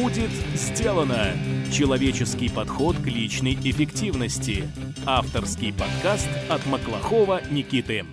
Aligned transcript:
Будет 0.00 0.30
сделано! 0.54 1.32
Человеческий 1.72 2.48
подход 2.48 2.96
к 2.98 3.06
личной 3.06 3.54
эффективности. 3.54 4.68
Авторский 5.04 5.72
подкаст 5.72 6.28
от 6.48 6.64
Маклахова 6.66 7.40
Никиты. 7.50 8.04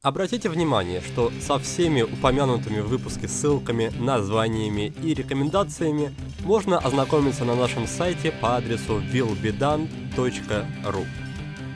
Обратите 0.00 0.48
внимание, 0.48 1.00
что 1.00 1.32
со 1.40 1.58
всеми 1.58 2.02
упомянутыми 2.02 2.78
в 2.82 2.86
выпуске 2.86 3.26
ссылками, 3.26 3.90
названиями 3.98 4.92
и 5.02 5.12
рекомендациями 5.12 6.14
можно 6.44 6.78
ознакомиться 6.78 7.44
на 7.44 7.56
нашем 7.56 7.88
сайте 7.88 8.30
по 8.30 8.56
адресу 8.56 9.00
willbedone.ru. 9.12 11.06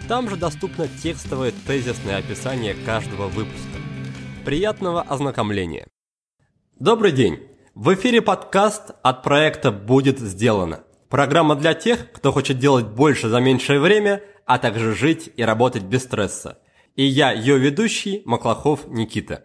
Там 0.07 0.31
же 0.31 0.37
доступно 0.37 0.87
текстовое 0.87 1.53
тезисное 1.67 2.19
описание 2.19 2.75
каждого 2.87 3.27
выпуска. 3.27 3.81
Приятного 4.45 5.03
ознакомления! 5.03 5.89
Добрый 6.79 7.11
день! 7.11 7.54
В 7.75 7.95
эфире 7.95 8.23
подкаст 8.23 8.93
от 9.03 9.23
проекта 9.23 9.73
«Будет 9.73 10.19
сделано». 10.19 10.85
Программа 11.09 11.55
для 11.55 11.75
тех, 11.75 12.13
кто 12.13 12.33
хочет 12.33 12.59
делать 12.59 12.87
больше 12.87 13.29
за 13.29 13.41
меньшее 13.41 13.81
время, 13.81 14.23
а 14.47 14.59
также 14.59 14.95
жить 14.95 15.31
и 15.37 15.43
работать 15.43 15.83
без 15.83 16.03
стресса– 16.03 16.59
и 16.97 17.05
я, 17.05 17.33
ее 17.33 17.59
ведущий, 17.59 18.23
Маклахов 18.25 18.87
Никита. 18.87 19.45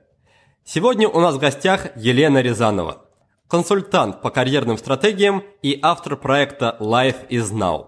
Сегодня 0.63 1.07
у 1.09 1.19
нас 1.19 1.35
в 1.35 1.39
гостях 1.39 1.87
Елена 1.95 2.41
Рязанова, 2.41 3.05
консультант 3.47 4.21
по 4.21 4.29
карьерным 4.29 4.77
стратегиям 4.77 5.43
и 5.63 5.79
автор 5.81 6.15
проекта 6.15 6.77
Life 6.79 7.27
is 7.29 7.51
Now. 7.51 7.87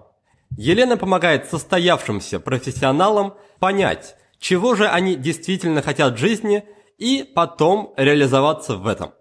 Елена 0.58 0.98
помогает 0.98 1.48
состоявшимся 1.49 2.40
профессионалам 2.40 3.35
понять, 3.60 4.16
чего 4.40 4.76
же 4.76 4.88
они 4.88 5.16
действительно 5.16 5.82
хотят 5.82 6.13
в 6.13 6.18
жизни 6.18 6.63
и 6.98 7.23
потом 7.35 7.94
реализоваться 7.98 8.76
в 8.76 8.88
этом. 8.88 9.12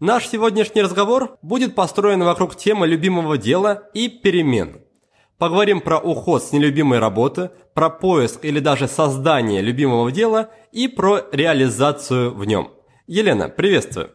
Наш 0.00 0.28
сегодняшний 0.28 0.82
разговор 0.82 1.38
будет 1.42 1.74
построен 1.74 2.22
вокруг 2.24 2.56
темы 2.56 2.86
любимого 2.86 3.38
дела 3.38 3.84
и 3.94 4.08
перемен– 4.08 4.80
Поговорим 5.40 5.80
про 5.80 5.98
уход 5.98 6.44
с 6.44 6.52
нелюбимой 6.52 6.98
работы, 6.98 7.50
про 7.72 7.88
поиск 7.88 8.44
или 8.44 8.60
даже 8.60 8.86
создание 8.86 9.62
любимого 9.62 10.12
дела 10.12 10.50
и 10.70 10.86
про 10.86 11.22
реализацию 11.32 12.34
в 12.34 12.44
нем. 12.44 12.72
Елена, 13.06 13.48
приветствую. 13.48 14.10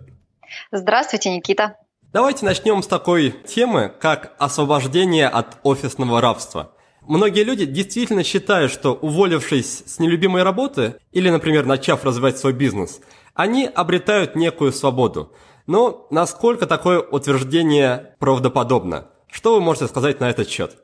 Здравствуйте, 0.71 1.35
Никита. 1.35 1.77
Давайте 2.13 2.45
начнем 2.45 2.83
с 2.83 2.87
такой 2.87 3.31
темы, 3.31 3.91
как 3.99 4.35
освобождение 4.37 5.27
от 5.27 5.57
офисного 5.63 6.21
рабства. 6.21 6.75
Многие 7.01 7.43
люди 7.43 7.65
действительно 7.65 8.23
считают, 8.23 8.71
что 8.71 8.93
уволившись 8.93 9.81
с 9.87 9.97
нелюбимой 9.97 10.43
работы 10.43 10.97
или, 11.11 11.31
например, 11.31 11.65
начав 11.65 12.05
развивать 12.05 12.37
свой 12.37 12.53
бизнес, 12.53 13.01
они 13.33 13.65
обретают 13.65 14.35
некую 14.35 14.71
свободу. 14.71 15.33
Но 15.67 16.07
насколько 16.11 16.67
такое 16.67 16.99
утверждение 16.99 18.15
правдоподобно? 18.19 19.09
Что 19.27 19.55
вы 19.55 19.61
можете 19.61 19.87
сказать 19.87 20.19
на 20.19 20.29
этот 20.29 20.49
счет? 20.49 20.77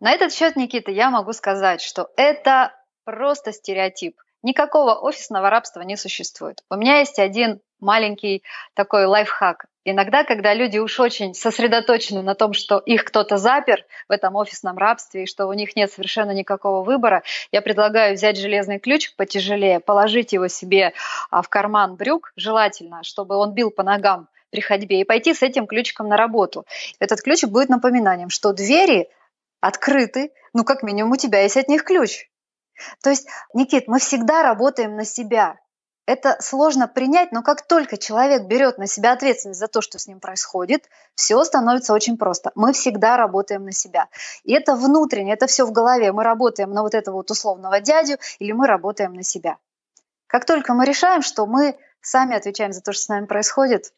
На 0.00 0.12
этот 0.12 0.32
счет, 0.32 0.56
Никита, 0.56 0.90
я 0.90 1.10
могу 1.10 1.32
сказать, 1.32 1.80
что 1.80 2.10
это 2.16 2.72
просто 3.04 3.52
стереотип. 3.52 4.16
Никакого 4.42 4.94
офисного 4.94 5.50
рабства 5.50 5.80
не 5.82 5.96
существует. 5.96 6.62
У 6.70 6.76
меня 6.76 6.98
есть 7.00 7.18
один 7.18 7.60
маленький 7.80 8.42
такой 8.74 9.06
лайфхак. 9.06 9.66
Иногда, 9.84 10.22
когда 10.22 10.54
люди 10.54 10.78
уж 10.78 11.00
очень 11.00 11.34
сосредоточены 11.34 12.22
на 12.22 12.34
том, 12.34 12.52
что 12.52 12.78
их 12.78 13.04
кто-то 13.04 13.36
запер 13.36 13.84
в 14.08 14.12
этом 14.12 14.36
офисном 14.36 14.76
рабстве 14.76 15.22
и 15.22 15.26
что 15.26 15.46
у 15.46 15.52
них 15.54 15.74
нет 15.76 15.90
совершенно 15.90 16.32
никакого 16.32 16.84
выбора, 16.84 17.22
я 17.52 17.62
предлагаю 17.62 18.14
взять 18.14 18.38
железный 18.38 18.78
ключик 18.78 19.16
потяжелее, 19.16 19.80
положить 19.80 20.32
его 20.32 20.48
себе 20.48 20.92
а, 21.30 21.42
в 21.42 21.48
карман 21.48 21.96
брюк, 21.96 22.32
желательно, 22.36 23.02
чтобы 23.02 23.36
он 23.36 23.54
бил 23.54 23.70
по 23.70 23.82
ногам 23.82 24.28
при 24.50 24.60
ходьбе, 24.60 25.00
и 25.00 25.04
пойти 25.04 25.34
с 25.34 25.42
этим 25.42 25.66
ключиком 25.66 26.08
на 26.08 26.16
работу. 26.16 26.64
Этот 27.00 27.22
ключик 27.22 27.50
будет 27.50 27.70
напоминанием, 27.70 28.30
что 28.30 28.52
двери 28.52 29.08
открыты, 29.60 30.32
ну, 30.52 30.64
как 30.64 30.82
минимум, 30.82 31.12
у 31.12 31.16
тебя 31.16 31.40
есть 31.42 31.56
от 31.56 31.68
них 31.68 31.84
ключ. 31.84 32.28
То 33.02 33.10
есть, 33.10 33.28
Никит, 33.54 33.88
мы 33.88 33.98
всегда 33.98 34.42
работаем 34.42 34.96
на 34.96 35.04
себя. 35.04 35.58
Это 36.06 36.38
сложно 36.40 36.88
принять, 36.88 37.32
но 37.32 37.42
как 37.42 37.66
только 37.66 37.98
человек 37.98 38.44
берет 38.44 38.78
на 38.78 38.86
себя 38.86 39.12
ответственность 39.12 39.60
за 39.60 39.68
то, 39.68 39.82
что 39.82 39.98
с 39.98 40.06
ним 40.06 40.20
происходит, 40.20 40.88
все 41.14 41.44
становится 41.44 41.92
очень 41.92 42.16
просто. 42.16 42.50
Мы 42.54 42.72
всегда 42.72 43.18
работаем 43.18 43.64
на 43.64 43.72
себя. 43.72 44.08
И 44.42 44.54
это 44.54 44.74
внутренне, 44.74 45.34
это 45.34 45.46
все 45.46 45.66
в 45.66 45.72
голове. 45.72 46.12
Мы 46.12 46.24
работаем 46.24 46.70
на 46.70 46.82
вот 46.82 46.94
этого 46.94 47.16
вот 47.16 47.30
условного 47.30 47.80
дядю 47.80 48.16
или 48.38 48.52
мы 48.52 48.66
работаем 48.66 49.12
на 49.12 49.22
себя. 49.22 49.58
Как 50.26 50.46
только 50.46 50.72
мы 50.72 50.86
решаем, 50.86 51.20
что 51.20 51.44
мы 51.44 51.76
сами 52.00 52.34
отвечаем 52.34 52.72
за 52.72 52.80
то, 52.80 52.92
что 52.92 53.02
с 53.02 53.08
нами 53.08 53.26
происходит, 53.26 53.92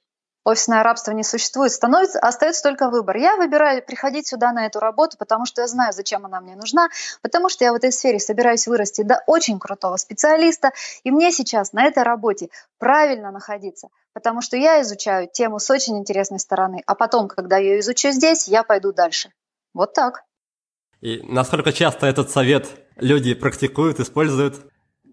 офисное 0.50 0.82
рабство 0.82 1.12
не 1.12 1.24
существует, 1.24 1.72
становится, 1.72 2.18
остается 2.18 2.62
только 2.62 2.90
выбор. 2.90 3.16
Я 3.16 3.36
выбираю 3.36 3.82
приходить 3.84 4.26
сюда 4.26 4.52
на 4.52 4.66
эту 4.66 4.80
работу, 4.80 5.16
потому 5.18 5.46
что 5.46 5.62
я 5.62 5.66
знаю, 5.66 5.92
зачем 5.92 6.26
она 6.26 6.40
мне 6.40 6.56
нужна, 6.56 6.88
потому 7.22 7.48
что 7.48 7.64
я 7.64 7.72
в 7.72 7.76
этой 7.76 7.92
сфере 7.92 8.18
собираюсь 8.18 8.66
вырасти 8.66 9.02
до 9.02 9.22
очень 9.26 9.58
крутого 9.58 9.96
специалиста, 9.96 10.72
и 11.04 11.10
мне 11.10 11.32
сейчас 11.32 11.72
на 11.72 11.84
этой 11.84 12.02
работе 12.02 12.50
правильно 12.78 13.30
находиться, 13.30 13.88
потому 14.12 14.40
что 14.40 14.56
я 14.56 14.80
изучаю 14.82 15.28
тему 15.32 15.58
с 15.58 15.70
очень 15.70 15.98
интересной 15.98 16.38
стороны, 16.38 16.82
а 16.86 16.94
потом, 16.94 17.28
когда 17.28 17.56
я 17.56 17.70
ее 17.70 17.80
изучу 17.80 18.10
здесь, 18.10 18.48
я 18.48 18.62
пойду 18.62 18.92
дальше. 18.92 19.30
Вот 19.74 19.92
так. 19.92 20.24
И 21.00 21.22
насколько 21.22 21.72
часто 21.72 22.06
этот 22.06 22.30
совет 22.30 22.66
люди 22.96 23.34
практикуют, 23.34 24.00
используют? 24.00 24.60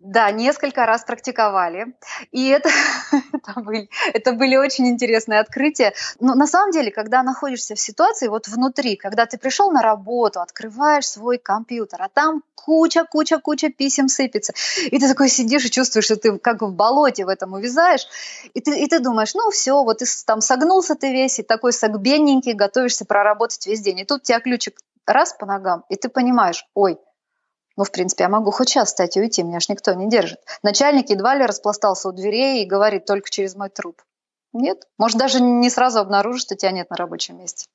Да, 0.07 0.31
несколько 0.31 0.85
раз 0.85 1.03
практиковали. 1.03 1.93
И 2.31 2.47
это, 2.47 2.69
это, 3.33 3.59
были, 3.59 3.89
это 4.13 4.31
были 4.31 4.55
очень 4.55 4.87
интересные 4.87 5.41
открытия. 5.41 5.93
Но 6.21 6.33
на 6.33 6.47
самом 6.47 6.71
деле, 6.71 6.91
когда 6.91 7.23
находишься 7.23 7.75
в 7.75 7.79
ситуации 7.79 8.29
вот 8.29 8.47
внутри, 8.47 8.95
когда 8.95 9.25
ты 9.25 9.37
пришел 9.37 9.69
на 9.69 9.81
работу, 9.81 10.39
открываешь 10.39 11.09
свой 11.09 11.37
компьютер, 11.37 12.01
а 12.01 12.07
там 12.07 12.43
куча-куча-куча 12.55 13.69
писем 13.69 14.07
сыпется. 14.07 14.53
И 14.85 14.97
ты 14.97 15.09
такой 15.09 15.27
сидишь 15.27 15.65
и 15.65 15.71
чувствуешь, 15.71 16.05
что 16.05 16.15
ты 16.15 16.37
как 16.37 16.61
в 16.61 16.71
болоте 16.71 17.25
в 17.25 17.29
этом 17.29 17.51
увязаешь. 17.51 18.07
И 18.53 18.61
ты, 18.61 18.79
и 18.79 18.87
ты 18.87 18.99
думаешь, 18.99 19.33
ну 19.35 19.51
все, 19.51 19.83
вот 19.83 19.97
ты 19.97 20.05
там 20.25 20.39
согнулся 20.39 20.95
ты 20.95 21.11
весь, 21.11 21.39
и 21.39 21.43
такой 21.43 21.73
согбенненький, 21.73 22.53
готовишься 22.53 23.03
проработать 23.03 23.67
весь 23.67 23.81
день. 23.81 23.99
И 23.99 24.05
тут 24.05 24.21
у 24.21 24.23
тебя 24.23 24.39
ключик 24.39 24.77
раз 25.05 25.33
по 25.33 25.45
ногам, 25.45 25.83
и 25.89 25.97
ты 25.97 26.07
понимаешь, 26.07 26.65
ой, 26.73 26.97
ну, 27.77 27.83
в 27.83 27.91
принципе, 27.91 28.23
я 28.23 28.29
могу 28.29 28.51
хоть 28.51 28.69
час 28.69 28.89
встать 28.89 29.15
и 29.15 29.21
уйти, 29.21 29.43
меня 29.43 29.59
ж 29.59 29.69
никто 29.69 29.93
не 29.93 30.09
держит. 30.09 30.39
Начальник 30.63 31.11
едва 31.11 31.35
ли 31.35 31.45
распластался 31.45 32.09
у 32.09 32.11
дверей 32.11 32.63
и 32.63 32.67
говорит 32.67 33.05
только 33.05 33.29
через 33.29 33.55
мой 33.55 33.69
труп. 33.69 34.01
Нет. 34.51 34.87
Может, 34.97 35.17
даже 35.17 35.39
не 35.39 35.69
сразу 35.69 35.99
обнаружишь, 35.99 36.41
что 36.41 36.55
тебя 36.55 36.71
нет 36.71 36.89
на 36.89 36.95
рабочем 36.95 37.37
месте. 37.37 37.67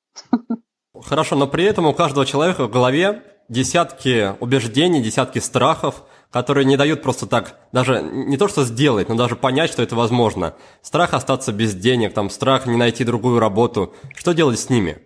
Хорошо, 1.01 1.37
но 1.37 1.47
при 1.47 1.65
этом 1.65 1.87
у 1.87 1.95
каждого 1.95 2.27
человека 2.27 2.65
в 2.67 2.71
голове 2.71 3.23
десятки 3.49 4.35
убеждений, 4.41 5.01
десятки 5.01 5.39
страхов, 5.39 6.03
которые 6.31 6.65
не 6.65 6.77
дают 6.77 7.03
просто 7.03 7.27
так, 7.27 7.59
даже 7.73 8.03
не 8.03 8.37
то 8.37 8.49
что 8.49 8.65
сделать, 8.65 9.09
но 9.09 9.15
даже 9.15 9.37
понять, 9.37 9.71
что 9.71 9.83
это 9.83 9.95
возможно. 9.95 10.55
Страх 10.81 11.15
остаться 11.15 11.53
без 11.53 11.75
денег, 11.75 12.15
там, 12.15 12.31
страх 12.31 12.67
не 12.67 12.77
найти 12.77 13.05
другую 13.05 13.39
работу. 13.39 13.95
Что 14.17 14.33
делать 14.33 14.59
с 14.59 14.69
ними? 14.69 15.03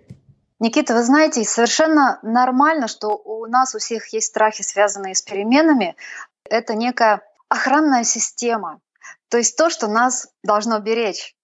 Никита, 0.58 0.94
вы 0.94 1.02
знаете, 1.02 1.44
совершенно 1.44 2.18
нормально, 2.22 2.88
что 2.88 3.08
у 3.08 3.46
нас 3.46 3.74
у 3.74 3.78
всех 3.78 4.12
есть 4.14 4.28
страхи, 4.28 4.62
связанные 4.62 5.14
с 5.14 5.20
переменами. 5.20 5.96
Это 6.44 6.74
некая 6.74 7.22
охранная 7.48 8.04
система, 8.04 8.80
то 9.28 9.36
есть 9.36 9.56
то, 9.56 9.68
что 9.68 9.86
нас 9.86 10.28
должно 10.42 10.78
беречь. 10.78 11.34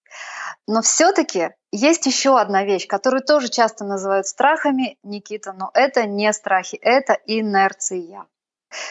Но 0.67 0.81
все-таки 0.81 1.51
есть 1.73 2.07
еще 2.07 2.39
одна 2.39 2.65
вещь, 2.65 2.87
которую 2.87 3.23
тоже 3.23 3.49
часто 3.49 3.85
называют 3.85 4.27
страхами, 4.27 4.99
Никита, 5.03 5.53
но 5.53 5.71
это 5.75 6.07
не 6.07 6.33
страхи, 6.33 6.77
это 6.77 7.19
инерция. 7.27 8.27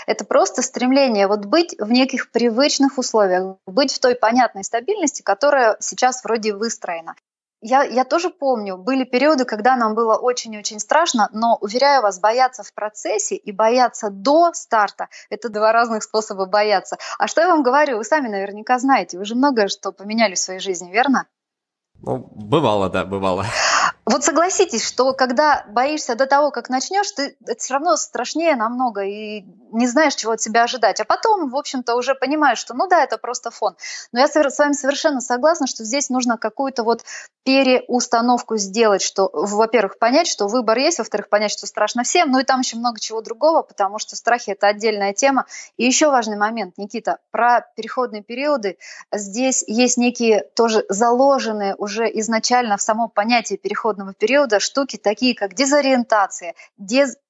Это 0.06 0.26
просто 0.26 0.62
стремление 0.62 1.28
вот 1.28 1.46
быть 1.46 1.76
в 1.80 1.92
неких 1.92 2.32
привычных 2.32 3.00
условиях, 3.00 3.58
быть 3.66 3.94
в 3.94 4.00
той 4.00 4.16
понятной 4.16 4.64
стабильности, 4.64 5.24
которая 5.24 5.78
сейчас 5.80 6.24
вроде 6.24 6.54
выстроена. 6.54 7.16
Я, 7.62 7.84
я 7.84 8.06
тоже 8.06 8.32
помню, 8.32 8.76
были 8.76 9.04
периоды, 9.04 9.46
когда 9.46 9.76
нам 9.76 9.94
было 9.94 10.18
очень-очень 10.18 10.80
страшно, 10.80 11.30
но, 11.32 11.58
уверяю 11.62 12.02
вас, 12.02 12.20
бояться 12.20 12.64
в 12.64 12.74
процессе 12.74 13.36
и 13.36 13.52
бояться 13.52 14.10
до 14.10 14.52
старта– 14.54 15.10
это 15.30 15.48
два 15.50 15.72
разных 15.72 16.02
способа 16.02 16.48
бояться. 16.48 16.98
А 17.20 17.28
что 17.28 17.42
я 17.42 17.48
вам 17.48 17.62
говорю, 17.62 17.98
вы 17.98 18.04
сами 18.04 18.30
наверняка 18.30 18.80
знаете, 18.80 19.20
вы 19.20 19.26
же 19.26 19.36
многое 19.36 19.68
что 19.68 19.92
поменяли 19.92 20.34
в 20.34 20.40
своей 20.40 20.60
жизни, 20.60 20.92
верно? 20.92 21.28
Ну, 22.02 22.28
бывало, 22.32 22.90
да, 22.90 23.06
бывало. 23.06 23.46
Вот 24.06 24.24
согласитесь, 24.24 24.84
что 24.84 25.14
когда 25.14 25.64
боишься 25.70 26.16
до 26.16 26.26
того, 26.26 26.50
как 26.50 26.70
начнешь, 26.70 27.12
ты 27.12 27.38
это 27.46 27.60
все 27.60 27.76
равно 27.76 27.96
страшнее 27.96 28.56
намного 28.56 29.02
и 29.02 29.46
не 29.72 29.88
знаешь, 29.88 30.16
чего 30.16 30.34
от 30.34 30.42
себя 30.42 30.64
ожидать. 30.64 31.00
А 31.00 31.06
потом, 31.06 31.50
в 31.50 31.56
общем-то, 31.56 31.96
уже 31.96 32.16
понимаешь, 32.16 32.60
что 32.60 32.74
ну 32.74 32.88
да, 32.88 33.04
это 33.04 33.18
просто 33.18 33.52
фон. 33.52 33.76
Но 34.12 34.20
я 34.20 34.28
с 34.28 34.58
вами 34.58 34.74
совершенно 34.74 35.22
согласна, 35.22 35.68
что 35.68 35.84
здесь 35.84 36.10
нужно 36.10 36.38
какую-то 36.38 36.84
вот 36.84 37.04
переустановку 37.44 38.58
сделать, 38.58 39.02
что, 39.02 39.30
во-первых, 39.34 39.98
понять, 39.98 40.28
что 40.28 40.48
выбор 40.48 40.78
есть, 40.78 41.00
во-вторых, 41.00 41.28
понять, 41.28 41.52
что 41.52 41.66
страшно 41.66 42.04
всем, 42.04 42.32
ну 42.32 42.40
и 42.40 42.44
там 42.44 42.60
еще 42.60 42.78
много 42.78 43.00
чего 43.00 43.22
другого, 43.22 43.64
потому 43.64 43.98
что 43.98 44.16
страхи– 44.16 44.50
это 44.52 44.68
отдельная 44.68 45.14
тема. 45.14 45.46
И 45.78 45.86
еще 45.86 46.12
важный 46.12 46.38
момент, 46.38 46.78
Никита, 46.78 47.18
про 47.32 47.62
переходные 47.76 48.22
периоды. 48.22 48.78
Здесь 49.12 49.64
есть 49.68 49.98
некие 49.98 50.46
тоже 50.56 50.86
заложенные 50.90 51.76
уже 51.76 52.06
изначально 52.20 52.78
в 52.78 52.82
само 52.82 53.08
понятие 53.08 53.58
переходного 53.58 54.14
периода 54.14 54.60
штуки 54.60 54.98
такие, 54.98 55.34
как 55.34 55.56
дезориентация, 55.56 56.54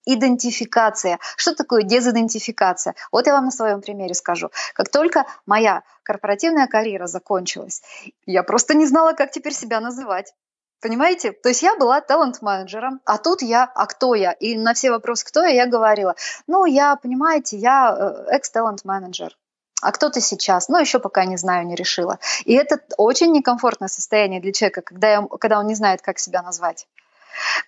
дезидентификация. 0.06 1.20
Что 1.38 1.56
такое 1.56 1.84
дезидентификация? 1.84 2.96
Вот 3.12 3.28
я 3.28 3.34
вам 3.34 3.46
на 3.46 3.52
своем 3.52 3.82
примере 3.82 4.14
скажу. 4.14 4.50
Как 4.74 4.90
только 4.90 5.26
моя 5.46 5.84
корпоративная 6.04 6.68
карьера 6.68 7.08
закончилась, 7.08 7.82
я 8.26 8.44
просто 8.44 8.74
не 8.74 8.86
знала, 8.86 9.14
как 9.14 9.32
теперь 9.32 9.54
себя 9.54 9.80
называть. 9.80 10.34
Понимаете? 10.82 11.32
То 11.32 11.50
есть 11.50 11.62
я 11.62 11.76
была 11.76 12.02
талант-менеджером, 12.02 13.02
а 13.06 13.20
тут 13.20 13.44
я, 13.44 13.72
а 13.76 13.86
кто 13.86 14.16
я? 14.16 14.32
И 14.32 14.58
на 14.58 14.74
все 14.74 14.90
вопросы, 14.90 15.26
кто 15.28 15.44
я, 15.44 15.50
я 15.50 15.66
говорила, 15.68 16.16
ну, 16.48 16.66
я, 16.66 16.96
понимаете, 16.96 17.58
я 17.58 17.96
э, 17.96 18.32
экс-талант-менеджер. 18.32 19.38
А 19.84 19.92
кто 19.92 20.10
ты 20.10 20.22
сейчас? 20.22 20.70
Ну, 20.70 20.80
еще 20.80 21.00
пока 21.00 21.26
не 21.26 21.38
знаю, 21.38 21.68
не 21.68 21.76
решила. 21.76 22.18
И 22.46 22.54
это 22.54 22.80
очень 22.98 23.32
некомфортное 23.32 23.90
состояние 23.90 24.42
для 24.42 24.54
человека, 24.54 24.82
когда, 24.82 25.12
я, 25.12 25.22
когда 25.40 25.60
он 25.60 25.68
не 25.68 25.76
знает, 25.76 26.02
как 26.02 26.18
себя 26.18 26.42
назвать. 26.42 26.88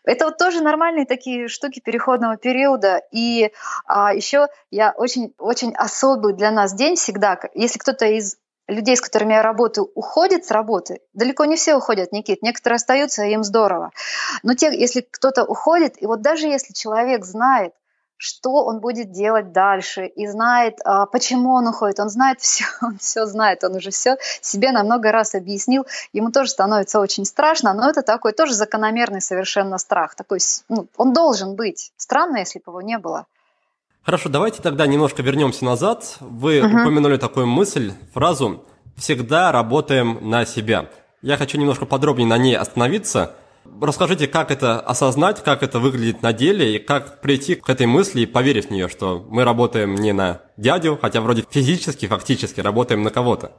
Это 0.03 0.25
вот 0.25 0.37
тоже 0.37 0.61
нормальные 0.61 1.05
такие 1.05 1.47
штуки 1.47 1.79
переходного 1.79 2.37
периода. 2.37 3.01
И 3.11 3.51
а, 3.85 4.13
еще 4.13 4.47
я 4.71 4.93
очень, 4.97 5.33
очень 5.37 5.73
особый 5.75 6.33
для 6.33 6.51
нас 6.51 6.73
день 6.73 6.95
всегда, 6.95 7.39
если 7.53 7.79
кто-то 7.79 8.05
из 8.05 8.37
людей, 8.67 8.95
с 8.95 9.01
которыми 9.01 9.33
я 9.33 9.41
работаю, 9.41 9.91
уходит 9.93 10.45
с 10.45 10.51
работы, 10.51 11.01
далеко 11.13 11.45
не 11.45 11.55
все 11.55 11.75
уходят, 11.75 12.11
Никит, 12.11 12.41
некоторые 12.41 12.75
остаются, 12.75 13.23
и 13.23 13.33
им 13.33 13.43
здорово. 13.43 13.91
Но 14.41 14.53
те, 14.53 14.73
если 14.77 15.01
кто-то 15.01 15.43
уходит, 15.43 16.01
и 16.01 16.05
вот 16.05 16.21
даже 16.21 16.47
если 16.47 16.73
человек 16.73 17.25
знает, 17.25 17.73
что 18.17 18.63
он 18.65 18.79
будет 18.79 19.11
делать 19.11 19.51
дальше, 19.51 20.05
и 20.05 20.27
знает, 20.27 20.75
а, 20.85 21.05
почему 21.05 21.53
он 21.53 21.67
уходит, 21.67 21.99
он 21.99 22.09
знает 22.09 22.39
все, 22.39 22.65
он 22.81 22.97
все 22.97 23.25
знает, 23.25 23.63
он 23.63 23.75
уже 23.75 23.91
все 23.91 24.17
себе 24.41 24.71
на 24.71 24.83
много 24.83 25.11
раз 25.11 25.35
объяснил, 25.35 25.85
ему 26.13 26.31
тоже 26.31 26.49
становится 26.49 26.99
очень 26.99 27.25
страшно, 27.25 27.73
но 27.73 27.89
это 27.89 28.01
такой 28.01 28.33
тоже 28.33 28.53
закономерный 28.53 29.21
совершенно 29.21 29.77
страх, 29.77 30.15
такой, 30.15 30.39
ну, 30.69 30.87
он 30.97 31.13
должен 31.13 31.55
быть. 31.55 31.91
Странно, 31.97 32.37
если 32.37 32.59
бы 32.59 32.71
его 32.71 32.81
не 32.81 32.97
было. 32.97 33.25
Хорошо, 34.03 34.27
давайте 34.27 34.61
тогда 34.61 34.85
немножко 34.85 35.21
вернемся 35.21 35.63
назад. 35.63 36.17
Вы 36.19 36.59
угу. 36.59 36.67
упомянули 36.67 37.17
такую 37.17 37.47
мысль, 37.47 37.93
фразу 38.13 38.65
«всегда 38.97 39.51
работаем 39.53 40.29
на 40.29 40.45
себя». 40.45 40.89
Я 41.21 41.37
хочу 41.37 41.57
немножко 41.57 41.85
подробнее 41.85 42.27
на 42.27 42.37
ней 42.37 42.57
остановиться. 42.57 43.33
Расскажите, 43.81 44.27
как 44.27 44.51
это 44.51 44.79
осознать, 44.79 45.43
как 45.43 45.63
это 45.63 45.79
выглядит 45.79 46.21
на 46.21 46.33
деле, 46.33 46.75
и 46.75 46.79
как 46.79 47.21
прийти 47.21 47.55
к 47.55 47.69
этой 47.69 47.85
мысли 47.85 48.21
и 48.21 48.25
поверить 48.25 48.67
в 48.67 48.71
нее, 48.71 48.87
что 48.87 49.25
мы 49.29 49.43
работаем 49.43 49.95
не 49.95 50.13
на 50.13 50.41
дядю, 50.57 50.97
хотя 51.01 51.21
вроде 51.21 51.45
физически, 51.49 52.07
фактически 52.07 52.59
работаем 52.59 53.03
на 53.03 53.09
кого-то. 53.09 53.53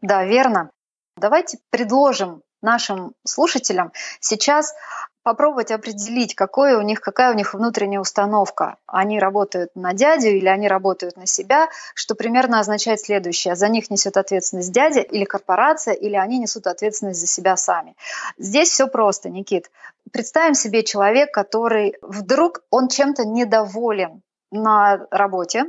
Да, 0.00 0.24
верно. 0.24 0.70
Давайте 1.16 1.58
предложим 1.70 2.42
нашим 2.62 3.12
слушателям 3.24 3.92
сейчас 4.20 4.74
попробовать 5.22 5.70
определить, 5.70 6.34
какое 6.34 6.78
у 6.78 6.82
них, 6.82 7.00
какая 7.00 7.32
у 7.32 7.36
них 7.36 7.54
внутренняя 7.54 8.00
установка. 8.00 8.76
Они 8.86 9.18
работают 9.18 9.70
на 9.74 9.92
дядю 9.92 10.28
или 10.28 10.48
они 10.48 10.68
работают 10.68 11.16
на 11.16 11.26
себя, 11.26 11.68
что 11.94 12.14
примерно 12.14 12.60
означает 12.60 13.00
следующее. 13.00 13.54
За 13.56 13.68
них 13.68 13.90
несет 13.90 14.16
ответственность 14.16 14.72
дядя 14.72 15.00
или 15.00 15.24
корпорация, 15.24 15.94
или 15.94 16.16
они 16.16 16.38
несут 16.38 16.66
ответственность 16.66 17.20
за 17.20 17.26
себя 17.26 17.56
сами. 17.56 17.96
Здесь 18.38 18.70
все 18.70 18.86
просто, 18.88 19.28
Никит. 19.28 19.70
Представим 20.10 20.54
себе 20.54 20.82
человек, 20.82 21.32
который 21.32 21.96
вдруг 22.02 22.62
он 22.70 22.88
чем-то 22.88 23.24
недоволен 23.24 24.22
на 24.50 25.06
работе. 25.10 25.64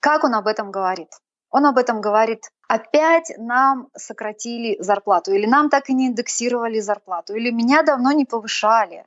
Как 0.00 0.24
он 0.24 0.34
об 0.34 0.46
этом 0.46 0.70
говорит? 0.70 1.08
Он 1.50 1.66
об 1.66 1.78
этом 1.78 2.00
говорит 2.00 2.50
опять 2.70 3.32
нам 3.36 3.88
сократили 3.96 4.80
зарплату, 4.80 5.32
или 5.32 5.44
нам 5.44 5.70
так 5.70 5.90
и 5.90 5.92
не 5.92 6.06
индексировали 6.06 6.78
зарплату, 6.78 7.34
или 7.34 7.50
меня 7.50 7.82
давно 7.82 8.12
не 8.12 8.24
повышали. 8.24 9.04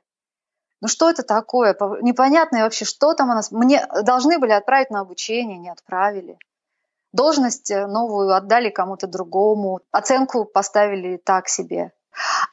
Ну 0.82 0.88
что 0.88 1.08
это 1.08 1.22
такое? 1.22 1.74
Непонятно 2.02 2.60
вообще, 2.60 2.84
что 2.84 3.14
там 3.14 3.30
у 3.30 3.32
нас. 3.32 3.50
Мне 3.50 3.86
должны 4.02 4.38
были 4.38 4.52
отправить 4.52 4.90
на 4.90 5.00
обучение, 5.00 5.56
не 5.56 5.70
отправили. 5.70 6.38
Должность 7.14 7.70
э, 7.70 7.86
новую 7.86 8.34
отдали 8.34 8.68
кому-то 8.68 9.06
другому, 9.06 9.80
оценку 9.90 10.44
поставили 10.44 11.16
так 11.16 11.48
себе. 11.48 11.92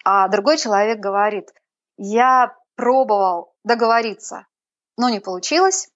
А 0.06 0.30
другой 0.30 0.58
человек 0.58 1.00
говорит, 1.00 1.54
я 1.98 2.56
пробовал 2.76 3.54
договориться, 3.66 4.48
но 4.98 5.10
не 5.10 5.20
получилось, 5.20 5.90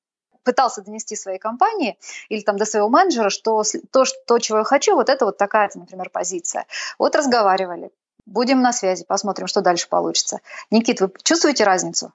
пытался 0.45 0.81
донести 0.81 1.17
своей 1.17 1.39
компании 1.39 1.97
или 2.29 2.41
там 2.41 2.55
до 2.55 2.63
своего 2.63 2.87
менеджера, 2.87 3.29
что 3.29 3.63
то, 3.91 4.05
что, 4.05 4.39
чего 4.39 4.59
я 4.59 4.63
хочу, 4.63 4.95
вот 4.95 5.09
это 5.09 5.25
вот 5.25 5.37
такая, 5.37 5.69
например, 5.75 6.09
позиция. 6.09 6.65
Вот 6.97 7.15
разговаривали. 7.15 7.91
Будем 8.25 8.61
на 8.61 8.71
связи, 8.71 9.03
посмотрим, 9.05 9.47
что 9.47 9.61
дальше 9.61 9.89
получится. 9.89 10.39
Никит, 10.71 11.01
вы 11.01 11.11
чувствуете 11.23 11.63
разницу? 11.63 12.13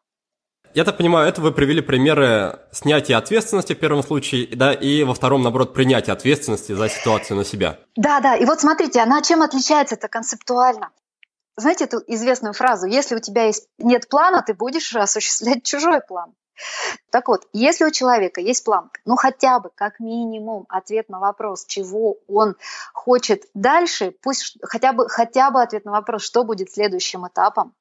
Я 0.73 0.85
так 0.85 0.97
понимаю, 0.99 1.29
это 1.29 1.41
вы 1.41 1.51
привели 1.53 1.81
примеры 1.81 2.61
снятия 2.71 3.19
ответственности 3.19 3.73
в 3.73 3.81
первом 3.81 4.05
случае, 4.05 4.47
да, 4.55 4.73
и 4.73 5.03
во 5.03 5.15
втором, 5.15 5.43
наоборот, 5.43 5.75
принятия 5.75 6.13
ответственности 6.13 6.73
за 6.73 6.89
ситуацию 6.89 7.37
на 7.37 7.45
себя. 7.45 7.79
Да, 7.97 8.21
да, 8.21 8.37
и 8.37 8.45
вот 8.45 8.61
смотрите, 8.61 9.01
она 9.01 9.21
чем 9.21 9.43
отличается 9.43 9.97
это 9.97 10.07
концептуально? 10.07 10.91
Знаете 11.57 11.85
эту 11.85 11.99
известную 12.07 12.55
фразу, 12.55 12.87
если 12.87 13.17
у 13.17 13.19
тебя 13.19 13.47
есть, 13.47 13.67
нет 13.79 14.09
плана, 14.09 14.43
ты 14.47 14.55
будешь 14.55 14.95
осуществлять 14.95 15.65
чужой 15.65 16.01
план. 16.01 16.33
Так 17.11 17.29
вот, 17.29 17.47
если 17.53 17.85
у 17.85 17.91
человека 17.91 18.41
есть 18.41 18.65
план, 18.65 18.91
ну 19.05 19.17
хотя 19.17 19.59
бы 19.59 19.71
как 19.75 20.01
минимум 20.01 20.67
ответ 20.69 21.09
на 21.09 21.19
вопрос, 21.19 21.65
чего 21.67 22.17
он 22.29 22.57
хочет 22.93 23.45
дальше, 23.55 24.15
пусть 24.23 24.57
хотя 24.63 24.93
бы, 24.93 25.09
хотя 25.09 25.51
бы 25.51 25.63
ответ 25.63 25.85
на 25.85 25.93
вопрос, 25.93 26.23
что 26.23 26.45
будет 26.45 26.71
следующим 26.71 27.27
этапом, 27.27 27.75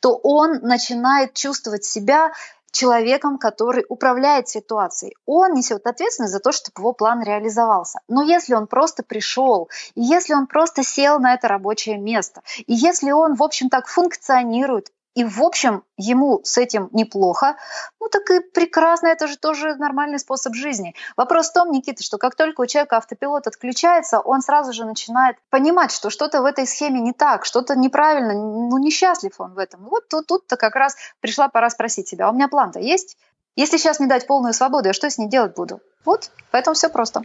то 0.00 0.16
он 0.16 0.60
начинает 0.62 1.34
чувствовать 1.34 1.84
себя 1.84 2.32
человеком, 2.72 3.38
который 3.38 3.84
управляет 3.88 4.48
ситуацией. 4.48 5.14
Он 5.26 5.52
несет 5.52 5.86
ответственность 5.86 6.32
за 6.32 6.40
то, 6.40 6.50
чтобы 6.52 6.80
его 6.80 6.92
план 6.92 7.22
реализовался. 7.22 8.00
Но 8.08 8.22
если 8.22 8.54
он 8.54 8.66
просто 8.66 9.02
пришел, 9.02 9.68
и 9.94 10.02
если 10.02 10.34
он 10.34 10.46
просто 10.46 10.82
сел 10.82 11.20
на 11.20 11.34
это 11.34 11.48
рабочее 11.48 11.98
место, 11.98 12.42
и 12.66 12.72
если 12.72 13.12
он, 13.12 13.34
в 13.34 13.42
общем, 13.42 13.68
так 13.68 13.86
функционирует 13.86 14.90
и, 15.14 15.24
в 15.24 15.42
общем, 15.42 15.84
ему 15.96 16.40
с 16.42 16.56
этим 16.56 16.88
неплохо, 16.92 17.56
ну 18.00 18.08
так 18.08 18.30
и 18.30 18.40
прекрасно, 18.40 19.08
это 19.08 19.26
же 19.26 19.36
тоже 19.36 19.74
нормальный 19.76 20.18
способ 20.18 20.54
жизни. 20.54 20.94
Вопрос 21.16 21.50
в 21.50 21.52
том, 21.52 21.70
Никита, 21.70 22.02
что 22.02 22.16
как 22.16 22.34
только 22.34 22.62
у 22.62 22.66
человека 22.66 22.96
автопилот 22.96 23.46
отключается, 23.46 24.20
он 24.20 24.40
сразу 24.40 24.72
же 24.72 24.86
начинает 24.86 25.36
понимать, 25.50 25.92
что 25.92 26.08
что-то 26.08 26.40
в 26.40 26.46
этой 26.46 26.66
схеме 26.66 27.00
не 27.00 27.12
так, 27.12 27.44
что-то 27.44 27.76
неправильно, 27.76 28.32
ну 28.32 28.78
несчастлив 28.78 29.32
он 29.38 29.52
в 29.52 29.58
этом. 29.58 29.84
Вот 29.84 30.08
тут, 30.08 30.26
тут-то 30.26 30.56
как 30.56 30.76
раз 30.76 30.96
пришла 31.20 31.48
пора 31.48 31.68
спросить 31.68 32.08
себя, 32.08 32.28
а 32.28 32.30
у 32.30 32.34
меня 32.34 32.48
план-то 32.48 32.80
есть? 32.80 33.18
Если 33.54 33.76
сейчас 33.76 34.00
не 34.00 34.06
дать 34.06 34.26
полную 34.26 34.54
свободу, 34.54 34.88
я 34.88 34.94
что 34.94 35.10
с 35.10 35.18
ней 35.18 35.28
делать 35.28 35.54
буду? 35.54 35.80
Вот, 36.06 36.30
поэтому 36.50 36.74
все 36.74 36.88
просто. 36.88 37.22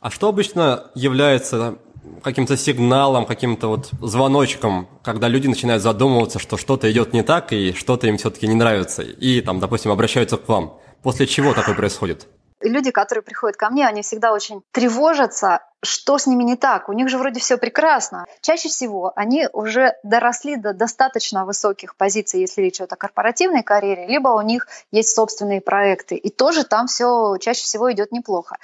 А 0.00 0.10
что 0.10 0.28
обычно 0.28 0.90
является 0.94 1.78
каким-то 2.22 2.56
сигналом, 2.56 3.26
каким-то 3.26 3.68
вот 3.68 3.90
звоночком, 4.00 4.88
когда 5.02 5.28
люди 5.28 5.46
начинают 5.46 5.82
задумываться, 5.82 6.38
что 6.38 6.56
что-то 6.56 6.90
идет 6.90 7.12
не 7.12 7.22
так 7.22 7.52
и 7.52 7.72
что-то 7.72 8.06
им 8.06 8.16
все-таки 8.16 8.46
не 8.46 8.54
нравится, 8.54 9.02
и 9.02 9.40
там, 9.40 9.60
допустим, 9.60 9.90
обращаются 9.90 10.36
к 10.36 10.48
вам. 10.48 10.78
После 11.02 11.26
чего 11.26 11.52
такое 11.52 11.74
происходит? 11.74 12.26
люди, 12.64 12.90
которые 12.90 13.22
приходят 13.22 13.56
ко 13.56 13.70
мне, 13.70 13.86
они 13.86 14.02
всегда 14.02 14.32
очень 14.32 14.62
тревожатся, 14.72 15.60
что 15.82 16.18
с 16.18 16.26
ними 16.26 16.42
не 16.44 16.56
так. 16.56 16.88
У 16.88 16.92
них 16.92 17.08
же 17.08 17.18
вроде 17.18 17.40
все 17.40 17.58
прекрасно. 17.58 18.26
Чаще 18.40 18.68
всего 18.68 19.12
они 19.16 19.48
уже 19.52 19.94
доросли 20.02 20.56
до 20.56 20.72
достаточно 20.72 21.44
высоких 21.44 21.96
позиций, 21.96 22.40
если 22.40 22.62
речь 22.62 22.76
идет 22.76 22.92
о 22.92 22.96
корпоративной 22.96 23.62
карьере, 23.62 24.06
либо 24.06 24.28
у 24.28 24.40
них 24.40 24.66
есть 24.90 25.14
собственные 25.14 25.60
проекты. 25.60 26.16
И 26.16 26.30
тоже 26.30 26.64
там 26.64 26.86
все 26.86 27.36
чаще 27.38 27.62
всего 27.62 27.92
идет 27.92 28.12
неплохо. 28.12 28.56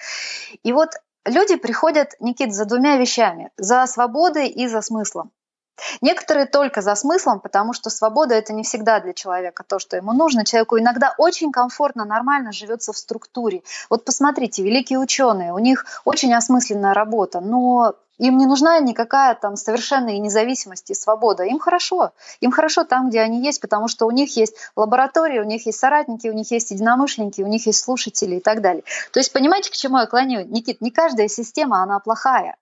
И 0.62 0.73
вот 0.73 0.90
Люди 1.31 1.55
приходят, 1.55 2.17
Никит, 2.19 2.53
за 2.53 2.65
двумя 2.65 2.97
вещами. 2.97 3.51
За 3.57 3.87
свободой 3.87 4.49
и 4.49 4.67
за 4.67 4.81
смыслом. 4.81 5.31
Некоторые 6.01 6.47
только 6.47 6.83
за 6.83 6.95
смыслом, 6.95 7.41
потому 7.41 7.73
что 7.73 7.91
свобода 7.91 8.35
это 8.35 8.53
не 8.53 8.63
всегда 8.63 9.01
для 9.01 9.13
человека 9.13 9.65
то, 9.67 9.79
что 9.79 9.97
ему 9.97 10.13
нужно. 10.13 10.45
Человеку 10.45 10.79
иногда 10.79 11.15
очень 11.19 11.53
комфортно, 11.53 12.05
нормально 12.05 12.53
живется 12.53 12.93
в 12.93 12.99
структуре. 12.99 13.63
Вот 13.89 14.05
посмотрите, 14.05 14.63
великие 14.63 14.99
ученые, 14.99 15.53
у 15.53 15.59
них 15.59 15.85
очень 16.05 16.35
осмысленная 16.35 16.95
работа, 16.95 17.41
но 17.41 17.95
им 18.21 18.37
не 18.37 18.45
нужна 18.45 18.79
никакая 18.81 19.35
там 19.35 19.57
совершенная 19.57 20.19
независимость 20.19 20.91
и 20.91 20.95
свобода. 20.95 21.43
Им 21.45 21.59
хорошо. 21.59 22.13
Им 22.41 22.53
хорошо 22.53 22.85
там, 22.85 23.09
где 23.09 23.21
они 23.21 23.43
есть, 23.43 23.63
потому 23.63 23.89
что 23.89 24.07
у 24.07 24.11
них 24.11 24.37
есть 24.37 24.55
лаборатория, 24.77 25.41
у 25.41 25.45
них 25.45 25.65
есть 25.65 25.79
соратники, 25.79 26.29
у 26.29 26.35
них 26.35 26.51
есть 26.51 26.71
единомышленники, 26.71 27.41
у 27.41 27.47
них 27.47 27.65
есть 27.67 27.83
слушатели 27.83 28.37
и 28.37 28.41
так 28.41 28.61
далее. 28.61 28.85
То 29.13 29.21
есть 29.21 29.33
понимаете, 29.33 29.71
к 29.71 29.73
чему 29.73 29.99
я 29.99 30.07
клоню? 30.07 30.45
Никит, 30.45 30.83
не 30.83 30.91
каждая 30.91 31.29
система, 31.29 31.83
она 31.83 31.99
плохая. 31.99 32.57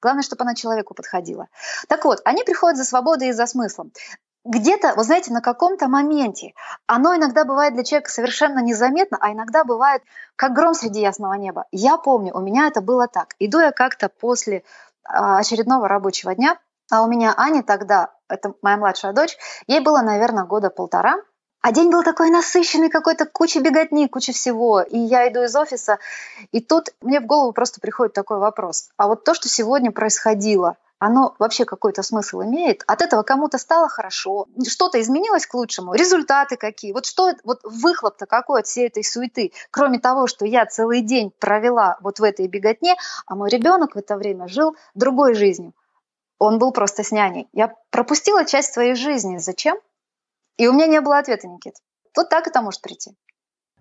Главное, 0.00 0.22
чтобы 0.22 0.42
она 0.42 0.54
человеку 0.54 0.94
подходила. 0.94 1.48
Так 1.88 2.04
вот, 2.04 2.20
они 2.24 2.44
приходят 2.44 2.76
за 2.76 2.84
свободой 2.84 3.28
и 3.28 3.32
за 3.32 3.46
смыслом 3.46 3.92
где-то, 4.44 4.94
вы 4.96 5.04
знаете, 5.04 5.32
на 5.32 5.40
каком-то 5.40 5.88
моменте, 5.88 6.54
оно 6.86 7.16
иногда 7.16 7.44
бывает 7.44 7.74
для 7.74 7.84
человека 7.84 8.10
совершенно 8.10 8.58
незаметно, 8.58 9.18
а 9.20 9.32
иногда 9.32 9.64
бывает 9.64 10.02
как 10.36 10.52
гром 10.52 10.74
среди 10.74 11.00
ясного 11.00 11.34
неба. 11.34 11.66
Я 11.70 11.96
помню, 11.96 12.34
у 12.36 12.40
меня 12.40 12.66
это 12.66 12.80
было 12.80 13.06
так. 13.06 13.34
Иду 13.38 13.60
я 13.60 13.70
как-то 13.70 14.08
после 14.08 14.64
а, 15.04 15.38
очередного 15.38 15.88
рабочего 15.88 16.34
дня, 16.34 16.58
А 16.90 17.02
у 17.02 17.08
меня 17.08 17.32
Аня 17.36 17.62
тогда, 17.62 18.10
это 18.28 18.54
моя 18.62 18.76
младшая 18.76 19.12
дочь, 19.12 19.36
ей 19.66 19.80
было, 19.80 20.02
наверное, 20.02 20.44
года 20.44 20.70
полтора. 20.70 21.16
А 21.62 21.70
день 21.70 21.90
был 21.90 22.02
такой 22.02 22.30
насыщенный, 22.30 22.90
какой-то 22.90 23.24
куча 23.24 23.60
беготни, 23.60 24.08
куча 24.08 24.32
всего. 24.32 24.82
И 24.82 24.98
я 24.98 25.28
иду 25.28 25.44
из 25.44 25.54
офиса, 25.54 26.00
и 26.50 26.60
тут 26.60 26.88
мне 27.00 27.20
в 27.20 27.26
голову 27.26 27.52
просто 27.52 27.80
приходит 27.80 28.14
такой 28.14 28.38
вопрос. 28.38 28.90
А 28.96 29.06
вот 29.06 29.22
то, 29.22 29.32
что 29.32 29.48
сегодня 29.48 29.92
происходило, 29.92 30.76
оно 30.98 31.36
вообще 31.38 31.64
какой-то 31.64 32.02
смысл 32.02 32.42
имеет? 32.42 32.82
От 32.88 33.00
этого 33.00 33.22
кому-то 33.22 33.58
стало 33.58 33.88
хорошо? 33.88 34.48
Что-то 34.66 35.00
изменилось 35.00 35.46
к 35.46 35.54
лучшему? 35.54 35.94
Результаты 35.94 36.56
какие? 36.56 36.92
Вот 36.92 37.06
что, 37.06 37.32
вот 37.44 37.60
выхлоп-то 37.62 38.26
какой 38.26 38.60
от 38.60 38.66
всей 38.66 38.88
этой 38.88 39.04
суеты? 39.04 39.52
Кроме 39.70 40.00
того, 40.00 40.26
что 40.26 40.44
я 40.44 40.66
целый 40.66 41.00
день 41.00 41.32
провела 41.38 41.96
вот 42.00 42.18
в 42.18 42.24
этой 42.24 42.48
беготне, 42.48 42.96
а 43.26 43.36
мой 43.36 43.48
ребенок 43.50 43.94
в 43.94 43.98
это 43.98 44.16
время 44.16 44.48
жил 44.48 44.74
другой 44.94 45.34
жизнью 45.34 45.72
он 46.38 46.58
был 46.58 46.72
просто 46.72 47.04
с 47.04 47.12
няней. 47.12 47.46
Я 47.52 47.72
пропустила 47.90 48.44
часть 48.44 48.72
своей 48.72 48.96
жизни. 48.96 49.36
Зачем? 49.38 49.78
И 50.56 50.66
у 50.66 50.72
меня 50.72 50.86
не 50.86 51.00
было 51.00 51.18
ответа, 51.18 51.46
Никит. 51.48 51.74
Вот 52.16 52.28
так 52.28 52.46
это 52.46 52.60
может 52.62 52.80
прийти. 52.82 53.12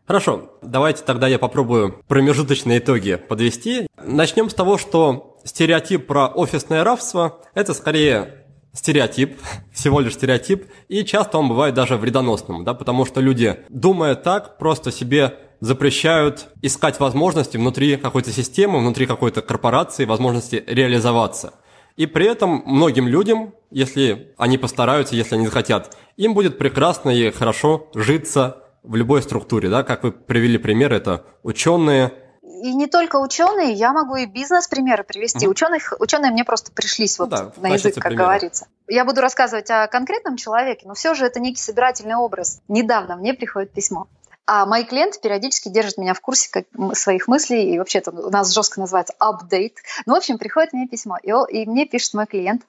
Хорошо, 0.06 0.58
давайте 0.62 1.04
тогда 1.04 1.28
я 1.28 1.40
попробую 1.40 2.04
промежуточные 2.08 2.80
итоги 2.80 3.16
подвести. 3.16 3.88
Начнем 4.04 4.50
с 4.50 4.54
того, 4.54 4.78
что 4.78 5.38
стереотип 5.46 6.08
про 6.08 6.28
офисное 6.28 6.84
рабство– 6.84 7.42
это 7.54 7.74
скорее 7.74 8.46
стереотип, 8.74 9.40
всего 9.74 10.00
лишь 10.00 10.16
стереотип, 10.16 10.68
и 10.88 11.04
часто 11.04 11.38
он 11.38 11.50
бывает 11.50 11.76
даже 11.76 11.98
вредоносным, 11.98 12.64
да, 12.64 12.74
потому 12.74 13.06
что 13.06 13.22
люди, 13.22 13.64
думая 13.70 14.16
так, 14.16 14.58
просто 14.58 14.92
себе 14.92 15.38
запрещают 15.60 16.48
искать 16.62 17.00
возможности 17.00 17.58
внутри 17.58 17.96
какой-то 17.96 18.32
системы, 18.32 18.80
внутри 18.80 19.06
какой-то 19.06 19.42
корпорации, 19.42 20.06
возможности 20.06 20.64
реализоваться. 20.68 21.54
И 21.96 22.06
при 22.06 22.26
этом 22.26 22.64
многим 22.66 23.08
людям, 23.08 23.54
если 23.70 24.34
они 24.38 24.58
постараются, 24.58 25.16
если 25.16 25.36
они 25.36 25.46
захотят, 25.46 25.96
им 26.18 26.34
будет 26.34 26.58
прекрасно 26.58 27.10
и 27.10 27.32
хорошо 27.32 27.90
житься 27.94 28.64
в 28.84 28.96
любой 28.96 29.22
структуре, 29.22 29.70
да, 29.70 29.84
как 29.84 30.04
вы 30.04 30.12
привели 30.12 30.58
пример, 30.58 30.92
это 30.94 31.26
ученые, 31.44 32.14
и 32.62 32.76
не 32.76 32.86
только 32.86 33.16
ученые, 33.16 33.74
я 33.74 33.92
могу 33.92 34.16
и 34.18 34.28
бизнес-примеры 34.28 35.04
привести. 35.04 35.48
Угу. 35.48 35.52
Ученых, 35.52 35.94
ученые 36.00 36.32
мне 36.32 36.44
просто 36.44 36.72
пришлись 36.72 37.18
вот 37.18 37.30
да, 37.30 37.52
на 37.58 37.70
язык, 37.70 37.96
как 37.96 38.04
примера. 38.04 38.24
говорится. 38.24 38.68
Я 38.88 39.04
буду 39.04 39.22
рассказывать 39.22 39.70
о 39.72 39.88
конкретном 39.88 40.38
человеке, 40.38 40.88
но 40.88 40.94
все 40.94 41.16
же 41.16 41.26
это 41.26 41.40
некий 41.40 41.60
собирательный 41.60 42.16
образ. 42.16 42.62
Недавно 42.68 43.16
мне 43.16 43.34
приходит 43.34 43.72
письмо. 43.72 44.08
А 44.54 44.66
мои 44.66 44.84
клиенты 44.84 45.18
периодически 45.18 45.70
держат 45.70 45.98
меня 45.98 46.14
в 46.14 46.20
курсе 46.20 46.50
как, 46.52 46.66
своих 46.98 47.30
мыслей, 47.30 47.74
и 47.74 47.80
вообще 47.80 48.00
это 48.00 48.12
у 48.12 48.30
нас 48.30 48.52
жестко 48.52 48.82
называется 48.82 49.14
апдейт. 49.18 49.78
Ну, 50.06 50.14
в 50.14 50.18
общем, 50.18 50.38
приходит 50.38 50.74
мне 50.74 50.90
письмо, 50.90 51.16
и, 51.24 51.32
и 51.54 51.66
мне 51.66 51.86
пишет 51.86 52.14
мой 52.16 52.26
клиент. 52.26 52.64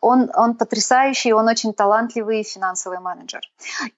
Он, 0.00 0.32
он 0.34 0.56
потрясающий, 0.56 1.32
он 1.32 1.46
очень 1.46 1.72
талантливый 1.74 2.42
финансовый 2.42 2.98
менеджер. 2.98 3.42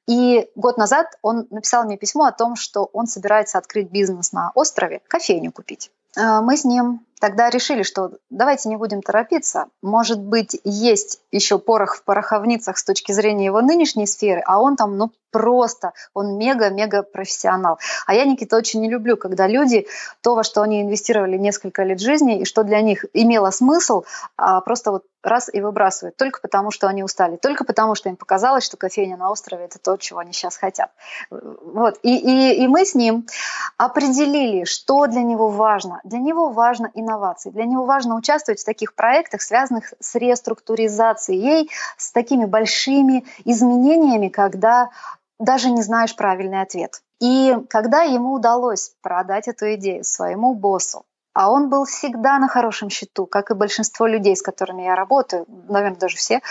И 0.07 0.51
год 0.55 0.77
назад 0.77 1.07
он 1.23 1.47
написал 1.49 1.85
мне 1.85 1.97
письмо 1.97 2.27
о 2.27 2.33
том, 2.33 2.57
что 2.57 2.91
он 2.93 3.07
собирается 3.07 3.57
открыть 3.57 3.91
бизнес 3.91 4.33
на 4.33 4.53
острове, 4.55 5.01
кофейню 5.09 5.51
купить. 5.51 5.91
А, 6.19 6.43
мы 6.43 6.59
с 6.59 6.65
ним 6.67 7.07
тогда 7.21 7.51
решили, 7.51 7.83
что 7.83 8.13
давайте 8.31 8.69
не 8.69 8.77
будем 8.77 9.03
торопиться. 9.03 9.67
Может 9.83 10.21
быть, 10.21 10.59
есть 10.65 11.21
еще 11.31 11.59
порох 11.59 11.95
в 11.95 12.03
пороховницах 12.03 12.79
с 12.79 12.85
точки 12.85 13.13
зрения 13.13 13.45
его 13.45 13.61
нынешней 13.61 14.07
сферы, 14.07 14.43
а 14.47 14.61
он 14.61 14.77
там, 14.77 14.97
ну, 14.97 15.13
просто, 15.31 15.93
он 16.15 16.37
мега-мега 16.37 17.03
профессионал. 17.03 17.79
А 18.07 18.15
я, 18.15 18.25
Никита, 18.25 18.57
очень 18.57 18.81
не 18.81 18.91
люблю, 18.91 19.17
когда 19.17 19.47
люди 19.47 19.87
то, 20.23 20.35
во 20.35 20.43
что 20.43 20.63
они 20.63 20.83
инвестировали 20.83 21.37
несколько 21.37 21.85
лет 21.85 22.01
жизни, 22.01 22.41
и 22.41 22.45
что 22.45 22.65
для 22.65 22.81
них 22.81 23.05
имело 23.13 23.51
смысл, 23.51 24.05
а 24.37 24.61
просто 24.61 24.91
вот 24.91 25.05
раз 25.23 25.51
и 25.53 25.61
выбрасывают, 25.61 26.17
только 26.17 26.41
потому, 26.41 26.71
что 26.71 26.89
они 26.89 27.05
устали, 27.05 27.37
только 27.37 27.65
потому, 27.65 27.95
что 27.95 28.09
им 28.09 28.17
показалось, 28.17 28.65
что 28.65 28.77
кофейня 28.77 29.17
на 29.17 29.31
острове– 29.31 29.65
это 29.67 29.79
то, 29.79 29.97
чего 29.99 30.21
они 30.21 30.33
сейчас 30.33 30.57
хотят. 30.57 30.91
Вот. 31.31 31.99
И, 32.03 32.17
и, 32.17 32.65
и 32.65 32.69
мы 32.69 32.87
с 32.87 32.95
ним 32.95 33.27
определили, 33.77 34.65
что 34.65 35.07
для 35.07 35.23
него 35.23 35.49
важно. 35.49 36.01
Для 36.05 36.19
него 36.19 36.49
важно 36.49 36.91
инновации, 37.11 37.51
для 37.51 37.65
него 37.65 37.85
важно 37.85 38.15
участвовать 38.15 38.61
в 38.61 38.65
таких 38.65 38.95
проектах, 38.95 39.43
связанных 39.43 39.93
с 40.01 40.15
реструктуризацией, 40.15 41.71
с 41.97 42.13
такими 42.13 42.45
большими 42.45 43.25
изменениями, 43.45 44.29
когда 44.29 44.91
даже 45.39 45.71
не 45.71 45.83
знаешь 45.83 46.15
правильный 46.15 46.61
ответ. 46.63 47.03
И 47.21 47.57
когда 47.69 48.03
ему 48.03 48.33
удалось 48.33 48.93
продать 49.03 49.49
эту 49.49 49.75
идею 49.75 50.05
своему 50.05 50.55
боссу, 50.55 51.05
а 51.41 51.51
он 51.51 51.71
был 51.71 51.87
всегда 51.87 52.39
на 52.39 52.49
хорошем 52.49 52.91
счету, 52.91 53.25
как 53.25 53.51
и 53.51 53.55
большинство 53.55 54.07
людей, 54.07 54.37
с 54.37 54.43
которыми 54.43 54.83
я 54.83 54.95
работаю, 54.95 55.47
наверное, 55.69 55.99
даже 55.99 56.19
все. 56.19 56.43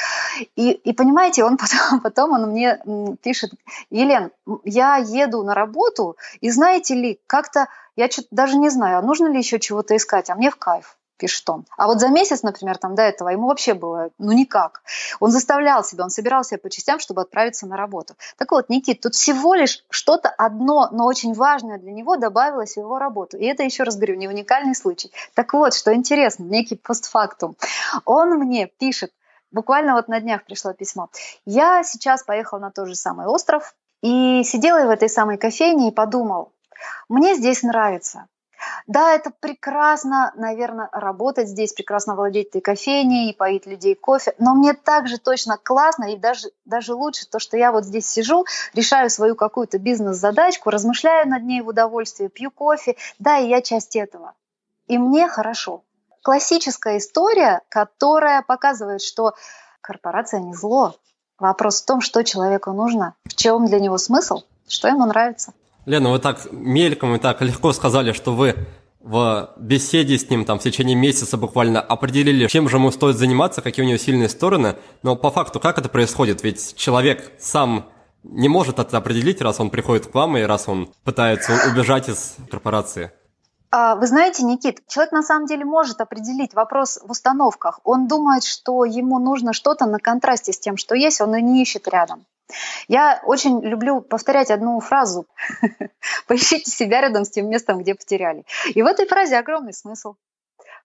И, 0.55 0.72
и 0.72 0.93
понимаете, 0.93 1.43
он 1.43 1.58
потом, 1.62 2.00
потом 2.00 2.31
он 2.31 2.50
мне 2.50 2.79
пишет, 3.22 3.51
Елен, 3.91 4.31
я 4.63 4.98
еду 4.98 5.43
на 5.43 5.53
работу, 5.53 6.17
и 6.41 6.50
знаете 6.50 6.96
ли, 6.96 7.19
как-то 7.27 7.67
я 7.96 8.10
даже 8.31 8.58
не 8.58 8.69
знаю, 8.69 8.98
а 8.98 9.01
нужно 9.03 9.27
ли 9.27 9.38
еще 9.38 9.60
чего-то 9.60 9.96
искать, 9.96 10.31
а 10.31 10.36
мне 10.36 10.50
в 10.50 10.55
кайф 10.55 10.98
пишет 11.19 11.47
он. 11.49 11.65
А 11.77 11.85
вот 11.85 11.99
за 11.99 12.07
месяц, 12.07 12.41
например, 12.41 12.77
там 12.77 12.95
до 12.95 13.03
этого 13.03 13.29
ему 13.29 13.47
вообще 13.47 13.73
было, 13.73 14.09
ну 14.17 14.31
никак. 14.31 14.81
Он 15.19 15.31
заставлял 15.31 15.83
себя, 15.83 16.05
он 16.05 16.09
собирал 16.09 16.43
себя 16.43 16.57
по 16.57 16.69
частям, 16.69 16.99
чтобы 16.99 17.21
отправиться 17.21 17.67
на 17.67 17.77
работу. 17.77 18.15
Так 18.38 18.51
вот, 18.51 18.69
Никит, 18.69 19.01
тут 19.01 19.13
всего 19.13 19.53
лишь 19.53 19.83
что-то 19.89 20.29
одно, 20.29 20.89
но 20.91 21.05
очень 21.05 21.33
важное 21.33 21.77
для 21.77 21.91
него 21.91 22.15
добавилось 22.15 22.73
в 22.73 22.77
его 22.77 22.97
работу. 22.97 23.38
И 23.38 23.45
это, 23.45 23.63
еще 23.63 23.83
раз 23.83 23.97
говорю, 23.97 24.15
не 24.15 24.27
уникальный 24.27 24.75
случай. 24.75 25.11
Так 25.33 25.53
вот, 25.53 25.73
что 25.73 25.93
интересно, 25.93 26.43
некий 26.45 26.75
постфактум. 26.75 27.55
Он 28.05 28.29
мне 28.39 28.67
пишет, 28.67 29.11
буквально 29.51 29.93
вот 29.93 30.07
на 30.07 30.19
днях 30.21 30.45
пришло 30.45 30.73
письмо. 30.73 31.09
Я 31.45 31.83
сейчас 31.83 32.23
поехал 32.23 32.59
на 32.59 32.71
тот 32.71 32.88
же 32.88 32.95
самый 32.95 33.27
остров 33.27 33.75
и 34.01 34.43
сидела 34.43 34.85
в 34.85 34.89
этой 34.89 35.09
самой 35.09 35.38
кофейне 35.38 35.89
и 35.89 35.93
подумал, 35.93 36.53
мне 37.09 37.35
здесь 37.35 37.63
нравится. 37.63 38.27
Да, 38.87 39.13
это 39.13 39.31
прекрасно, 39.39 40.31
наверное, 40.35 40.89
работать 40.91 41.47
здесь, 41.47 41.73
прекрасно 41.73 42.15
владеть 42.15 42.49
этой 42.49 42.61
кофейней 42.61 43.29
и 43.29 43.35
поить 43.35 43.65
людей 43.65 43.95
кофе, 43.95 44.33
но 44.39 44.53
мне 44.55 44.73
также 44.73 45.17
точно 45.17 45.57
классно 45.57 46.13
и 46.13 46.17
даже, 46.17 46.49
даже 46.65 46.93
лучше 46.93 47.27
то, 47.27 47.39
что 47.39 47.57
я 47.57 47.71
вот 47.71 47.85
здесь 47.85 48.07
сижу, 48.07 48.45
решаю 48.73 49.09
свою 49.09 49.35
какую-то 49.35 49.79
бизнес-задачку, 49.79 50.69
размышляю 50.69 51.27
над 51.27 51.43
ней 51.43 51.61
в 51.61 51.67
удовольствии, 51.67 52.27
пью 52.27 52.51
кофе, 52.51 52.95
да, 53.19 53.37
и 53.37 53.47
я 53.47 53.61
часть 53.61 53.95
этого. 53.95 54.33
И 54.87 54.97
мне 54.97 55.27
хорошо. 55.27 55.83
Классическая 56.23 56.97
история, 56.97 57.61
которая 57.69 58.41
показывает, 58.41 59.01
что 59.01 59.35
корпорация 59.81 60.39
не 60.41 60.53
зло. 60.53 60.95
Вопрос 61.37 61.81
в 61.81 61.85
том, 61.85 62.01
что 62.01 62.23
человеку 62.23 62.71
нужно, 62.71 63.15
в 63.23 63.35
чем 63.35 63.65
для 63.65 63.79
него 63.79 63.97
смысл, 63.97 64.41
что 64.67 64.89
ему 64.89 65.05
нравится. 65.05 65.53
Лена, 65.89 66.12
вы 66.12 66.19
так 66.19 66.51
мельком 66.51 67.15
и 67.15 67.17
так 67.17 67.41
легко 67.41 67.74
сказали, 67.74 68.12
что 68.12 68.36
вы 68.36 68.67
в 69.00 69.55
беседе 69.58 70.19
с 70.19 70.29
ним 70.29 70.46
там 70.46 70.60
в 70.60 70.62
течение 70.62 70.96
месяца 70.96 71.36
буквально 71.36 71.81
определили, 71.81 72.46
чем 72.46 72.69
же 72.69 72.77
ему 72.77 72.91
стоит 72.91 73.17
заниматься, 73.17 73.63
какие 73.63 73.84
у 73.84 73.88
него 73.88 73.98
сильные 73.98 74.29
стороны, 74.29 74.75
но 75.01 75.15
по 75.15 75.31
факту 75.31 75.60
как 75.60 75.79
это 75.79 75.89
происходит? 75.89 76.43
Ведь 76.43 76.75
человек 76.75 77.31
сам 77.39 77.89
не 78.22 78.50
может 78.50 78.77
это 78.77 78.98
определить, 78.98 79.41
раз 79.41 79.60
он 79.60 79.72
приходит 79.72 80.05
к 80.05 80.13
вам 80.13 80.38
и 80.38 80.43
раз 80.43 80.67
он 80.67 80.93
пытается 81.03 81.53
убежать 81.72 82.08
из 82.08 82.36
корпорации. 82.51 83.12
А, 83.72 83.96
вы 83.96 84.05
знаете, 84.05 84.43
Никит, 84.43 84.86
человек 84.88 85.12
на 85.12 85.24
самом 85.24 85.48
деле 85.48 85.65
может 85.65 86.01
определить 86.01 86.53
вопрос 86.53 87.00
в 87.03 87.10
установках. 87.10 87.79
Он 87.84 88.08
думает, 88.08 88.43
что 88.43 88.86
ему 88.86 89.17
нужно 89.17 89.53
что-то 89.53 89.88
на 89.88 89.98
контрасте 89.98 90.53
с 90.53 90.60
тем, 90.60 90.77
что 90.77 90.93
есть, 90.93 91.19
он 91.19 91.36
и 91.36 91.41
не 91.41 91.63
ищет 91.63 91.88
рядом. 91.88 92.25
Я 92.88 93.22
очень 93.24 93.62
люблю 93.62 94.01
повторять 94.01 94.51
одну 94.51 94.79
фразу. 94.79 95.27
Поищите 96.27 96.70
себя 96.72 97.01
рядом 97.01 97.25
с 97.25 97.29
тем 97.29 97.50
местом, 97.50 97.79
где 97.79 97.96
потеряли. 97.96 98.46
И 98.74 98.82
в 98.82 98.86
этой 98.86 99.06
фразе 99.06 99.38
огромный 99.38 99.74
смысл. 99.74 100.15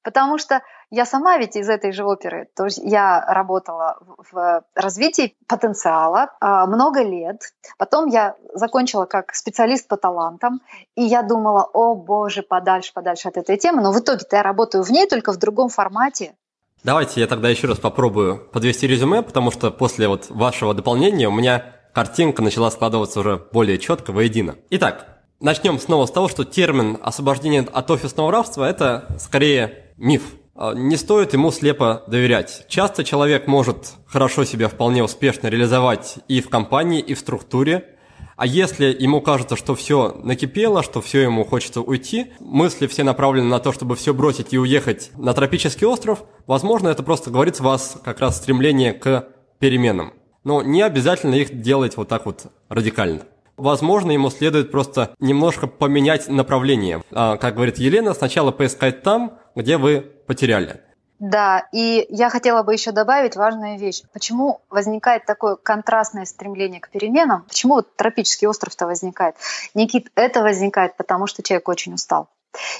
Потому 0.04 0.36
что 0.36 0.62
я 0.90 1.06
сама 1.06 1.38
ведь 1.38 1.56
из 1.56 1.68
этой 1.68 1.90
же 1.90 2.04
оперы, 2.04 2.46
то 2.54 2.66
есть 2.66 2.78
я 2.78 3.24
работала 3.26 3.98
в 4.30 4.62
развитии 4.74 5.34
потенциала 5.48 6.30
а, 6.40 6.66
много 6.66 7.02
лет. 7.02 7.40
Потом 7.78 8.08
я 8.08 8.36
закончила 8.52 9.06
как 9.06 9.34
специалист 9.34 9.88
по 9.88 9.96
талантам, 9.96 10.60
и 10.94 11.02
я 11.02 11.22
думала, 11.22 11.64
о 11.72 11.94
боже, 11.94 12.42
подальше, 12.42 12.92
подальше 12.92 13.28
от 13.28 13.38
этой 13.38 13.56
темы. 13.56 13.80
Но 13.80 13.92
в 13.92 13.98
итоге-то 13.98 14.36
я 14.36 14.42
работаю 14.42 14.84
в 14.84 14.90
ней 14.90 15.06
только 15.06 15.32
в 15.32 15.38
другом 15.38 15.70
формате. 15.70 16.36
Давайте 16.84 17.22
я 17.22 17.26
тогда 17.26 17.48
еще 17.48 17.66
раз 17.66 17.78
попробую 17.78 18.46
подвести 18.52 18.86
резюме, 18.86 19.22
потому 19.22 19.50
что 19.50 19.70
после 19.70 20.06
вот 20.06 20.26
вашего 20.28 20.74
дополнения 20.74 21.26
у 21.26 21.32
меня 21.32 21.64
картинка 21.94 22.42
начала 22.42 22.70
складываться 22.70 23.20
уже 23.20 23.42
более 23.52 23.78
четко, 23.78 24.12
воедино. 24.12 24.56
Итак, 24.68 25.22
начнем 25.40 25.78
снова 25.78 26.04
с 26.04 26.10
того, 26.10 26.28
что 26.28 26.44
термин 26.44 26.98
освобождение 27.00 27.62
от 27.62 27.90
офисного 27.90 28.30
рабства– 28.30 28.64
это 28.68 29.06
скорее 29.18 29.94
миф. 29.96 30.24
А, 30.54 30.74
не 30.74 30.96
стоит 30.96 31.32
ему 31.32 31.50
слепо 31.52 32.04
доверять. 32.06 32.66
Часто 32.68 33.02
человек 33.02 33.46
может 33.46 33.94
хорошо 34.06 34.44
себя 34.44 34.68
вполне 34.68 35.02
успешно 35.02 35.46
реализовать 35.48 36.16
и 36.28 36.42
в 36.42 36.50
компании, 36.50 37.00
и 37.00 37.14
в 37.14 37.18
структуре, 37.18 37.93
А 38.36 38.46
если 38.46 38.86
ему 38.86 39.20
кажется, 39.20 39.56
что 39.56 39.74
все 39.74 40.14
накипело, 40.22 40.82
что 40.82 41.00
все 41.00 41.22
ему 41.22 41.44
хочется 41.44 41.80
уйти, 41.80 42.32
мысли 42.40 42.86
все 42.86 43.04
направлены 43.04 43.48
на 43.48 43.60
то, 43.60 43.72
чтобы 43.72 43.96
все 43.96 44.12
бросить 44.12 44.52
и 44.52 44.58
уехать 44.58 45.10
на 45.16 45.32
тропический 45.34 45.86
остров, 45.86 46.24
возможно, 46.46 46.88
это 46.88 47.02
просто 47.02 47.30
говорит 47.30 47.56
с 47.56 47.60
вас 47.60 47.98
как 48.04 48.20
раз 48.20 48.36
стремление 48.36 48.92
к 48.92 49.28
переменам. 49.58 50.12
Но 50.42 50.62
не 50.62 50.82
обязательно 50.82 51.36
их 51.36 51.60
делать 51.60 51.96
вот 51.96 52.08
так 52.08 52.26
вот 52.26 52.46
радикально. 52.68 53.22
Возможно, 53.56 54.10
ему 54.10 54.30
следует 54.30 54.72
просто 54.72 55.14
немножко 55.20 55.66
поменять 55.68 56.28
направление. 56.28 57.02
А, 57.12 57.36
как 57.36 57.54
говорит 57.54 57.78
Елена, 57.78 58.12
сначала 58.12 58.50
поискать 58.50 59.02
там, 59.02 59.38
где 59.54 59.76
вы 59.76 60.00
потеряли. 60.26 60.80
Да, 61.24 61.68
и 61.72 62.06
я 62.10 62.28
хотела 62.28 62.62
бы 62.62 62.74
еще 62.74 62.92
добавить 62.92 63.34
важную 63.34 63.78
вещь. 63.78 64.02
Почему 64.12 64.60
возникает 64.68 65.24
такое 65.24 65.56
контрастное 65.56 66.26
стремление 66.26 66.82
к 66.82 66.90
переменам? 66.90 67.44
Почему 67.48 67.76
вот 67.76 67.96
тропический 67.96 68.46
остров-то 68.46 68.84
возникает? 68.84 69.34
Никит, 69.72 70.10
это 70.16 70.42
возникает 70.42 70.98
потому, 70.98 71.26
что 71.26 71.42
человек 71.42 71.66
очень 71.66 71.94
устал. 71.94 72.28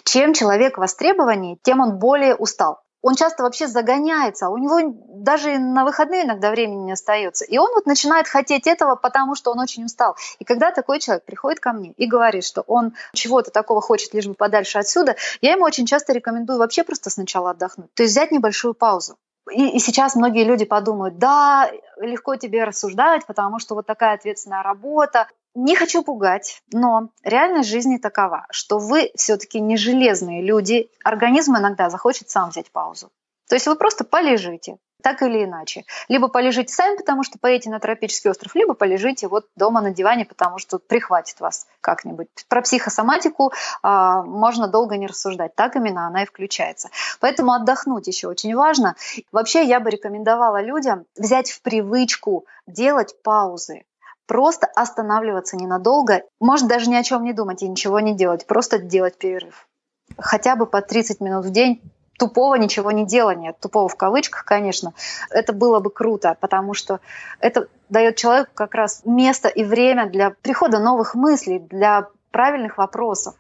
Чем 0.05 0.35
человек 0.35 0.77
востребованнее, 0.77 1.57
тем 1.63 1.81
он 1.81 1.99
более 1.99 2.35
устал 2.35 2.84
он 3.05 3.17
часто 3.17 3.43
вообще 3.43 3.67
загоняется, 3.67 4.49
у 4.49 4.57
него 4.57 4.95
даже 5.09 5.59
на 5.59 5.85
выходные 5.85 6.25
иногда 6.25 6.51
времени 6.51 6.85
не 6.85 6.93
остается. 6.93 7.45
И 7.45 7.59
он 7.59 7.71
вот 7.75 7.85
начинает 7.85 8.27
хотеть 8.27 8.67
этого, 8.67 8.97
потому 8.97 9.35
что 9.35 9.53
он 9.53 9.61
очень 9.61 9.85
устал. 9.85 10.17
И 10.39 10.45
когда 10.45 10.71
такой 10.71 11.01
человек 11.01 11.27
приходит 11.27 11.61
ко 11.61 11.75
мне 11.75 11.93
и 11.99 12.07
говорит, 12.07 12.45
что 12.45 12.63
он 12.63 12.95
чего-то 13.13 13.51
такого 13.51 13.83
хочет, 13.83 14.15
лишь 14.15 14.27
бы 14.27 14.33
подальше 14.33 14.79
отсюда, 14.79 15.17
я 15.43 15.53
ему 15.53 15.65
очень 15.65 15.85
часто 15.85 16.15
рекомендую 16.15 16.59
вообще 16.59 16.83
просто 16.83 17.11
сначала 17.11 17.51
отдохнуть. 17.51 17.93
То 17.93 18.05
есть 18.05 18.13
взять 18.15 18.31
небольшую 18.31 18.73
паузу. 18.73 19.19
И, 19.51 19.77
и 19.77 19.79
сейчас 19.79 20.15
многие 20.15 20.45
люди 20.45 20.65
подумают, 20.65 21.19
да, 21.19 21.71
легко 22.01 22.37
тебе 22.37 22.65
рассуждать, 22.65 23.27
потому 23.27 23.59
что 23.59 23.75
вот 23.75 23.87
такая 23.87 24.15
ответственная 24.15 24.63
работа. 24.63 25.29
Не 25.55 25.77
хочу 25.77 26.03
пугать, 26.03 26.63
но 26.73 27.11
реальность 27.23 27.69
жизни 27.69 27.99
такова, 27.99 28.47
что 28.51 28.79
вы 28.79 29.11
все-таки 29.15 29.61
не 29.61 29.77
железные 29.77 30.43
люди. 30.43 30.91
Организм 31.05 31.57
иногда 31.57 31.91
захочет 31.91 32.31
сам 32.31 32.51
взять 32.51 32.73
паузу. 32.73 33.11
То 33.49 33.57
есть 33.57 33.67
вы 33.67 33.77
просто 33.77 34.05
полежите, 34.05 34.79
так 35.03 35.21
или 35.21 35.45
иначе. 35.45 35.85
Либо 36.09 36.29
полежите 36.29 36.73
сами, 36.73 36.97
потому 36.97 37.23
что 37.23 37.39
поедете 37.39 37.71
на 37.71 37.79
тропический 37.79 38.31
остров, 38.31 38.55
либо 38.55 38.73
полежите 38.73 39.29
вот 39.29 39.47
дома 39.55 39.83
на 39.83 39.91
диване, 39.91 40.25
потому 40.25 40.59
что 40.59 40.79
прихватит 40.79 41.41
вас 41.41 41.67
как-нибудь. 41.83 42.29
Про 42.49 42.63
психосоматику 42.63 43.53
а, 43.83 44.23
можно 44.23 44.67
долго 44.67 44.97
не 44.97 45.07
рассуждать. 45.07 45.55
Так 45.55 45.77
именно 45.77 46.07
она 46.07 46.23
и 46.23 46.27
включается. 46.27 46.89
Поэтому 47.21 47.53
отдохнуть 47.53 48.07
еще 48.07 48.29
очень 48.29 48.57
важно. 48.57 48.97
Вообще 49.31 49.65
я 49.65 49.79
бы 49.79 49.91
рекомендовала 49.91 50.63
людям 50.63 51.05
взять 51.17 51.51
в 51.51 51.61
привычку 51.61 52.47
делать 52.67 53.15
паузы 53.23 53.85
просто 54.27 54.67
останавливаться 54.75 55.57
ненадолго, 55.57 56.23
может 56.41 56.67
даже 56.67 56.89
ни 56.89 56.95
о 56.95 57.03
чем 57.03 57.25
не 57.25 57.35
думать 57.35 57.63
и 57.63 57.69
ничего 57.69 58.01
не 58.01 58.15
делать, 58.15 58.47
просто 58.47 58.79
делать 58.79 59.19
перерыв. 59.19 59.69
Хотя 60.17 60.57
бы 60.57 60.65
по 60.65 60.81
30 60.81 61.21
минут 61.21 61.45
в 61.45 61.51
день 61.51 61.83
тупого 62.19 62.55
ничего 62.57 62.91
не 62.91 63.07
делания, 63.07 63.53
тупого 63.53 63.89
в 63.89 63.97
кавычках, 63.97 64.45
конечно, 64.45 64.95
это 65.31 65.53
было 65.53 65.81
бы 65.81 65.91
круто, 65.91 66.37
потому 66.41 66.75
что 66.75 67.01
это 67.41 67.69
дает 67.89 68.17
человеку 68.17 68.51
как 68.55 68.75
раз 68.75 69.03
место 69.05 69.49
и 69.49 69.65
время 69.65 70.07
для 70.07 70.31
прихода 70.31 70.79
новых 70.79 71.15
мыслей, 71.15 71.59
для 71.59 72.09
правильных 72.31 72.79
вопросов 72.79 73.35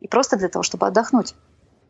и 0.00 0.08
просто 0.08 0.36
для 0.36 0.48
того, 0.48 0.62
чтобы 0.62 0.86
отдохнуть. 0.86 1.34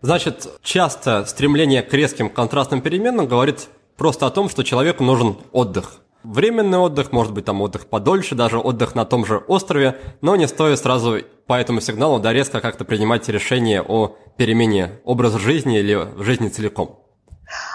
Значит, 0.03 0.47
часто 0.63 1.25
стремление 1.25 1.83
к 1.83 1.93
резким 1.95 2.29
контрастным 2.29 2.83
переменам 2.83 3.27
говорит 3.27 3.69
просто 3.97 4.27
о 4.27 4.31
том, 4.31 4.49
что 4.49 4.63
человеку 4.63 5.03
нужен 5.03 5.39
отдых. 5.53 6.01
Временный 6.25 6.79
отдых, 6.79 7.13
может 7.13 7.35
быть 7.35 7.45
там 7.45 7.61
отдых 7.61 7.87
подольше, 7.87 8.35
даже 8.35 8.59
отдых 8.59 8.95
на 8.95 9.05
том 9.05 9.27
же 9.27 9.37
острове, 9.37 10.01
но 10.23 10.37
не 10.37 10.49
стоит 10.49 10.79
сразу 10.79 11.19
по 11.47 11.61
этому 11.61 11.81
сигналу 11.81 12.19
да 12.19 12.33
резко 12.33 12.63
как-то 12.63 12.87
принимать 12.87 13.29
решение 13.29 13.83
о 13.83 14.17
перемене 14.39 15.01
образа 15.05 15.39
жизни 15.39 15.79
или 15.79 16.09
жизни 16.23 16.49
целиком. 16.49 16.99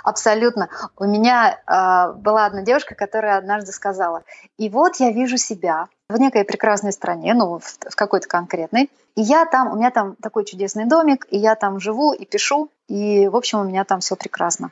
Абсолютно. 0.04 0.70
У 0.98 1.06
меня 1.06 1.60
э, 1.60 2.14
была 2.20 2.48
одна 2.48 2.64
девушка, 2.64 2.96
которая 2.96 3.38
однажды 3.38 3.72
сказала, 3.72 4.24
и 4.58 4.68
вот 4.68 4.96
я 4.96 5.12
вижу 5.12 5.38
себя 5.38 5.88
в 6.10 6.20
некой 6.20 6.44
прекрасной 6.44 6.92
стране, 6.92 7.36
ну, 7.36 7.60
в, 7.60 7.64
в 7.64 7.96
какой-то 7.96 8.28
конкретной, 8.28 8.90
и 9.16 9.22
я 9.22 9.46
там, 9.46 9.72
у 9.72 9.76
меня 9.76 9.92
там 9.92 10.16
такой 10.16 10.44
чудесный 10.46 10.86
домик, 10.86 11.28
и 11.30 11.38
я 11.38 11.54
там 11.56 11.80
живу 11.80 12.14
и 12.14 12.26
пишу, 12.26 12.72
и, 12.88 13.28
в 13.28 13.36
общем, 13.36 13.60
у 13.60 13.64
меня 13.64 13.84
там 13.84 14.00
все 14.00 14.16
прекрасно. 14.16 14.72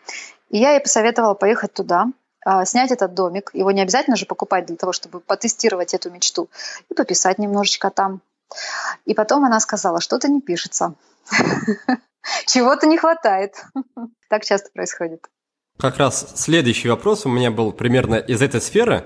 И 0.49 0.57
я 0.57 0.71
ей 0.71 0.79
посоветовала 0.79 1.35
поехать 1.35 1.73
туда, 1.73 2.07
снять 2.65 2.91
этот 2.91 3.13
домик. 3.13 3.51
Его 3.53 3.71
не 3.71 3.81
обязательно 3.81 4.15
же 4.15 4.25
покупать 4.25 4.65
для 4.65 4.75
того, 4.75 4.93
чтобы 4.93 5.19
потестировать 5.19 5.93
эту 5.93 6.09
мечту. 6.09 6.49
И 6.89 6.93
пописать 6.93 7.39
немножечко 7.39 7.89
там. 7.89 8.21
И 9.05 9.13
потом 9.13 9.43
она 9.43 9.59
сказала, 9.59 10.01
что-то 10.01 10.27
не 10.27 10.41
пишется. 10.41 10.93
Чего-то 12.45 12.87
не 12.87 12.97
хватает. 12.97 13.55
Так 14.29 14.43
часто 14.43 14.69
происходит. 14.73 15.25
Как 15.79 15.95
раз 15.99 16.33
следующий 16.35 16.89
вопрос 16.89 17.25
у 17.25 17.29
меня 17.29 17.49
был 17.49 17.71
примерно 17.71 18.15
из 18.15 18.41
этой 18.41 18.59
сферы. 18.59 19.05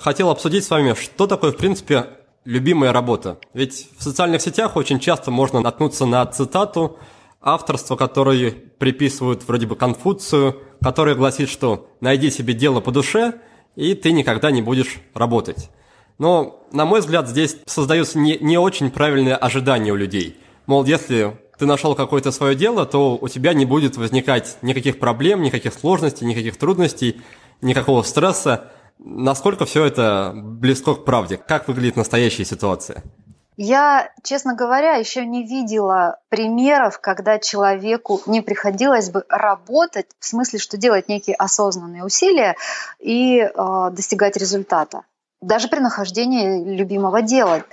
Хотел 0.00 0.30
обсудить 0.30 0.64
с 0.64 0.70
вами, 0.70 0.94
что 0.94 1.28
такое, 1.28 1.52
в 1.52 1.56
принципе, 1.56 2.08
любимая 2.44 2.92
работа. 2.92 3.38
Ведь 3.54 3.88
в 3.96 4.02
социальных 4.02 4.42
сетях 4.42 4.74
очень 4.74 4.98
часто 4.98 5.30
можно 5.30 5.60
наткнуться 5.60 6.06
на 6.06 6.26
цитату 6.26 6.98
авторства, 7.42 7.96
которые 7.96 8.52
приписывают 8.52 9.46
вроде 9.46 9.66
бы 9.66 9.76
Конфуцию, 9.76 10.60
который 10.82 11.14
гласит, 11.14 11.48
что 11.48 11.88
найди 12.00 12.30
себе 12.30 12.54
дело 12.54 12.80
по 12.80 12.90
душе, 12.92 13.34
и 13.76 13.94
ты 13.94 14.12
никогда 14.12 14.50
не 14.50 14.62
будешь 14.62 15.00
работать. 15.14 15.70
Но, 16.18 16.66
на 16.72 16.84
мой 16.84 17.00
взгляд, 17.00 17.28
здесь 17.28 17.56
создаются 17.66 18.18
не, 18.18 18.38
не 18.38 18.58
очень 18.58 18.90
правильные 18.90 19.34
ожидания 19.34 19.92
у 19.92 19.96
людей. 19.96 20.36
Мол, 20.66 20.84
если 20.84 21.38
ты 21.58 21.66
нашел 21.66 21.94
какое-то 21.94 22.30
свое 22.30 22.54
дело, 22.54 22.86
то 22.86 23.18
у 23.20 23.28
тебя 23.28 23.54
не 23.54 23.64
будет 23.64 23.96
возникать 23.96 24.56
никаких 24.62 24.98
проблем, 24.98 25.42
никаких 25.42 25.74
сложностей, 25.74 26.26
никаких 26.26 26.56
трудностей, 26.56 27.20
никакого 27.60 28.02
стресса. 28.02 28.72
Насколько 28.98 29.64
все 29.64 29.84
это 29.84 30.32
близко 30.34 30.94
к 30.94 31.04
правде? 31.04 31.36
Как 31.36 31.66
выглядит 31.66 31.96
настоящая 31.96 32.44
ситуация? 32.44 33.02
Я, 33.56 34.10
честно 34.22 34.54
говоря, 34.54 34.94
еще 34.94 35.26
не 35.26 35.44
видела 35.44 36.18
примеров, 36.30 37.00
когда 37.00 37.38
человеку 37.38 38.20
не 38.26 38.40
приходилось 38.40 39.10
бы 39.10 39.24
работать, 39.28 40.06
в 40.18 40.24
смысле, 40.24 40.58
что 40.58 40.78
делать 40.78 41.08
некие 41.08 41.36
осознанные 41.36 42.04
усилия 42.04 42.56
и 42.98 43.40
э, 43.40 43.90
достигать 43.92 44.36
результата. 44.36 45.02
Даже 45.42 45.68
при 45.68 45.80
нахождении 45.80 46.64
любимого 46.64 47.20
дела. 47.20 47.64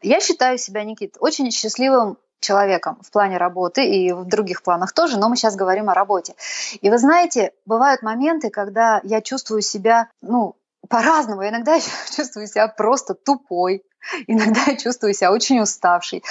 Я 0.00 0.20
считаю 0.20 0.58
себя, 0.58 0.84
Никит, 0.84 1.16
очень 1.18 1.50
счастливым 1.50 2.16
человеком 2.40 2.98
в 3.02 3.10
плане 3.10 3.36
работы 3.36 3.84
и 3.84 4.12
в 4.12 4.24
других 4.24 4.62
планах 4.62 4.92
тоже, 4.92 5.18
но 5.18 5.28
мы 5.28 5.36
сейчас 5.36 5.56
говорим 5.56 5.90
о 5.90 5.94
работе. 5.94 6.34
И 6.80 6.88
вы 6.88 6.98
знаете, 6.98 7.52
бывают 7.66 8.02
моменты, 8.02 8.50
когда 8.50 9.00
я 9.02 9.20
чувствую 9.20 9.62
себя, 9.62 10.08
ну, 10.22 10.56
по-разному. 10.88 11.46
Иногда 11.46 11.74
я 11.74 11.82
чувствую 12.14 12.46
себя 12.46 12.68
просто 12.68 13.14
тупой, 13.14 13.82
Иногда 14.26 14.60
я 14.66 14.76
чувствую 14.76 15.14
себя 15.14 15.32
очень 15.32 15.60
уставшей. 15.60 16.22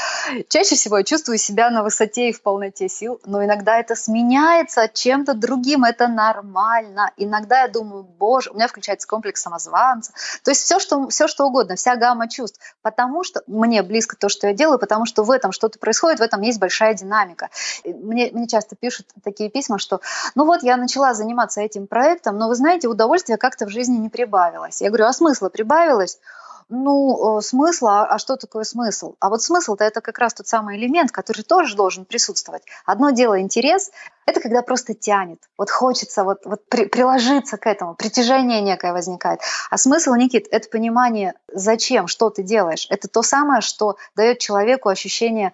Чаще 0.50 0.76
всего 0.76 0.98
я 0.98 1.04
чувствую 1.04 1.38
себя 1.38 1.70
на 1.70 1.84
высоте 1.84 2.30
и 2.30 2.34
в 2.34 2.42
полноте 2.42 2.90
сил, 2.90 3.20
но 3.26 3.44
иногда 3.44 3.80
это 3.80 3.96
сменяется 3.96 4.90
чем-то 4.92 5.34
другим, 5.34 5.84
это 5.84 6.08
нормально. 6.08 7.12
Иногда 7.18 7.62
я 7.62 7.68
думаю, 7.68 8.04
боже, 8.04 8.52
у 8.52 8.56
меня 8.56 8.68
включается 8.68 9.08
комплекс 9.08 9.42
самозванца. 9.42 10.14
То 10.44 10.52
есть 10.52 10.62
все 10.62 10.80
что, 10.80 11.08
все, 11.10 11.28
что 11.28 11.46
угодно, 11.46 11.76
вся 11.76 11.96
гамма 11.96 12.30
чувств. 12.30 12.60
Потому 12.82 13.24
что 13.24 13.42
мне 13.48 13.84
близко 13.84 14.16
то, 14.16 14.30
что 14.30 14.48
я 14.48 14.54
делаю, 14.54 14.80
потому 14.80 15.06
что 15.06 15.24
в 15.24 15.32
этом 15.32 15.52
что-то 15.52 15.80
происходит, 15.80 16.20
в 16.20 16.24
этом 16.24 16.42
есть 16.42 16.60
большая 16.60 16.94
динамика. 16.94 17.50
Мне, 17.84 18.30
мне 18.32 18.48
часто 18.48 18.76
пишут 18.76 19.08
такие 19.24 19.50
письма, 19.50 19.80
что 19.80 20.02
ну 20.36 20.46
вот 20.46 20.64
я 20.64 20.78
начала 20.78 21.14
заниматься 21.14 21.62
этим 21.62 21.88
проектом, 21.88 22.38
но 22.38 22.48
вы 22.48 22.56
знаете, 22.56 22.88
удовольствия 22.88 23.38
как-то 23.38 23.66
в 23.66 23.70
жизни 23.70 23.98
не 23.98 24.10
прибавилось. 24.10 24.82
Я 24.82 24.90
говорю, 24.90 25.06
а 25.06 25.14
смысла 25.14 25.50
прибавилось? 25.50 26.20
Ну, 26.70 27.38
э, 27.38 27.42
смысла, 27.42 28.06
а 28.06 28.18
что 28.18 28.38
такое 28.38 28.64
смысл? 28.64 29.16
А 29.20 29.30
вот 29.30 29.42
смысл-то 29.42 29.84
это 29.84 30.02
как 30.02 30.18
раз 30.18 30.34
тот 30.34 30.48
самый 30.48 30.78
элемент, 30.78 31.12
который 31.12 31.44
тоже 31.44 31.76
должен 31.76 32.06
присутствовать. 32.06 32.64
Одно 32.86 33.12
дело 33.12 33.40
интерес, 33.40 33.92
это 34.26 34.40
когда 34.40 34.64
просто 34.64 34.96
тянет, 34.96 35.40
вот 35.58 35.70
хочется 35.70 36.24
вот, 36.24 36.40
вот 36.46 36.68
при, 36.68 36.86
приложиться 36.86 37.58
к 37.58 37.68
этому, 37.68 37.94
притяжение 37.94 38.62
некое 38.62 38.94
возникает. 38.94 39.42
А 39.70 39.78
смысл, 39.78 40.14
Никит, 40.16 40.48
это 40.50 40.68
понимание, 40.70 41.36
зачем, 41.54 42.08
что 42.08 42.32
ты 42.32 42.42
делаешь. 42.42 42.88
Это 42.90 43.08
то 43.08 43.22
самое, 43.22 43.62
что 43.62 43.98
дает 44.16 44.40
человеку 44.40 44.90
ощущение 44.90 45.54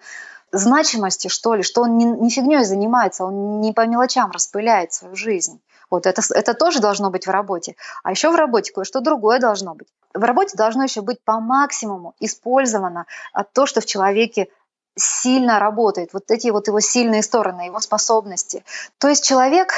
значимости, 0.53 1.27
что 1.27 1.55
ли, 1.55 1.63
что 1.63 1.81
он 1.81 1.97
не, 1.97 2.05
не 2.05 2.29
фигней 2.29 2.63
занимается, 2.63 3.25
он 3.25 3.59
не 3.59 3.73
по 3.73 3.85
мелочам 3.85 4.31
распыляет 4.31 4.93
свою 4.93 5.15
жизнь. 5.15 5.61
Вот 5.89 6.05
это, 6.05 6.21
это 6.33 6.53
тоже 6.53 6.79
должно 6.79 7.09
быть 7.09 7.27
в 7.27 7.29
работе. 7.29 7.75
А 8.03 8.11
еще 8.11 8.31
в 8.31 8.35
работе 8.35 8.71
кое-что 8.71 9.01
другое 9.01 9.39
должно 9.39 9.75
быть. 9.75 9.89
В 10.13 10.23
работе 10.23 10.57
должно 10.57 10.83
еще 10.83 11.01
быть 11.01 11.23
по 11.23 11.39
максимуму 11.39 12.15
использовано 12.19 13.05
то, 13.53 13.65
что 13.65 13.81
в 13.81 13.85
человеке 13.85 14.47
сильно 14.97 15.59
работает, 15.59 16.13
вот 16.13 16.31
эти 16.31 16.49
вот 16.49 16.67
его 16.67 16.79
сильные 16.79 17.23
стороны, 17.23 17.61
его 17.61 17.79
способности. 17.79 18.65
То 18.97 19.07
есть 19.07 19.25
человек 19.25 19.73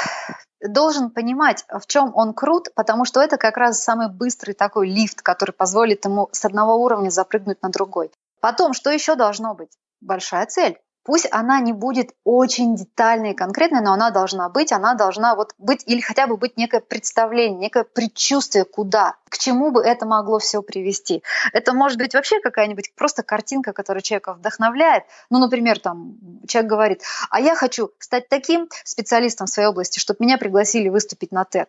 должен 0.60 1.10
понимать, 1.10 1.64
в 1.68 1.86
чем 1.86 2.12
он 2.14 2.34
крут, 2.34 2.74
потому 2.74 3.04
что 3.04 3.20
это 3.20 3.36
как 3.36 3.56
раз 3.56 3.82
самый 3.82 4.08
быстрый 4.08 4.54
такой 4.54 4.88
лифт, 4.88 5.22
который 5.22 5.52
позволит 5.52 6.04
ему 6.04 6.28
с 6.32 6.44
одного 6.44 6.74
уровня 6.76 7.10
запрыгнуть 7.10 7.62
на 7.62 7.68
другой. 7.68 8.10
Потом, 8.40 8.72
что 8.72 8.90
еще 8.90 9.14
должно 9.14 9.54
быть? 9.54 9.70
Большая 10.00 10.46
цель. 10.46 10.80
Пусть 11.04 11.28
она 11.30 11.60
не 11.60 11.74
будет 11.74 12.14
очень 12.24 12.76
детальной 12.76 13.32
и 13.32 13.34
конкретной, 13.34 13.82
но 13.82 13.92
она 13.92 14.10
должна 14.10 14.48
быть, 14.48 14.72
она 14.72 14.94
должна 14.94 15.34
вот 15.34 15.54
быть 15.58 15.82
или 15.86 16.00
хотя 16.00 16.26
бы 16.26 16.38
быть 16.38 16.56
некое 16.56 16.80
представление, 16.80 17.58
некое 17.60 17.84
предчувствие, 17.84 18.64
куда, 18.64 19.16
к 19.28 19.36
чему 19.36 19.70
бы 19.70 19.82
это 19.82 20.06
могло 20.06 20.38
все 20.38 20.62
привести. 20.62 21.22
Это 21.52 21.74
может 21.74 21.98
быть 21.98 22.14
вообще 22.14 22.40
какая-нибудь 22.40 22.94
просто 22.94 23.22
картинка, 23.22 23.74
которая 23.74 24.00
человека 24.00 24.32
вдохновляет. 24.32 25.04
Ну, 25.28 25.38
например, 25.38 25.78
там 25.78 26.16
человек 26.48 26.70
говорит, 26.70 27.02
а 27.28 27.40
я 27.40 27.54
хочу 27.54 27.90
стать 27.98 28.28
таким 28.30 28.68
специалистом 28.84 29.46
в 29.46 29.50
своей 29.50 29.68
области, 29.68 29.98
чтобы 29.98 30.24
меня 30.24 30.38
пригласили 30.38 30.88
выступить 30.88 31.32
на 31.32 31.42
TED 31.42 31.68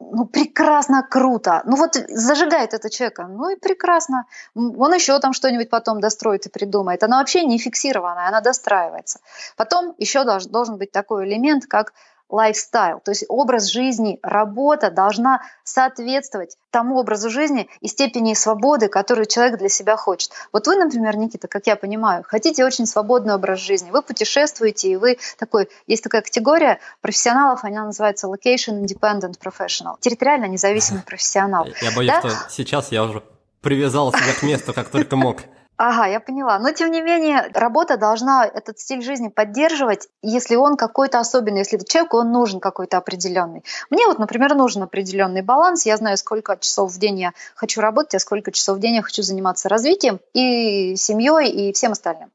ну, 0.00 0.26
прекрасно, 0.26 1.02
круто. 1.02 1.62
Ну 1.64 1.76
вот 1.76 1.94
зажигает 2.08 2.72
это 2.72 2.88
человека, 2.88 3.26
ну 3.26 3.50
и 3.50 3.56
прекрасно. 3.56 4.26
Он 4.54 4.94
еще 4.94 5.18
там 5.18 5.32
что-нибудь 5.32 5.70
потом 5.70 6.00
достроит 6.00 6.46
и 6.46 6.50
придумает. 6.50 7.02
Она 7.02 7.18
вообще 7.18 7.44
не 7.44 7.58
фиксированная, 7.58 8.28
она 8.28 8.40
достраивается. 8.40 9.20
Потом 9.56 9.94
еще 9.98 10.24
должен 10.24 10.76
быть 10.78 10.92
такой 10.92 11.26
элемент, 11.26 11.66
как 11.66 11.92
лайфстайл, 12.30 13.00
то 13.00 13.10
есть 13.10 13.24
образ 13.28 13.66
жизни, 13.66 14.18
работа 14.22 14.90
должна 14.90 15.42
соответствовать 15.64 16.56
тому 16.70 16.98
образу 16.98 17.30
жизни 17.30 17.68
и 17.80 17.88
степени 17.88 18.34
свободы, 18.34 18.88
которую 18.88 19.26
человек 19.26 19.58
для 19.58 19.68
себя 19.68 19.96
хочет. 19.96 20.30
Вот 20.52 20.66
вы, 20.66 20.76
например, 20.76 21.16
Никита, 21.16 21.48
как 21.48 21.66
я 21.66 21.76
понимаю, 21.76 22.24
хотите 22.26 22.64
очень 22.64 22.86
свободный 22.86 23.34
образ 23.34 23.60
жизни, 23.60 23.90
вы 23.90 24.02
путешествуете, 24.02 24.90
и 24.90 24.96
вы 24.96 25.18
такой, 25.38 25.68
есть 25.86 26.04
такая 26.04 26.22
категория 26.22 26.78
профессионалов, 27.00 27.64
она 27.64 27.86
называется 27.86 28.26
location 28.26 28.82
independent 28.82 29.34
professional, 29.42 29.96
территориально 30.00 30.46
независимый 30.46 31.02
профессионал. 31.06 31.66
Я 31.80 31.92
боюсь, 31.92 32.12
да? 32.12 32.20
что 32.20 32.30
сейчас 32.50 32.92
я 32.92 33.04
уже 33.04 33.22
привязал 33.60 34.12
себя 34.12 34.34
к 34.38 34.42
месту, 34.42 34.72
как 34.72 34.88
только 34.88 35.16
мог. 35.16 35.38
Ага, 35.78 36.06
я 36.06 36.18
поняла. 36.18 36.58
Но 36.58 36.72
тем 36.72 36.90
не 36.90 37.00
менее, 37.00 37.50
работа 37.54 37.96
должна 37.96 38.44
этот 38.44 38.80
стиль 38.80 39.00
жизни 39.00 39.28
поддерживать, 39.28 40.08
если 40.22 40.56
он 40.56 40.76
какой-то 40.76 41.20
особенный, 41.20 41.60
если 41.60 41.78
человеку 41.78 42.16
он 42.18 42.32
нужен 42.32 42.58
какой-то 42.58 42.96
определенный. 42.96 43.62
Мне 43.88 44.08
вот, 44.08 44.18
например, 44.18 44.56
нужен 44.56 44.82
определенный 44.82 45.42
баланс. 45.42 45.86
Я 45.86 45.96
знаю, 45.96 46.16
сколько 46.16 46.56
часов 46.56 46.92
в 46.92 46.98
день 46.98 47.20
я 47.20 47.32
хочу 47.54 47.80
работать, 47.80 48.16
а 48.16 48.18
сколько 48.18 48.50
часов 48.50 48.78
в 48.78 48.80
день 48.80 48.96
я 48.96 49.02
хочу 49.02 49.22
заниматься 49.22 49.68
развитием 49.68 50.18
и 50.34 50.96
семьей, 50.96 51.48
и 51.48 51.72
всем 51.72 51.92
остальным. 51.92 52.32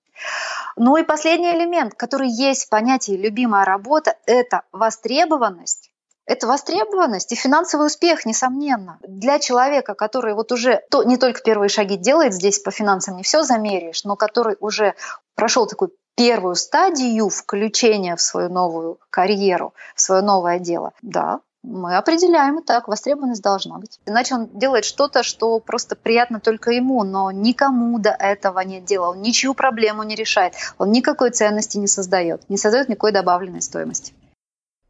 Ну 0.78 0.96
и 0.96 1.04
последний 1.04 1.52
элемент, 1.52 1.96
который 1.96 2.30
есть 2.30 2.68
в 2.68 2.70
понятии 2.70 3.12
«любимая 3.12 3.66
работа»– 3.66 4.16
это 4.26 4.62
востребованность 4.72 5.92
это 6.26 6.48
востребованность 6.48 7.32
и 7.32 7.36
финансовый 7.36 7.88
успех, 7.88 8.26
несомненно. 8.26 9.00
Для 9.08 9.40
человека, 9.40 9.94
который 9.94 10.34
вот 10.34 10.52
уже 10.52 10.82
то, 10.90 11.04
не 11.04 11.18
только 11.18 11.42
первые 11.42 11.70
шаги 11.70 11.98
делает, 11.98 12.34
здесь 12.34 12.60
по 12.60 12.72
финансам 12.72 13.18
не 13.18 13.24
все 13.24 13.44
замеряешь, 13.44 14.04
но 14.04 14.16
который 14.16 14.56
уже 14.60 14.96
прошел 15.36 15.68
такую 15.68 15.92
первую 16.16 16.56
стадию 16.56 17.30
включения 17.30 18.16
в 18.16 18.22
свою 18.22 18.50
новую 18.50 19.00
карьеру, 19.10 19.74
в 19.96 20.02
свое 20.02 20.22
новое 20.22 20.60
дело, 20.60 20.94
да, 21.02 21.42
мы 21.64 21.96
определяем 21.96 22.60
и 22.60 22.64
так, 22.64 22.90
востребованность 22.90 23.42
должна 23.42 23.78
быть. 23.78 24.00
Иначе 24.06 24.36
он 24.36 24.50
делает 24.54 24.84
что-то, 24.84 25.24
что 25.24 25.60
просто 25.60 25.96
приятно 25.96 26.42
только 26.42 26.72
ему, 26.72 27.04
но 27.04 27.32
никому 27.32 27.98
до 28.00 28.10
этого 28.10 28.60
нет 28.60 28.84
дела. 28.84 29.12
Он 29.12 29.22
ничью 29.22 29.54
проблему 29.54 30.04
не 30.04 30.16
решает, 30.16 30.54
он 30.78 30.92
никакой 30.92 31.32
ценности 31.32 31.78
не 31.78 31.88
создает, 31.88 32.48
не 32.50 32.58
создает 32.58 32.90
никакой 32.90 33.14
добавленной 33.14 33.62
стоимости. 33.62 34.14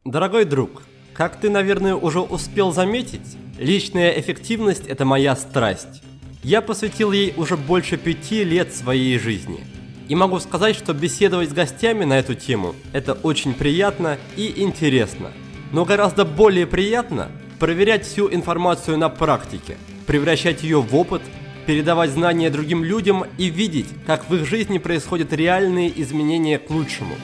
Дорогой 0.04 0.44
друг, 0.44 0.82
как 1.14 1.40
ты, 1.40 1.48
наверное, 1.48 1.94
уже 1.94 2.20
успел 2.20 2.72
заметить, 2.72 3.36
личная 3.58 4.10
эффективность– 4.18 4.86
это 4.88 5.04
моя 5.04 5.36
страсть. 5.36 6.02
Я 6.42 6.60
посвятил 6.60 7.12
ей 7.12 7.32
уже 7.36 7.56
больше 7.56 7.96
пяти 7.96 8.42
лет 8.42 8.74
своей 8.74 9.18
жизни. 9.18 9.60
И 10.08 10.14
могу 10.14 10.40
сказать, 10.40 10.76
что 10.76 10.92
беседовать 10.92 11.50
с 11.50 11.54
гостями 11.54 12.04
на 12.04 12.18
эту 12.18 12.34
тему– 12.34 12.74
это 12.92 13.14
очень 13.14 13.54
приятно 13.54 14.18
и 14.36 14.60
интересно. 14.60 15.30
Но 15.72 15.84
гораздо 15.84 16.24
более 16.24 16.66
приятно 16.66 17.30
проверять 17.58 18.04
всю 18.04 18.32
информацию 18.32 18.98
на 18.98 19.08
практике, 19.08 19.78
превращать 20.06 20.62
ее 20.64 20.82
в 20.82 20.94
опыт, 20.94 21.22
передавать 21.64 22.10
знания 22.10 22.50
другим 22.50 22.84
людям 22.84 23.24
и 23.38 23.46
видеть, 23.46 23.88
как 24.04 24.28
в 24.28 24.34
их 24.34 24.46
жизни 24.46 24.78
происходят 24.78 25.32
реальные 25.32 25.92
изменения 26.02 26.58
к 26.58 26.68
лучшему. 26.68 27.14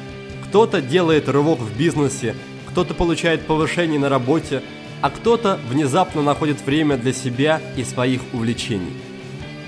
Кто-то 0.46 0.80
делает 0.80 1.28
рывок 1.28 1.58
в 1.58 1.76
бизнесе, 1.76 2.34
кто-то 2.70 2.94
получает 2.94 3.46
повышение 3.46 3.98
на 3.98 4.08
работе, 4.08 4.62
а 5.00 5.10
кто-то 5.10 5.58
внезапно 5.68 6.22
находит 6.22 6.64
время 6.64 6.96
для 6.96 7.12
себя 7.12 7.60
и 7.76 7.84
своих 7.84 8.20
увлечений. 8.32 8.92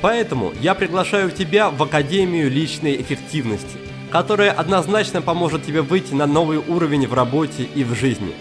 Поэтому 0.00 0.52
я 0.60 0.74
приглашаю 0.74 1.30
тебя 1.30 1.70
в 1.70 1.82
Академию 1.82 2.50
личной 2.50 3.00
эффективности, 3.00 3.78
которая 4.10 4.52
однозначно 4.52 5.22
поможет 5.22 5.64
тебе 5.64 5.82
выйти 5.82 6.14
на 6.14 6.26
новый 6.26 6.58
уровень 6.58 7.06
в 7.06 7.14
работе 7.14 7.64
и 7.64 7.82
в 7.84 7.94
жизни. 7.94 8.34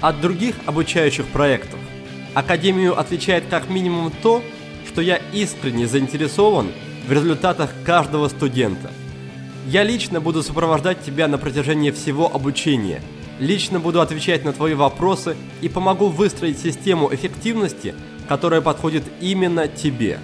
От 0.00 0.20
других 0.20 0.54
обучающих 0.66 1.26
проектов. 1.26 1.78
Академию 2.34 2.98
отличает 2.98 3.44
как 3.50 3.68
минимум 3.68 4.12
то, 4.22 4.42
что 4.86 5.00
я 5.00 5.20
искренне 5.32 5.86
заинтересован 5.86 6.68
в 7.06 7.12
результатах 7.12 7.70
каждого 7.84 8.28
студента. 8.28 8.90
Я 9.66 9.82
лично 9.82 10.20
буду 10.20 10.42
сопровождать 10.42 11.02
тебя 11.02 11.28
на 11.28 11.36
протяжении 11.36 11.90
всего 11.90 12.32
обучения– 12.32 13.00
Лично 13.38 13.78
буду 13.78 14.00
отвечать 14.00 14.44
на 14.44 14.52
твои 14.52 14.74
вопросы 14.74 15.36
и 15.60 15.68
помогу 15.68 16.08
выстроить 16.08 16.58
систему 16.58 17.12
эффективности, 17.12 17.94
которая 18.28 18.60
подходит 18.60 19.04
именно 19.20 19.68
тебе. 19.68 20.18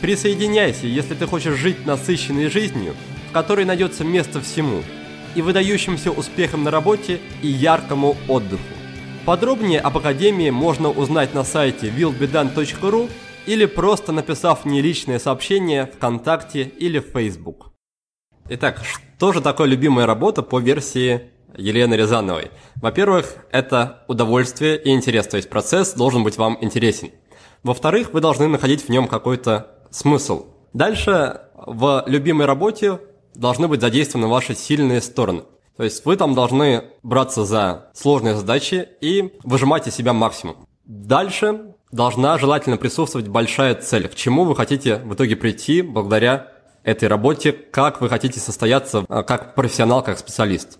Присоединяйся, 0.00 0.86
если 0.86 1.14
ты 1.14 1.26
хочешь 1.26 1.54
жить 1.54 1.86
насыщенной 1.86 2.48
жизнью, 2.48 2.94
в 3.28 3.32
которой 3.32 3.64
найдется 3.64 4.04
место 4.04 4.40
всему, 4.40 4.82
и 5.34 5.42
выдающимся 5.42 6.10
успехом 6.10 6.64
на 6.64 6.70
работе 6.70 7.20
и 7.42 7.48
яркому 7.48 8.16
отдыху. 8.26 8.62
Подробнее 9.26 9.80
об 9.80 9.98
Академии 9.98 10.50
можно 10.50 10.88
узнать 10.88 11.34
на 11.34 11.44
сайте 11.44 11.88
willbedan.ru 11.88 13.10
или 13.44 13.66
просто 13.66 14.12
написав 14.12 14.64
мне 14.64 14.80
личное 14.80 15.18
сообщение 15.18 15.86
ВКонтакте 15.86 16.62
или 16.62 17.00
в 17.00 17.06
Facebook. 17.12 17.72
Итак, 18.48 18.82
что 18.84 19.32
же 19.32 19.40
такое 19.40 19.66
любимая 19.66 20.06
работа 20.06 20.42
по 20.42 20.58
версии 20.58 21.32
Елены 21.54 21.94
Рязановой. 21.94 22.50
Во-первых, 22.76 23.36
это 23.50 24.04
удовольствие 24.08 24.80
и 24.80 24.90
интерес, 24.90 25.26
то 25.26 25.36
есть 25.36 25.48
процесс 25.48 25.94
должен 25.94 26.22
быть 26.24 26.36
вам 26.36 26.58
интересен. 26.60 27.10
Во-вторых, 27.62 28.12
вы 28.12 28.20
должны 28.20 28.46
находить 28.48 28.82
в 28.82 28.88
нем 28.88 29.08
какой-то 29.08 29.78
смысл. 29.90 30.46
Дальше 30.72 31.40
в 31.54 32.04
любимой 32.06 32.46
работе 32.46 33.00
должны 33.34 33.68
быть 33.68 33.80
задействованы 33.80 34.28
ваши 34.28 34.54
сильные 34.54 35.00
стороны. 35.00 35.42
То 35.76 35.84
есть 35.84 36.04
вы 36.04 36.16
там 36.16 36.34
должны 36.34 36.84
браться 37.02 37.44
за 37.44 37.90
сложные 37.94 38.34
задачи 38.34 38.88
и 39.00 39.32
выжимать 39.42 39.86
из 39.86 39.94
себя 39.94 40.12
максимум. 40.12 40.66
Дальше 40.84 41.74
должна 41.92 42.38
желательно 42.38 42.76
присутствовать 42.76 43.28
большая 43.28 43.74
цель, 43.74 44.08
к 44.08 44.14
чему 44.14 44.44
вы 44.44 44.56
хотите 44.56 44.96
в 44.98 45.14
итоге 45.14 45.36
прийти 45.36 45.82
благодаря 45.82 46.52
этой 46.82 47.08
работе, 47.08 47.52
как 47.52 48.00
вы 48.00 48.08
хотите 48.08 48.38
состояться 48.38 49.04
а, 49.08 49.24
как 49.24 49.54
профессионал, 49.56 50.02
как 50.02 50.18
специалист. 50.18 50.78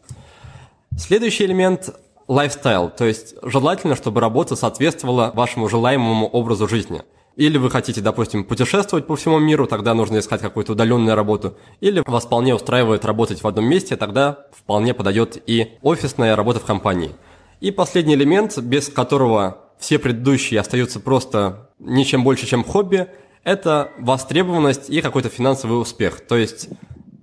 Следующий 0.99 1.45
элемент– 1.45 1.95
лайфстайл, 2.27 2.89
то 2.91 3.05
есть 3.05 3.35
желательно, 3.43 3.97
чтобы 3.97 4.23
работа 4.23 4.57
соответствовала 4.57 5.31
вашему 5.35 5.69
желаемому 5.69 6.27
образу 6.27 6.67
жизни. 6.67 7.03
Или 7.37 7.59
вы 7.59 7.71
хотите, 7.71 8.01
допустим, 8.01 8.45
путешествовать 8.45 9.07
по 9.07 9.15
всему 9.15 9.39
миру, 9.39 9.67
тогда 9.67 9.93
нужно 9.93 10.19
искать 10.19 10.41
какую-то 10.41 10.73
удаленную 10.73 11.15
работу. 11.15 11.59
Или 11.81 12.03
вас 12.07 12.25
вполне 12.25 12.55
устраивает 12.55 13.05
работать 13.05 13.43
в 13.43 13.47
одном 13.47 13.67
месте, 13.67 13.97
тогда 13.97 14.47
вполне 14.53 14.95
подойдет 14.95 15.41
и 15.47 15.77
офисная 15.83 16.35
работа 16.35 16.61
в 16.61 16.65
компании. 16.65 17.15
И 17.61 17.71
последний 17.71 18.15
элемент, 18.15 18.57
без 18.59 18.89
которого 18.89 19.59
все 19.79 19.99
предыдущие 19.99 20.59
остаются 20.61 20.99
просто 20.99 21.71
ничем 21.79 22.25
больше, 22.25 22.47
чем 22.47 22.65
хобби, 22.65 23.07
это 23.45 23.93
востребованность 23.99 24.89
и 24.89 25.03
какой-то 25.03 25.29
финансовый 25.29 25.79
успех. 25.79 26.27
То 26.27 26.37
есть 26.37 26.71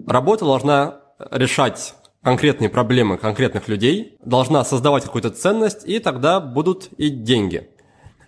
работа 0.06 0.46
должна 0.46 1.00
решать 1.32 1.96
конкретные 2.24 2.70
проблемы 2.70 3.18
конкретных 3.18 3.68
людей, 3.68 4.18
должна 4.24 4.64
создавать 4.64 5.04
какую-то 5.04 5.30
ценность, 5.30 5.86
и 5.86 6.00
тогда 6.00 6.40
будут 6.40 6.90
и 6.98 7.10
деньги. 7.10 7.70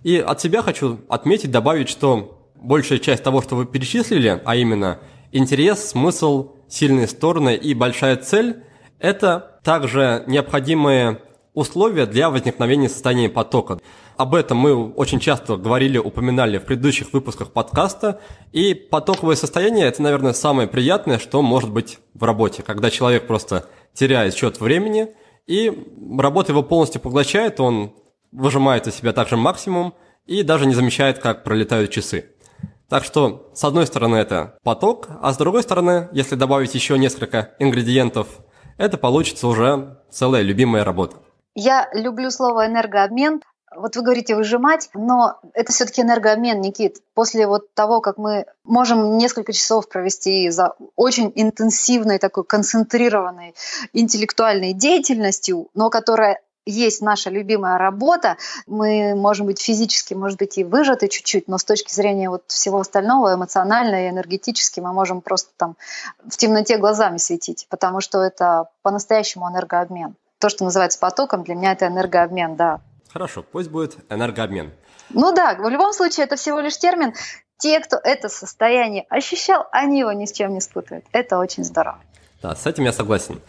И 0.03 0.17
от 0.17 0.41
себя 0.41 0.61
хочу 0.61 0.99
отметить, 1.09 1.49
добавить, 1.49 1.89
что 1.89 2.37
большая 2.55 2.99
часть 2.99 3.23
того, 3.23 3.41
что 3.41 3.55
вы 3.55 3.65
перечислили, 3.65 4.41
а 4.43 4.55
именно 4.55 4.99
интерес, 5.31 5.89
смысл, 5.89 6.51
сильные 6.67 7.07
стороны 7.07 7.55
и 7.55 7.73
большая 7.73 8.17
цель, 8.17 8.63
это 8.99 9.59
также 9.63 10.23
необходимые 10.27 11.21
условия 11.53 12.05
для 12.05 12.29
возникновения 12.29 12.89
состояния 12.89 13.29
потока. 13.29 13.79
Об 14.17 14.33
этом 14.33 14.57
мы 14.57 14.91
очень 14.93 15.19
часто 15.19 15.57
говорили, 15.57 15.97
упоминали 15.97 16.57
в 16.57 16.65
предыдущих 16.65 17.11
выпусках 17.11 17.51
подкаста. 17.51 18.21
И 18.53 18.73
потоковое 18.73 19.35
состояние– 19.35 19.85
это, 19.87 20.01
наверное, 20.01 20.31
самое 20.31 20.69
приятное, 20.69 21.19
что 21.19 21.41
может 21.41 21.69
быть 21.69 21.99
в 22.13 22.23
работе, 22.23 22.63
когда 22.63 22.89
человек 22.89 23.27
просто 23.27 23.65
теряет 23.93 24.33
счет 24.33 24.59
времени, 24.61 25.09
и 25.47 25.71
работа 26.17 26.53
его 26.53 26.63
полностью 26.63 27.01
поглощает, 27.01 27.59
он 27.59 27.93
выжимает 28.31 28.87
из 28.87 28.95
себя 28.95 29.13
также 29.13 29.37
максимум 29.37 29.93
и 30.25 30.43
даже 30.43 30.65
не 30.65 30.73
замечает, 30.73 31.19
как 31.19 31.43
пролетают 31.43 31.91
часы. 31.91 32.31
Так 32.89 33.03
что, 33.03 33.51
с 33.53 33.63
одной 33.63 33.85
стороны, 33.85 34.15
это 34.15 34.57
поток, 34.63 35.07
а 35.21 35.33
с 35.33 35.37
другой 35.37 35.63
стороны, 35.63 36.07
если 36.11 36.35
добавить 36.35 36.73
еще 36.75 36.97
несколько 36.97 37.53
ингредиентов, 37.59 38.27
это 38.77 38.97
получится 38.97 39.47
уже 39.47 39.99
целая 40.09 40.41
любимая 40.41 40.83
работа. 40.83 41.17
Я 41.53 41.87
люблю 41.93 42.29
слово 42.29 42.67
энергообмен. 42.67 43.41
Вот 43.75 43.95
вы 43.95 44.01
говорите 44.01 44.35
выжимать, 44.35 44.89
но 44.93 45.39
это 45.53 45.71
все-таки 45.71 46.01
энергообмен, 46.01 46.61
Никит. 46.61 47.01
После 47.13 47.47
вот 47.47 47.73
того, 47.73 48.01
как 48.01 48.17
мы 48.17 48.45
можем 48.63 49.17
несколько 49.17 49.53
часов 49.53 49.89
провести 49.89 50.49
за 50.49 50.75
очень 50.95 51.31
интенсивной, 51.35 52.19
такой 52.19 52.43
концентрированной 52.43 53.55
интеллектуальной 53.93 54.73
деятельностью, 54.73 55.69
но 55.73 55.89
которая 55.89 56.41
есть 56.65 57.01
наша 57.01 57.29
любимая 57.29 57.77
работа, 57.77 58.37
мы 58.65 59.13
можем 59.15 59.45
быть 59.45 59.61
физически, 59.61 60.13
может 60.13 60.39
быть, 60.39 60.57
и 60.57 60.63
выжаты 60.63 61.07
чуть-чуть, 61.07 61.47
но 61.47 61.57
с 61.57 61.63
точки 61.63 61.93
зрения 61.93 62.29
вот 62.29 62.43
всего 62.47 62.79
остального, 62.79 63.35
эмоционально 63.35 64.05
и 64.05 64.09
энергетически, 64.09 64.79
мы 64.79 64.91
можем 64.91 65.21
просто 65.21 65.51
там 65.57 65.75
в 66.27 66.35
темноте 66.37 66.77
глазами 66.77 67.17
светить, 67.17 67.67
потому 67.69 68.01
что 68.01 68.21
это 68.21 68.69
по-настоящему 68.81 69.49
энергообмен. 69.49 70.15
То, 70.39 70.49
что 70.49 70.63
называется 70.63 70.99
потоком, 70.99 71.43
для 71.43 71.55
меня 71.55 71.73
это 71.73 71.87
энергообмен, 71.87 72.55
да. 72.55 72.81
Хорошо, 73.15 73.45
пусть 73.49 73.69
будет 73.69 73.95
энергообмен. 74.09 74.73
Ну 75.09 75.33
да, 75.33 75.55
в 75.55 75.69
любом 75.69 75.93
случае 75.93 76.25
это 76.25 76.35
всего 76.35 76.59
лишь 76.59 76.77
термин. 76.77 77.13
Те, 77.57 77.79
кто 77.79 77.95
это 77.95 78.27
состояние 78.27 79.05
ощущал, 79.07 79.67
они 79.71 80.01
его 80.01 80.11
ни 80.11 80.25
с 80.25 80.33
чем 80.33 80.53
не 80.53 80.59
спутают. 80.59 81.05
Это 81.13 81.39
очень 81.39 81.63
здорово. 81.63 81.97
Да, 82.41 82.53
с 82.57 82.65
этим 82.65 82.83
я 82.83 82.91
согласен. 82.91 83.39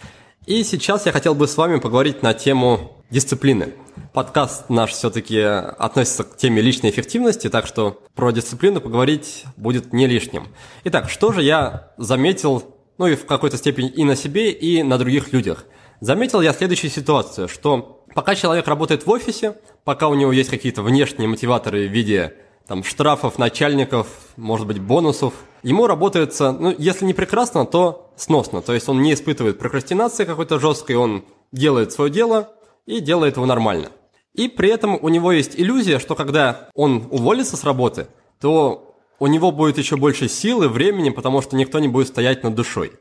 И 0.46 0.62
сейчас 0.62 1.04
я 1.06 1.10
хотел 1.10 1.34
бы 1.34 1.48
с 1.48 1.56
вами 1.56 1.80
поговорить 1.80 2.22
на 2.22 2.32
тему 2.32 2.92
дисциплины. 3.10 3.74
Подкаст 4.12 4.70
наш 4.70 4.92
все-таки 4.92 5.40
относится 5.40 6.22
к 6.22 6.36
теме 6.36 6.62
личной 6.62 6.90
эффективности, 6.90 7.50
так 7.50 7.66
что 7.66 8.00
про 8.14 8.30
дисциплину 8.30 8.80
поговорить 8.80 9.46
будет 9.56 9.92
не 9.92 10.06
лишним. 10.06 10.46
Итак, 10.84 11.10
что 11.10 11.32
же 11.32 11.42
я 11.42 11.90
заметил, 11.96 12.62
ну 12.98 13.08
и 13.08 13.16
в 13.16 13.26
какой-то 13.26 13.56
степени 13.56 13.88
и 13.88 14.04
на 14.04 14.14
себе, 14.14 14.52
и 14.52 14.84
на 14.84 14.96
других 14.96 15.32
людях. 15.32 15.64
Заметил 16.00 16.40
я 16.40 16.52
следующую 16.52 16.92
ситуацию, 16.92 17.48
что 17.48 17.95
пока 18.16 18.34
человек 18.34 18.66
работает 18.66 19.04
в 19.04 19.10
офисе, 19.10 19.58
пока 19.84 20.08
у 20.08 20.14
него 20.14 20.32
есть 20.32 20.48
какие-то 20.48 20.80
внешние 20.80 21.28
мотиваторы 21.28 21.86
в 21.86 21.92
виде 21.92 22.32
там, 22.66 22.82
штрафов, 22.82 23.38
начальников, 23.38 24.06
может 24.36 24.66
быть, 24.66 24.80
бонусов. 24.80 25.34
Ему 25.62 25.86
работается, 25.86 26.52
ну, 26.52 26.74
если 26.78 27.04
не 27.04 27.12
прекрасно, 27.12 27.66
то 27.66 28.10
сносно. 28.16 28.62
То 28.62 28.72
есть 28.72 28.88
он 28.88 29.02
не 29.02 29.12
испытывает 29.12 29.58
прокрастинации 29.58 30.24
какой-то 30.24 30.58
жесткой, 30.58 30.96
он 30.96 31.26
делает 31.52 31.92
свое 31.92 32.10
дело 32.10 32.54
и 32.86 33.00
делает 33.00 33.36
его 33.36 33.44
нормально. 33.44 33.90
И 34.32 34.48
при 34.48 34.70
этом 34.70 34.98
у 35.00 35.10
него 35.10 35.30
есть 35.30 35.52
иллюзия, 35.54 35.98
что 35.98 36.14
когда 36.14 36.70
он 36.74 37.06
уволится 37.10 37.58
с 37.58 37.64
работы, 37.64 38.06
то 38.40 38.96
у 39.18 39.26
него 39.26 39.52
будет 39.52 39.76
еще 39.76 39.96
больше 39.96 40.30
силы, 40.30 40.68
времени, 40.68 41.10
потому 41.10 41.42
что 41.42 41.54
никто 41.54 41.80
не 41.80 41.88
будет 41.88 42.08
стоять 42.08 42.42
над 42.42 42.54
душой. 42.54 42.92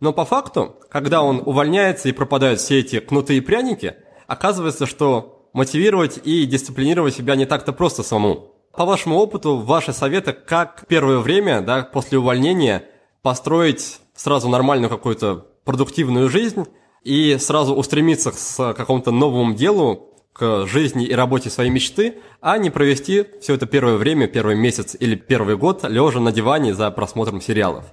Но 0.00 0.12
по 0.12 0.24
факту, 0.24 0.74
когда 0.90 1.22
он 1.22 1.40
увольняется 1.46 2.08
и 2.08 2.12
пропадают 2.12 2.58
все 2.58 2.80
эти 2.80 2.98
кнуты 2.98 3.36
и 3.36 3.40
пряники, 3.40 3.94
оказывается, 4.26 4.86
что 4.86 5.48
мотивировать 5.52 6.20
и 6.22 6.44
дисциплинировать 6.46 7.14
себя 7.14 7.36
не 7.36 7.46
так-то 7.46 7.72
просто 7.72 8.02
самому. 8.02 8.52
По 8.72 8.84
вашему 8.84 9.16
опыту, 9.16 9.56
ваши 9.56 9.92
советы, 9.92 10.32
как 10.34 10.84
первое 10.86 11.18
время, 11.18 11.62
да, 11.62 11.82
после 11.82 12.18
увольнения, 12.18 12.84
построить 13.22 14.00
сразу 14.14 14.48
нормальную 14.48 14.90
какую-то 14.90 15.46
продуктивную 15.64 16.28
жизнь 16.28 16.66
и 17.02 17.38
сразу 17.38 17.74
устремиться 17.74 18.32
к 18.32 18.74
какому-то 18.74 19.12
новому 19.12 19.54
делу, 19.54 20.12
к 20.32 20.66
жизни 20.66 21.06
и 21.06 21.14
работе 21.14 21.48
своей 21.48 21.70
мечты, 21.70 22.18
а 22.42 22.58
не 22.58 22.68
провести 22.68 23.26
все 23.40 23.54
это 23.54 23.64
первое 23.64 23.96
время, 23.96 24.28
первый 24.28 24.54
месяц 24.54 24.94
или 24.98 25.14
первый 25.14 25.56
год 25.56 25.84
лежа 25.84 26.20
на 26.20 26.30
диване 26.30 26.74
за 26.74 26.90
просмотром 26.90 27.40
сериалов. 27.40 27.84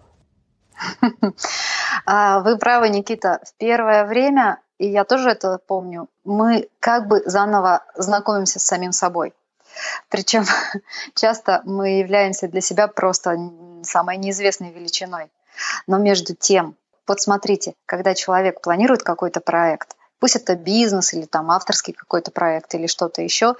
А, 2.05 2.41
вы 2.41 2.57
правы, 2.57 2.89
Никита. 2.89 3.39
В 3.45 3.57
первое 3.57 4.05
время, 4.05 4.59
и 4.83 4.89
я 4.89 5.05
тоже 5.05 5.29
это 5.29 5.59
помню, 5.65 6.09
мы 6.25 6.67
как 6.81 7.07
бы 7.07 7.23
заново 7.25 7.83
знакомимся 7.95 8.59
с 8.59 8.65
самим 8.65 8.91
собой. 8.91 9.33
Причем 10.09 10.43
часто 11.15 11.61
мы 11.63 11.99
являемся 11.99 12.49
для 12.49 12.59
себя 12.59 12.89
просто 12.89 13.37
самой 13.83 14.17
неизвестной 14.17 14.71
величиной. 14.71 15.31
Но 15.87 15.99
между 15.99 16.35
тем, 16.35 16.75
вот 17.07 17.21
смотрите, 17.21 17.75
когда 17.85 18.13
человек 18.13 18.59
планирует 18.59 19.03
какой-то 19.03 19.39
проект, 19.39 19.95
пусть 20.19 20.35
это 20.35 20.57
бизнес 20.57 21.13
или 21.13 21.25
там 21.25 21.49
авторский 21.49 21.93
какой-то 21.93 22.31
проект 22.31 22.75
или 22.75 22.87
что-то 22.87 23.21
еще, 23.21 23.55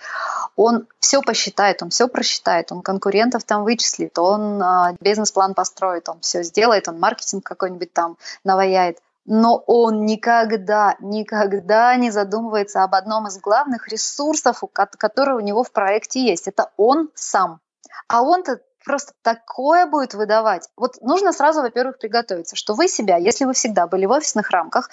он 0.58 0.88
все 1.00 1.22
посчитает, 1.22 1.82
он 1.82 1.90
все 1.90 2.10
просчитает, 2.10 2.74
он 2.74 2.82
конкурентов 2.82 3.46
там 3.46 3.64
вычислит, 3.64 4.20
он 4.20 4.62
э, 4.62 4.96
бизнес-план 5.00 5.54
построит, 5.54 6.10
он 6.10 6.20
все 6.20 6.44
сделает, 6.44 6.90
он 6.90 7.00
маркетинг 7.00 7.46
какой-нибудь 7.46 7.94
там 7.94 8.18
наваяет 8.44 9.00
но 9.26 9.58
он 9.68 10.06
никогда, 10.06 10.96
никогда 11.00 11.96
не 11.96 12.12
задумывается 12.12 12.84
об 12.84 12.96
одном 12.96 13.28
из 13.28 13.40
главных 13.40 13.88
ресурсов, 13.88 14.64
который 14.74 15.36
у 15.36 15.40
него 15.40 15.64
в 15.64 15.72
проекте 15.72 16.24
есть. 16.24 16.48
Это 16.48 16.72
он 16.78 17.10
сам. 17.16 17.60
А 18.08 18.22
он-то 18.22 18.60
просто 18.84 19.14
такое 19.22 19.86
будет 19.86 20.14
выдавать. 20.14 20.70
Вот 20.76 21.02
нужно 21.02 21.32
сразу, 21.32 21.62
во-первых, 21.62 21.98
приготовиться, 21.98 22.56
что 22.56 22.74
вы 22.74 22.88
себя, 22.88 23.18
если 23.18 23.46
вы 23.46 23.54
всегда 23.54 23.88
были 23.88 24.06
в 24.06 24.12
офисных 24.12 24.52
рамках, 24.52 24.90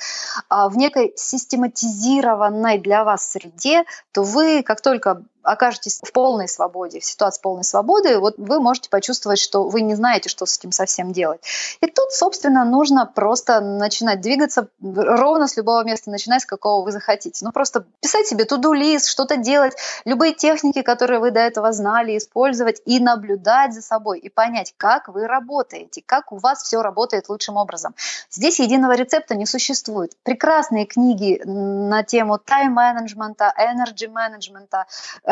а, 0.49 0.69
в 0.69 0.77
некой 0.77 1.13
систематизированной 1.17 2.79
для 2.79 3.05
вас 3.05 3.29
среде, 3.29 3.85
то 4.13 4.23
вы, 4.23 4.63
как 4.63 4.81
только 4.81 5.25
окажетесь 5.43 6.01
в 6.03 6.13
полной 6.13 6.49
свободе, 6.49 7.01
в 7.01 7.05
ситуации 7.05 7.41
полной 7.41 7.65
свободы, 7.65 8.19
вот 8.19 8.35
вы 8.39 8.61
можете 8.61 8.91
почувствовать, 8.91 9.39
что 9.39 9.69
вы 9.69 9.81
не 9.83 9.95
знаете, 9.95 10.29
что 10.29 10.47
с 10.47 10.59
этим 10.59 10.73
совсем 10.73 11.13
делать. 11.13 11.41
И 11.81 11.87
тут, 11.87 12.13
собственно, 12.13 12.65
нужно 12.65 13.07
просто 13.07 13.61
начинать 13.61 14.21
двигаться 14.21 14.69
ровно 14.81 15.49
с 15.49 15.57
любого 15.57 15.85
места, 15.85 16.11
начиная 16.11 16.39
с 16.39 16.47
какого 16.47 16.85
вы 16.85 16.93
захотите. 16.93 17.45
Ну, 17.45 17.53
просто 17.53 17.85
писать 18.01 18.27
себе 18.27 18.45
туду-лист, 18.45 19.09
что-то 19.09 19.37
делать, 19.37 19.75
любые 20.05 20.35
техники, 20.35 20.83
которые 20.83 21.21
вы 21.21 21.31
до 21.31 21.41
этого 21.41 21.73
знали, 21.73 22.17
использовать 22.17 22.83
и 22.85 23.01
наблюдать 23.01 23.75
за 23.75 23.83
собой, 23.83 24.19
и 24.19 24.29
понять, 24.29 24.75
как 24.77 25.09
вы 25.09 25.27
работаете, 25.27 26.03
как 26.05 26.33
у 26.33 26.37
вас 26.37 26.63
все 26.63 26.83
работает 26.83 27.29
лучшим 27.29 27.57
образом. 27.57 27.95
Здесь 28.31 28.61
единого 28.61 28.93
рецепта 28.93 29.35
не 29.35 29.47
существует. 29.47 30.13
Прекрасные 30.23 30.87
книги 30.87 31.41
на 31.45 32.03
тему 32.03 32.39
тайм-менеджмента, 32.39 33.53
энерджи-менеджмента, 33.57 34.87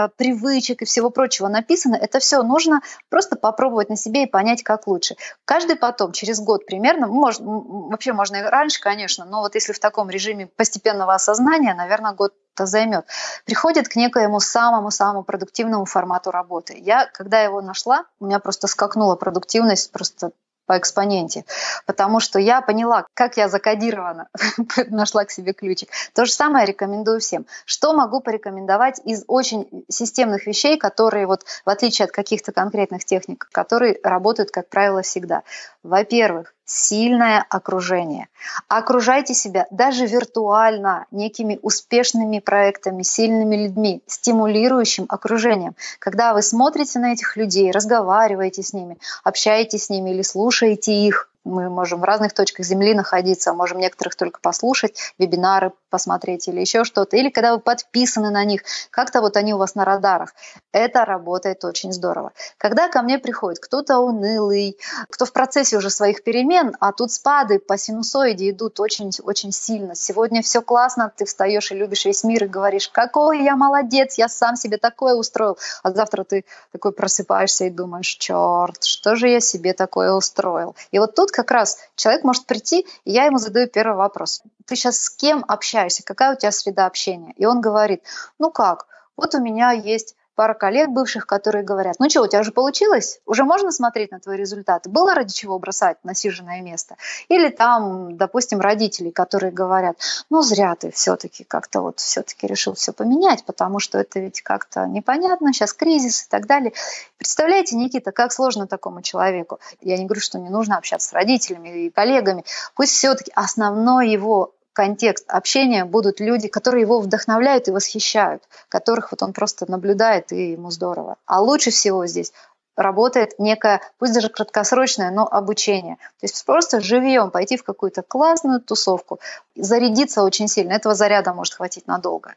привычек 0.06 0.82
и 0.82 0.84
всего 0.84 1.10
прочего 1.10 1.48
написано, 1.48 1.96
это 1.96 2.20
все 2.20 2.42
нужно 2.42 2.80
просто 3.08 3.34
попробовать 3.34 3.88
на 3.88 3.96
себе 3.96 4.22
и 4.22 4.30
понять, 4.30 4.62
как 4.62 4.86
лучше. 4.86 5.16
Каждый 5.44 5.74
потом, 5.74 6.12
через 6.12 6.38
год 6.40 6.66
примерно, 6.66 7.08
может, 7.08 7.40
вообще 7.42 8.12
можно 8.12 8.36
и 8.36 8.42
раньше, 8.42 8.80
конечно, 8.80 9.24
но 9.24 9.40
вот 9.40 9.56
если 9.56 9.72
в 9.72 9.80
таком 9.80 10.10
режиме 10.10 10.46
постепенного 10.46 11.14
осознания, 11.14 11.74
наверное, 11.74 12.12
год 12.12 12.34
это 12.54 12.66
займет, 12.66 13.06
приходит 13.44 13.88
к 13.88 13.96
некоему 13.96 14.40
самому-самому 14.40 15.22
продуктивному 15.22 15.84
формату 15.84 16.30
работы. 16.30 16.76
Я, 16.76 17.06
когда 17.06 17.40
его 17.40 17.60
нашла, 17.60 18.04
у 18.20 18.26
меня 18.26 18.40
просто 18.40 18.66
скакнула 18.66 19.16
продуктивность 19.16 19.92
просто 19.92 20.32
по 20.68 20.78
экспоненте, 20.78 21.46
потому 21.86 22.20
что 22.20 22.38
я 22.38 22.60
поняла, 22.60 23.06
как 23.14 23.38
я 23.38 23.48
закодирована, 23.48 24.28
нашла 24.88 25.24
к 25.24 25.30
себе 25.30 25.54
ключик. 25.54 25.88
То 26.14 26.26
же 26.26 26.32
самое 26.32 26.66
рекомендую 26.66 27.20
всем. 27.20 27.46
Что 27.64 27.94
могу 27.94 28.20
порекомендовать 28.20 29.00
из 29.04 29.24
очень 29.26 29.66
системных 29.88 30.46
вещей, 30.46 30.76
которые 30.76 31.26
вот 31.26 31.44
в 31.64 31.70
отличие 31.70 32.04
от 32.04 32.12
каких-то 32.12 32.52
конкретных 32.52 33.06
техник, 33.06 33.48
которые 33.50 33.98
работают, 34.04 34.50
как 34.50 34.68
правило, 34.68 35.00
всегда. 35.00 35.42
Во-первых, 35.82 36.54
сильное 36.68 37.44
окружение. 37.48 38.28
Окружайте 38.68 39.32
себя 39.32 39.66
даже 39.70 40.06
виртуально 40.06 41.06
некими 41.10 41.58
успешными 41.62 42.38
проектами, 42.38 43.02
сильными 43.02 43.56
людьми, 43.56 44.02
стимулирующим 44.06 45.06
окружением. 45.08 45.74
Когда 45.98 46.34
вы 46.34 46.42
смотрите 46.42 46.98
на 46.98 47.14
этих 47.14 47.36
людей, 47.36 47.70
разговариваете 47.70 48.62
с 48.62 48.74
ними, 48.74 48.98
общаетесь 49.24 49.86
с 49.86 49.90
ними 49.90 50.10
или 50.10 50.22
слушаете 50.22 50.92
их, 50.92 51.30
мы 51.44 51.70
можем 51.70 52.00
в 52.00 52.04
разных 52.04 52.34
точках 52.34 52.66
Земли 52.66 52.94
находиться, 52.94 53.52
можем 53.52 53.78
некоторых 53.78 54.16
только 54.16 54.40
послушать, 54.40 55.14
вебинары 55.18 55.72
посмотреть 55.90 56.48
или 56.48 56.60
еще 56.60 56.84
что-то, 56.84 57.16
или 57.16 57.30
когда 57.30 57.54
вы 57.54 57.60
подписаны 57.60 58.30
на 58.30 58.44
них, 58.44 58.62
как-то 58.90 59.20
вот 59.20 59.36
они 59.36 59.54
у 59.54 59.58
вас 59.58 59.74
на 59.74 59.84
радарах. 59.84 60.34
Это 60.72 61.04
работает 61.04 61.64
очень 61.64 61.92
здорово. 61.92 62.32
Когда 62.58 62.88
ко 62.88 63.02
мне 63.02 63.18
приходит 63.18 63.60
кто-то 63.60 63.98
унылый, 63.98 64.78
кто 65.08 65.24
в 65.24 65.32
процессе 65.32 65.78
уже 65.78 65.90
своих 65.90 66.22
перемен, 66.22 66.76
а 66.80 66.92
тут 66.92 67.10
спады 67.10 67.58
по 67.58 67.78
синусоиде 67.78 68.50
идут 68.50 68.78
очень-очень 68.80 69.52
сильно. 69.52 69.94
Сегодня 69.94 70.42
все 70.42 70.60
классно, 70.60 71.10
ты 71.16 71.24
встаешь 71.24 71.72
и 71.72 71.74
любишь 71.74 72.04
весь 72.04 72.24
мир 72.24 72.44
и 72.44 72.48
говоришь, 72.48 72.88
какой 72.88 73.42
я 73.42 73.56
молодец, 73.56 74.18
я 74.18 74.28
сам 74.28 74.56
себе 74.56 74.76
такое 74.76 75.14
устроил. 75.14 75.56
А 75.82 75.92
завтра 75.92 76.24
ты 76.24 76.44
такой 76.72 76.92
просыпаешься 76.92 77.64
и 77.64 77.70
думаешь, 77.70 78.16
черт, 78.16 78.84
что 78.84 79.14
же 79.14 79.28
я 79.28 79.40
себе 79.40 79.72
такое 79.72 80.12
устроил. 80.12 80.76
И 80.90 80.98
вот 80.98 81.14
тут 81.14 81.30
как 81.38 81.52
раз 81.52 81.78
человек 81.94 82.24
может 82.24 82.46
прийти, 82.46 82.84
и 83.04 83.12
я 83.12 83.26
ему 83.26 83.38
задаю 83.38 83.68
первый 83.68 83.96
вопрос. 83.96 84.42
Ты 84.66 84.74
сейчас 84.74 84.98
с 84.98 85.08
кем 85.08 85.44
общаешься? 85.46 86.02
Какая 86.02 86.34
у 86.34 86.36
тебя 86.36 86.50
среда 86.50 86.86
общения? 86.86 87.32
И 87.36 87.46
он 87.46 87.60
говорит, 87.60 88.02
ну 88.40 88.50
как, 88.50 88.88
Вот 89.16 89.36
у 89.36 89.40
меня 89.40 89.70
есть 89.70 90.16
пара 90.38 90.54
коллег 90.54 90.90
бывших, 90.90 91.26
которые 91.26 91.64
говорят, 91.64 91.96
ну 91.98 92.08
что, 92.08 92.22
у 92.22 92.28
тебя 92.28 92.42
уже 92.42 92.52
получилось? 92.52 93.20
Уже 93.26 93.42
можно 93.42 93.72
смотреть 93.72 94.12
на 94.12 94.20
твои 94.20 94.36
результаты? 94.36 94.88
Было 94.88 95.12
ради 95.12 95.34
чего 95.34 95.58
бросать 95.58 95.96
насиженное 96.04 96.62
место? 96.62 96.94
Или 97.28 97.48
там, 97.48 98.16
допустим, 98.16 98.60
родители, 98.60 99.10
которые 99.10 99.50
говорят, 99.50 99.96
ну 100.30 100.42
зря 100.42 100.76
ты 100.76 100.92
все-таки 100.92 101.42
как-то 101.42 101.80
вот 101.80 101.98
все-таки 101.98 102.46
решил 102.46 102.74
все 102.74 102.92
поменять, 102.92 103.44
потому 103.46 103.80
что 103.80 103.98
это 103.98 104.20
ведь 104.20 104.42
как-то 104.42 104.86
непонятно, 104.86 105.52
сейчас 105.52 105.72
кризис 105.72 106.22
и 106.22 106.28
так 106.28 106.46
далее. 106.46 106.72
Представляете, 107.16 107.74
Никита, 107.74 108.12
как 108.12 108.30
сложно 108.30 108.68
такому 108.68 109.02
человеку? 109.02 109.58
Я 109.80 109.98
не 109.98 110.04
говорю, 110.04 110.20
что 110.20 110.38
не 110.38 110.50
нужно 110.50 110.76
общаться 110.76 111.08
с 111.08 111.12
родителями 111.12 111.86
и 111.86 111.90
коллегами. 111.90 112.44
Пусть 112.76 112.92
все-таки 112.92 113.32
основной 113.34 114.08
его 114.08 114.52
контекст 114.78 115.24
общения 115.26 115.84
будут 115.84 116.20
люди, 116.20 116.46
которые 116.46 116.82
его 116.82 117.00
вдохновляют 117.00 117.66
и 117.66 117.72
восхищают, 117.72 118.44
которых 118.68 119.10
вот 119.10 119.24
он 119.24 119.32
просто 119.32 119.68
наблюдает, 119.68 120.30
и 120.30 120.52
ему 120.52 120.70
здорово. 120.70 121.16
А 121.26 121.40
лучше 121.40 121.72
всего 121.72 122.06
здесь 122.06 122.32
работает 122.78 123.38
некое, 123.38 123.80
пусть 123.98 124.14
даже 124.14 124.28
краткосрочное, 124.28 125.10
но 125.10 125.26
обучение. 125.26 125.96
То 126.20 126.24
есть 126.24 126.44
просто 126.46 126.80
живьем 126.80 127.30
пойти 127.30 127.56
в 127.56 127.64
какую-то 127.64 128.02
классную 128.02 128.60
тусовку, 128.60 129.18
зарядиться 129.56 130.22
очень 130.22 130.48
сильно. 130.48 130.72
Этого 130.72 130.94
заряда 130.94 131.34
может 131.34 131.54
хватить 131.54 131.86
надолго. 131.88 132.34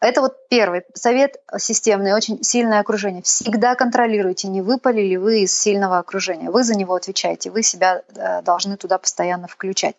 Это 0.00 0.20
вот 0.20 0.48
первый 0.48 0.82
совет 0.94 1.40
системный, 1.58 2.12
очень 2.12 2.42
сильное 2.42 2.80
окружение. 2.80 3.22
Всегда 3.22 3.76
контролируйте, 3.76 4.48
не 4.48 4.62
выпали 4.62 5.00
ли 5.00 5.16
вы 5.16 5.42
из 5.42 5.56
сильного 5.56 5.98
окружения. 5.98 6.50
Вы 6.50 6.64
за 6.64 6.76
него 6.76 6.94
отвечаете, 6.94 7.50
вы 7.50 7.62
себя 7.62 8.02
э, 8.14 8.42
должны 8.42 8.76
туда 8.76 8.98
постоянно 8.98 9.46
включать. 9.46 9.94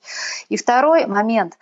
И 0.49 0.57
второй 0.57 1.05
момент. 1.05 1.53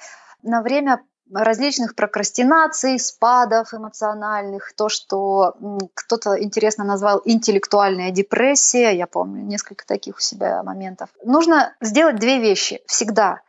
На 0.43 0.61
время 0.61 1.01
различных 1.33 1.95
прокрастинаций, 1.95 2.99
спадов 2.99 3.73
эмоциональных, 3.73 4.73
то, 4.73 4.89
что 4.89 5.55
кто-то 5.93 6.41
интересно 6.41 6.83
назвал 6.83 7.21
интеллектуальная 7.25 8.11
депрессия, 8.11 8.91
я 8.91 9.07
помню 9.07 9.43
несколько 9.43 9.85
таких 9.85 10.17
у 10.17 10.21
себя 10.21 10.63
моментов. 10.63 11.09
Нужно 11.23 11.75
сделать 11.81 12.17
две 12.17 12.39
вещи 12.39 12.81
всегда. 12.87 13.41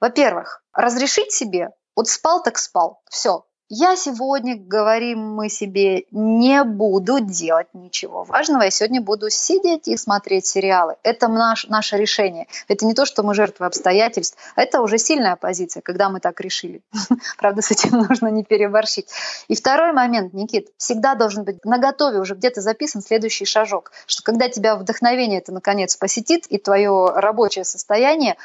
Во-первых, 0.00 0.62
разрешить 0.72 1.32
себе, 1.32 1.70
вот 1.94 2.08
спал 2.08 2.42
так 2.42 2.58
спал, 2.58 3.02
все, 3.08 3.44
я 3.68 3.96
сегодня, 3.96 4.56
говорим 4.56 5.18
мы 5.34 5.48
себе, 5.48 6.04
не 6.12 6.62
буду 6.62 7.18
делать 7.20 7.66
ничего 7.72 8.22
важного. 8.22 8.62
Я 8.62 8.70
сегодня 8.70 9.00
буду 9.00 9.28
сидеть 9.28 9.88
и 9.88 9.96
смотреть 9.96 10.46
сериалы. 10.46 10.96
Это 11.02 11.26
наш, 11.26 11.66
наше 11.66 11.96
решение. 11.96 12.46
Это 12.68 12.86
не 12.86 12.94
то, 12.94 13.04
что 13.04 13.24
мы 13.24 13.34
жертвы 13.34 13.66
обстоятельств. 13.66 14.38
Это 14.54 14.80
уже 14.80 14.98
сильная 14.98 15.34
позиция, 15.34 15.80
когда 15.80 16.08
мы 16.10 16.20
так 16.20 16.40
решили. 16.40 16.80
Правда, 17.38 17.60
с 17.60 17.72
этим 17.72 17.90
нужно 18.08 18.28
не 18.28 18.44
переборщить. 18.44 19.08
И 19.48 19.56
второй 19.56 19.92
момент, 19.92 20.32
Никит, 20.32 20.68
всегда 20.76 21.16
должен 21.16 21.42
быть 21.42 21.64
на 21.64 21.78
готове 21.78 22.20
уже 22.20 22.34
где-то 22.34 22.60
записан 22.60 23.02
следующий 23.02 23.46
шажок. 23.46 23.90
Что 24.06 24.22
когда 24.22 24.48
тебя 24.48 24.76
вдохновение 24.76 25.40
это 25.40 25.52
наконец 25.52 25.96
посетит 25.96 26.46
и 26.46 26.58
твое 26.58 27.10
рабочее 27.14 27.64
состояние, 27.64 28.36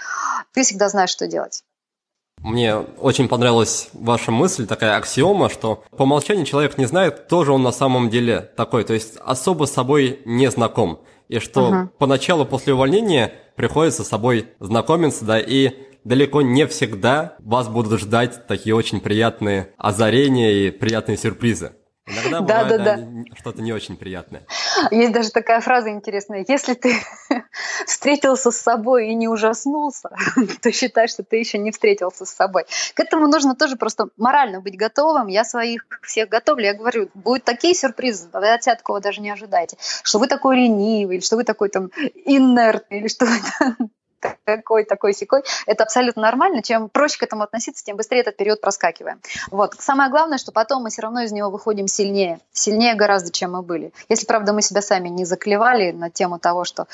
ты 0.54 0.64
всегда 0.64 0.90
знаешь, 0.90 1.12
что 1.12 1.28
делать. 1.28 1.64
Мне 2.44 2.76
очень 2.76 3.28
понравилась 3.28 3.90
ваша 3.94 4.32
мысль, 4.32 4.66
такая 4.66 4.98
аксиома, 4.98 5.50
что 5.50 5.84
по 5.96 6.04
умолчанию 6.04 6.46
человек 6.46 6.78
не 6.78 6.86
знает, 6.86 7.20
кто 7.20 7.46
же 7.46 7.54
он 7.54 7.62
на 7.62 7.72
самом 7.72 8.10
деле 8.10 8.50
такой, 8.58 8.84
то 8.84 8.94
есть 8.94 9.18
особо 9.24 9.66
с 9.66 9.72
собой 9.72 10.20
не 10.26 10.50
знаком. 10.50 11.02
И 11.30 11.40
что 11.40 11.70
uh-huh. 11.70 11.90
поначалу 11.98 12.46
после 12.46 12.74
увольнения 12.74 13.34
приходится 13.56 14.04
с 14.04 14.10
собой 14.10 14.48
знакомиться, 14.60 15.24
да, 15.24 15.40
и 15.40 15.72
далеко 16.04 16.42
не 16.42 16.66
всегда 16.68 17.36
вас 17.40 17.68
будут 17.68 18.00
ждать 18.00 18.48
такие 18.48 18.76
очень 18.76 19.00
приятные 19.00 19.70
озарения 19.78 20.52
и 20.52 20.72
приятные 20.72 21.18
сюрпризы. 21.18 21.74
Иногда 22.12 22.42
да, 22.42 22.64
бывает 22.64 22.84
да, 22.84 22.98
да. 22.98 23.36
что-то 23.36 23.62
не 23.62 23.72
очень 23.72 23.96
приятное. 23.98 24.44
Есть 24.92 25.14
даже 25.14 25.32
такая 25.32 25.62
фраза 25.62 25.90
интересная. 25.90 26.46
Если 26.48 26.74
ты 26.74 26.96
встретился 27.86 28.52
с 28.52 28.58
собой 28.58 29.10
и 29.10 29.16
не 29.16 29.28
ужаснулся, 29.28 30.10
то 30.62 30.72
считай, 30.72 31.08
что 31.08 31.24
ты 31.24 31.38
еще 31.38 31.58
не 31.58 31.72
встретился 31.72 32.26
с 32.26 32.32
собой. 32.32 32.66
К 32.94 33.00
этому 33.00 33.28
нужно 33.28 33.56
тоже 33.56 33.76
просто 33.76 34.10
морально 34.18 34.62
быть 34.62 34.78
готовым. 34.78 35.28
Я 35.28 35.44
своих 35.44 35.86
всех 36.02 36.30
готовлю. 36.30 36.66
Я 36.66 36.74
говорю, 36.74 37.10
будут 37.14 37.44
такие 37.44 37.74
сюрпризы, 37.74 38.30
вы 38.34 38.54
от 38.54 38.64
себя 38.64 38.76
такого 38.76 39.00
даже 39.00 39.22
не 39.22 39.30
ожидаете. 39.30 39.78
Что 40.04 40.20
вы 40.20 40.28
такой 40.28 40.58
ленивый, 40.58 41.18
или 41.18 41.24
что 41.24 41.36
вы 41.36 41.44
такой 41.44 41.70
там 41.70 41.92
инертный, 42.26 43.00
или 43.00 43.08
что 43.08 43.26
вы 43.26 43.90
такой, 44.44 44.86
такой, 44.86 45.14
секой. 45.14 45.44
Это 45.66 45.84
абсолютно 45.84 46.22
нормально. 46.22 46.62
Чем 46.62 46.90
проще 46.90 47.18
к 47.20 47.24
этому 47.24 47.44
относиться, 47.44 47.84
тем 47.84 47.98
быстрее 47.98 48.22
этот 48.22 48.38
период 48.38 48.62
проскакиваем. 48.62 49.20
Вот. 49.50 49.76
Самое 49.80 50.10
главное, 50.10 50.38
что 50.38 50.52
потом 50.52 50.84
мы 50.84 50.90
все 50.90 51.02
равно 51.02 51.22
из 51.22 51.32
него 51.32 51.50
выходим 51.50 51.88
сильнее. 51.88 52.40
Сильнее 52.52 52.96
гораздо, 52.96 53.32
чем 53.32 53.54
мы 53.54 53.62
были. 53.62 53.94
Если, 54.10 54.26
правда, 54.26 54.54
мы 54.54 54.62
себя 54.62 54.82
сами 54.82 55.10
не 55.10 55.26
заклевали 55.26 55.92
на 55.92 56.10
тему 56.10 56.40
того, 56.40 56.64
что 56.64 56.88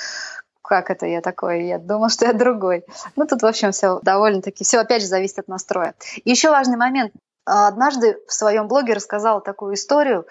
как 0.61 0.89
это 0.89 1.05
я 1.05 1.21
такой, 1.21 1.65
я 1.65 1.79
думал, 1.79 2.09
что 2.09 2.25
я 2.25 2.33
другой. 2.33 2.83
Ну, 3.15 3.25
тут, 3.25 3.41
в 3.41 3.45
общем, 3.45 3.71
все 3.71 3.99
довольно-таки, 4.01 4.65
все 4.65 4.79
опять 4.79 5.01
же 5.01 5.07
зависит 5.07 5.39
от 5.39 5.47
настроя. 5.47 5.93
Еще 6.25 6.49
важный 6.49 6.77
момент. 6.77 7.13
Однажды 7.45 8.17
в 8.27 8.33
своем 8.33 8.67
блоге 8.67 8.93
рассказала 8.93 9.39
такую 9.39 9.75
историю, 9.75 10.27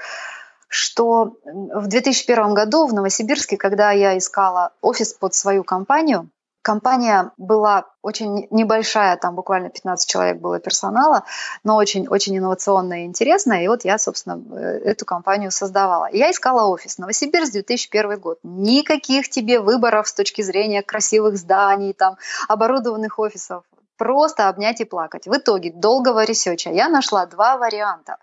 что 0.68 1.36
в 1.44 1.86
2001 1.86 2.52
году 2.52 2.86
в 2.86 2.92
Новосибирске, 2.92 3.56
когда 3.56 3.92
я 3.92 4.18
искала 4.18 4.72
офис 4.82 5.14
под 5.14 5.34
свою 5.34 5.64
компанию, 5.64 6.28
Компания 6.66 7.30
была 7.36 7.84
очень 8.02 8.48
небольшая, 8.50 9.16
там 9.16 9.36
буквально 9.36 9.68
15 9.70 10.10
человек 10.10 10.38
было 10.38 10.58
персонала, 10.58 11.22
но 11.62 11.76
очень-очень 11.76 12.36
инновационная 12.36 13.02
и 13.02 13.04
интересная. 13.04 13.62
И 13.62 13.68
вот 13.68 13.84
я, 13.84 13.98
собственно, 13.98 14.42
э, 14.52 14.80
эту 14.84 15.04
компанию 15.04 15.52
создавала. 15.52 16.08
Я 16.10 16.28
искала 16.32 16.66
офис. 16.66 16.98
Новосибирск, 16.98 17.52
2001 17.52 18.18
год. 18.18 18.40
Никаких 18.42 19.28
тебе 19.28 19.60
выборов 19.60 20.08
с 20.08 20.12
точки 20.12 20.42
зрения 20.42 20.82
красивых 20.82 21.36
зданий, 21.36 21.92
там, 21.92 22.16
оборудованных 22.48 23.20
офисов 23.20 23.62
просто 23.96 24.48
обнять 24.48 24.80
и 24.80 24.84
плакать. 24.84 25.26
В 25.26 25.36
итоге 25.36 25.72
долгого 25.72 26.24
research 26.24 26.65
а 26.65 26.70
я 26.70 26.88
нашла 26.88 27.26
два 27.26 27.56
варианта. 27.56 28.16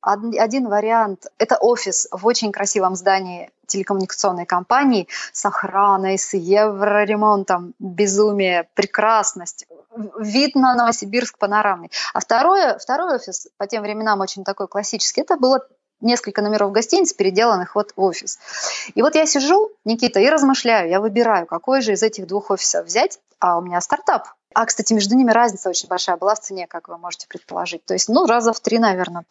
Один 0.00 0.68
вариант– 0.68 1.26
это 1.38 1.56
офис 1.56 2.08
в 2.10 2.26
очень 2.26 2.52
красивом 2.52 2.94
здании 2.94 3.50
телекоммуникационной 3.66 4.44
компании 4.44 5.08
с 5.32 5.44
охраной, 5.46 6.18
с 6.18 6.34
евроремонтом, 6.34 7.74
безумие, 7.78 8.68
прекрасность, 8.74 9.66
вид 10.18 10.54
на 10.54 10.74
Новосибирск 10.74 11.38
панорамный. 11.38 11.90
А 12.14 12.20
второе, 12.20 12.78
второй 12.78 13.16
офис, 13.16 13.48
по 13.56 13.66
тем 13.66 13.82
временам 13.82 14.20
очень 14.20 14.44
такой 14.44 14.68
классический, 14.68 15.22
это 15.22 15.36
было 15.36 15.66
несколько 16.02 16.42
номеров 16.42 16.72
гостиниц, 16.72 17.12
переделанных 17.12 17.74
вот 17.74 17.92
в 17.96 18.00
офис. 18.00 18.38
И 18.94 19.02
вот 19.02 19.14
я 19.14 19.24
сижу, 19.24 19.70
Никита, 19.84 20.20
и 20.20 20.28
размышляю, 20.28 20.90
я 20.90 21.00
выбираю, 21.00 21.46
какой 21.46 21.80
же 21.80 21.92
из 21.92 22.02
этих 22.02 22.26
двух 22.26 22.50
офисов 22.50 22.86
взять, 22.86 23.20
а 23.38 23.58
у 23.58 23.60
меня 23.62 23.80
стартап. 23.80 24.28
А, 24.54 24.66
кстати, 24.66 24.92
между 24.92 25.14
ними 25.14 25.30
разница 25.30 25.68
очень 25.68 25.88
большая 25.88 26.16
была 26.16 26.34
в 26.34 26.40
цене, 26.40 26.66
как 26.66 26.88
вы 26.88 26.98
можете 26.98 27.26
предположить. 27.28 27.84
То 27.84 27.94
есть, 27.94 28.08
ну, 28.08 28.26
раза 28.26 28.52
в 28.52 28.60
три, 28.60 28.78
наверное. 28.78 29.24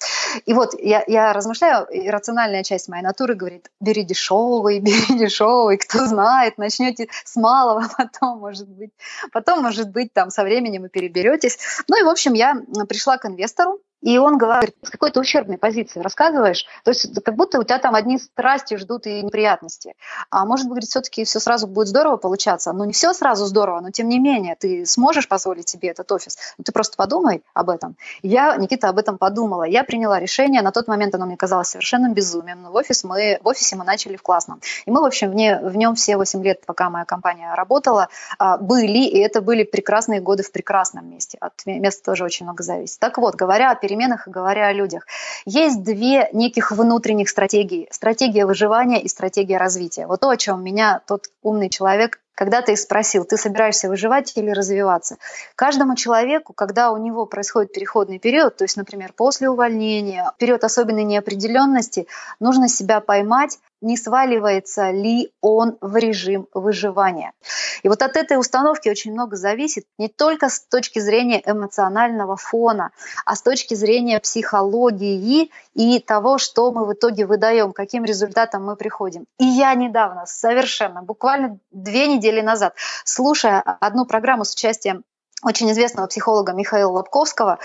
И 0.45 0.53
вот 0.53 0.73
я, 0.79 1.03
я 1.07 1.33
размышляю, 1.33 1.85
и 1.87 2.09
рациональная 2.09 2.63
часть 2.63 2.89
моей 2.89 3.03
натуры 3.03 3.35
говорит, 3.35 3.69
бери 3.79 4.03
дешевый, 4.03 4.79
бери 4.81 5.17
дешевый, 5.17 5.77
кто 5.77 6.05
знает, 6.05 6.57
начнете 6.57 7.07
с 7.23 7.35
малого, 7.35 7.87
потом, 7.97 8.39
может 8.39 8.67
быть, 8.67 8.91
потом, 9.31 9.61
может 9.61 9.89
быть, 9.89 10.13
там 10.13 10.29
со 10.29 10.43
временем 10.43 10.83
вы 10.83 10.89
переберетесь. 10.89 11.57
Ну 11.87 11.99
и, 11.99 12.03
в 12.03 12.09
общем, 12.09 12.33
я 12.33 12.55
пришла 12.87 13.17
к 13.17 13.25
инвестору, 13.25 13.81
и 14.01 14.17
он 14.17 14.37
говорит, 14.37 14.75
с 14.81 14.89
какой-то 14.89 15.19
ущербной 15.19 15.57
позиции 15.57 15.99
рассказываешь, 15.99 16.65
то 16.83 16.91
есть 16.91 17.23
как 17.23 17.35
будто 17.35 17.59
у 17.59 17.63
тебя 17.63 17.77
там 17.77 17.95
одни 17.95 18.17
страсти 18.17 18.75
ждут 18.75 19.05
и 19.07 19.21
неприятности. 19.21 19.95
А 20.29 20.45
может 20.45 20.67
быть, 20.67 20.85
все-таки 20.85 21.23
все 21.23 21.39
сразу 21.39 21.67
будет 21.67 21.87
здорово 21.87 22.17
получаться. 22.17 22.73
Ну, 22.73 22.83
не 22.85 22.93
все 22.93 23.13
сразу 23.13 23.45
здорово, 23.45 23.79
но 23.81 23.91
тем 23.91 24.09
не 24.09 24.19
менее, 24.19 24.55
ты 24.55 24.85
сможешь 24.85 25.27
позволить 25.27 25.69
себе 25.69 25.89
этот 25.89 26.11
офис. 26.11 26.37
Ну, 26.57 26.63
ты 26.63 26.71
просто 26.71 26.97
подумай 26.97 27.43
об 27.53 27.69
этом. 27.69 27.95
Я, 28.23 28.55
Никита, 28.57 28.89
об 28.89 28.97
этом 28.97 29.17
подумала. 29.17 29.63
Я 29.63 29.83
приняла 29.83 30.19
решение. 30.19 30.61
На 30.61 30.71
тот 30.71 30.87
момент 30.87 31.13
оно 31.15 31.25
мне 31.25 31.37
казалось 31.37 31.69
совершенно 31.69 32.09
безумием. 32.09 32.63
Но 32.63 32.71
в, 32.71 32.75
офис 32.75 33.03
мы, 33.03 33.39
в 33.41 33.47
офисе 33.47 33.75
мы 33.75 33.83
начали 33.83 34.15
в 34.15 34.23
классном. 34.23 34.61
И 34.85 34.91
мы, 34.91 35.01
в 35.01 35.05
общем, 35.05 35.31
в, 35.31 35.35
не, 35.35 35.57
в 35.57 35.75
нем 35.75 35.95
все 35.95 36.17
8 36.17 36.43
лет, 36.43 36.65
пока 36.65 36.89
моя 36.89 37.05
компания 37.05 37.53
работала, 37.53 38.09
а, 38.39 38.57
были, 38.57 39.05
и 39.05 39.19
это 39.19 39.41
были 39.41 39.63
прекрасные 39.63 40.21
годы 40.21 40.43
в 40.43 40.51
прекрасном 40.51 41.09
месте. 41.09 41.37
От 41.39 41.65
места 41.65 42.03
тоже 42.03 42.23
очень 42.23 42.45
много 42.45 42.63
зависит. 42.63 42.99
Так 42.99 43.17
вот, 43.17 43.35
говоря 43.35 43.71
о 43.71 43.75
переменах 43.91 44.27
и 44.27 44.31
говоря 44.31 44.67
о 44.67 44.73
людях. 44.73 45.05
Есть 45.45 45.83
две 45.83 46.29
неких 46.31 46.71
внутренних 46.71 47.29
стратегии. 47.29 47.87
Стратегия 47.91 48.45
выживания 48.45 49.01
и 49.01 49.07
стратегия 49.07 49.57
развития. 49.57 50.07
Вот 50.07 50.21
то, 50.21 50.29
о 50.29 50.37
чем 50.37 50.63
меня 50.63 51.01
тот 51.05 51.25
умный 51.41 51.69
человек 51.69 52.19
когда 52.41 52.63
ты 52.63 52.71
их 52.71 52.79
спросил, 52.79 53.23
ты 53.23 53.37
собираешься 53.37 53.87
выживать 53.87 54.35
или 54.35 54.49
развиваться. 54.49 55.17
Каждому 55.53 55.95
человеку, 55.95 56.53
когда 56.53 56.91
у 56.91 56.97
него 56.97 57.27
происходит 57.27 57.71
переходный 57.71 58.17
период, 58.17 58.57
то 58.57 58.63
есть, 58.63 58.77
например, 58.77 59.13
после 59.15 59.47
увольнения, 59.47 60.31
период 60.39 60.63
особенной 60.63 61.03
неопределенности, 61.03 62.07
нужно 62.39 62.67
себя 62.67 62.99
поймать 62.99 63.59
не 63.81 63.97
сваливается 63.97 64.91
ли 64.91 65.31
он 65.41 65.77
в 65.81 65.97
режим 65.97 66.47
выживания. 66.53 67.33
И 67.81 67.89
вот 67.89 68.01
от 68.03 68.15
этой 68.15 68.37
установки 68.39 68.89
очень 68.89 69.11
много 69.11 69.35
зависит 69.35 69.85
не 69.97 70.07
только 70.07 70.49
с 70.49 70.59
точки 70.59 70.99
зрения 70.99 71.41
эмоционального 71.43 72.37
фона, 72.37 72.91
а 73.25 73.35
с 73.35 73.41
точки 73.41 73.73
зрения 73.73 74.19
психологии 74.19 75.51
и 75.73 75.99
того, 75.99 76.37
что 76.37 76.71
мы 76.71 76.85
в 76.85 76.93
итоге 76.93 77.25
выдаем, 77.25 77.73
каким 77.73 78.05
результатом 78.05 78.63
мы 78.65 78.75
приходим. 78.75 79.25
И 79.39 79.45
я 79.45 79.73
недавно, 79.73 80.25
совершенно, 80.27 81.01
буквально 81.01 81.57
две 81.71 82.07
недели 82.07 82.30
назад, 82.39 82.75
слушая 83.03 83.59
одну 83.59 84.05
программу 84.05 84.45
с 84.45 84.53
участием 84.53 85.03
очень 85.43 85.69
известного 85.71 86.07
психолога 86.07 86.53
Михаила 86.53 86.91
Лобковского, 86.91 87.59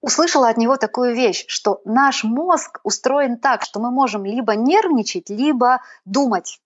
услышала 0.00 0.48
от 0.48 0.56
него 0.56 0.76
такую 0.76 1.14
вещь, 1.14 1.44
что 1.48 1.80
наш 1.84 2.24
мозг 2.24 2.80
устроен 2.82 3.38
так, 3.38 3.62
что 3.62 3.80
мы 3.80 3.90
можем 3.90 4.24
либо 4.24 4.54
нервничать, 4.54 5.30
либо 5.30 5.80
думать. 6.04 6.60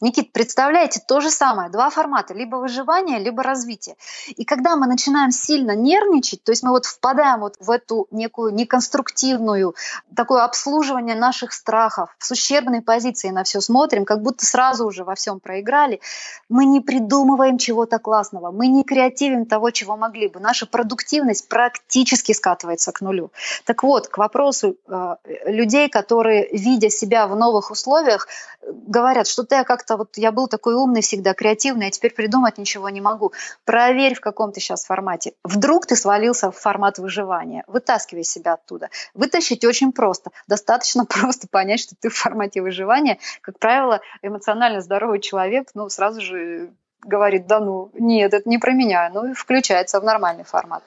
Никит, 0.00 0.32
представляете, 0.32 1.00
то 1.06 1.20
же 1.20 1.30
самое, 1.30 1.68
два 1.68 1.90
формата, 1.90 2.32
либо 2.32 2.56
выживание, 2.56 3.18
либо 3.18 3.42
развитие. 3.42 3.96
И 4.28 4.44
когда 4.44 4.76
мы 4.76 4.86
начинаем 4.86 5.30
сильно 5.30 5.76
нервничать, 5.76 6.42
то 6.42 6.52
есть 6.52 6.62
мы 6.62 6.70
вот 6.70 6.86
впадаем 6.86 7.40
вот 7.40 7.56
в 7.60 7.70
эту 7.70 8.06
некую 8.10 8.54
неконструктивную, 8.54 9.74
такое 10.16 10.42
обслуживание 10.44 11.14
наших 11.16 11.52
страхов, 11.52 12.16
с 12.18 12.30
ущербной 12.30 12.80
позиции 12.80 13.28
на 13.28 13.44
все 13.44 13.60
смотрим, 13.60 14.06
как 14.06 14.22
будто 14.22 14.46
сразу 14.46 14.86
уже 14.86 15.04
во 15.04 15.14
всем 15.14 15.38
проиграли, 15.38 16.00
мы 16.48 16.64
не 16.64 16.80
придумываем 16.80 17.58
чего-то 17.58 17.98
классного, 17.98 18.50
мы 18.50 18.68
не 18.68 18.84
креативим 18.84 19.44
того, 19.44 19.70
чего 19.70 19.96
могли 19.96 20.28
бы. 20.28 20.40
Наша 20.40 20.64
продуктивность 20.64 21.46
практически 21.48 22.32
скатывается 22.32 22.92
к 22.92 23.02
нулю. 23.02 23.32
Так 23.64 23.82
вот, 23.82 24.08
к 24.08 24.16
вопросу 24.16 24.76
э, 24.88 25.16
людей, 25.44 25.90
которые, 25.90 26.48
видя 26.52 26.88
себя 26.88 27.26
в 27.26 27.36
новых 27.36 27.70
условиях, 27.70 28.28
говорят, 28.66 29.26
что-то 29.26 29.56
я 29.56 29.64
как-то 29.90 29.96
вот 29.96 30.16
я 30.16 30.32
был 30.32 30.48
такой 30.48 30.74
умный 30.74 31.00
всегда, 31.00 31.34
креативный, 31.34 31.88
а 31.88 31.90
теперь 31.90 32.14
придумать 32.14 32.58
ничего 32.58 32.88
не 32.90 33.00
могу. 33.00 33.32
Проверь, 33.64 34.14
в 34.14 34.20
каком 34.20 34.52
ты 34.52 34.60
сейчас 34.60 34.84
формате. 34.84 35.32
Вдруг 35.44 35.86
ты 35.86 35.96
свалился 35.96 36.50
в 36.50 36.56
формат 36.56 36.98
выживания. 36.98 37.64
Вытаскивай 37.66 38.24
себя 38.24 38.54
оттуда. 38.54 38.88
Вытащить 39.14 39.64
очень 39.64 39.92
просто. 39.92 40.30
Достаточно 40.46 41.04
просто 41.20 41.48
понять, 41.48 41.80
что 41.80 41.94
ты 42.00 42.08
в 42.08 42.14
формате 42.14 42.62
выживания. 42.62 43.18
Как 43.42 43.58
правило, 43.58 44.00
эмоционально 44.22 44.80
здоровый 44.80 45.20
человек, 45.20 45.68
ну, 45.74 45.88
сразу 45.88 46.20
же 46.20 46.70
говорит, 47.02 47.46
да 47.46 47.60
ну, 47.60 47.90
нет, 47.94 48.34
это 48.34 48.48
не 48.48 48.58
про 48.58 48.72
меня. 48.72 49.10
Ну, 49.12 49.30
и 49.30 49.34
включается 49.34 50.00
в 50.00 50.04
нормальный 50.04 50.44
формат. 50.44 50.82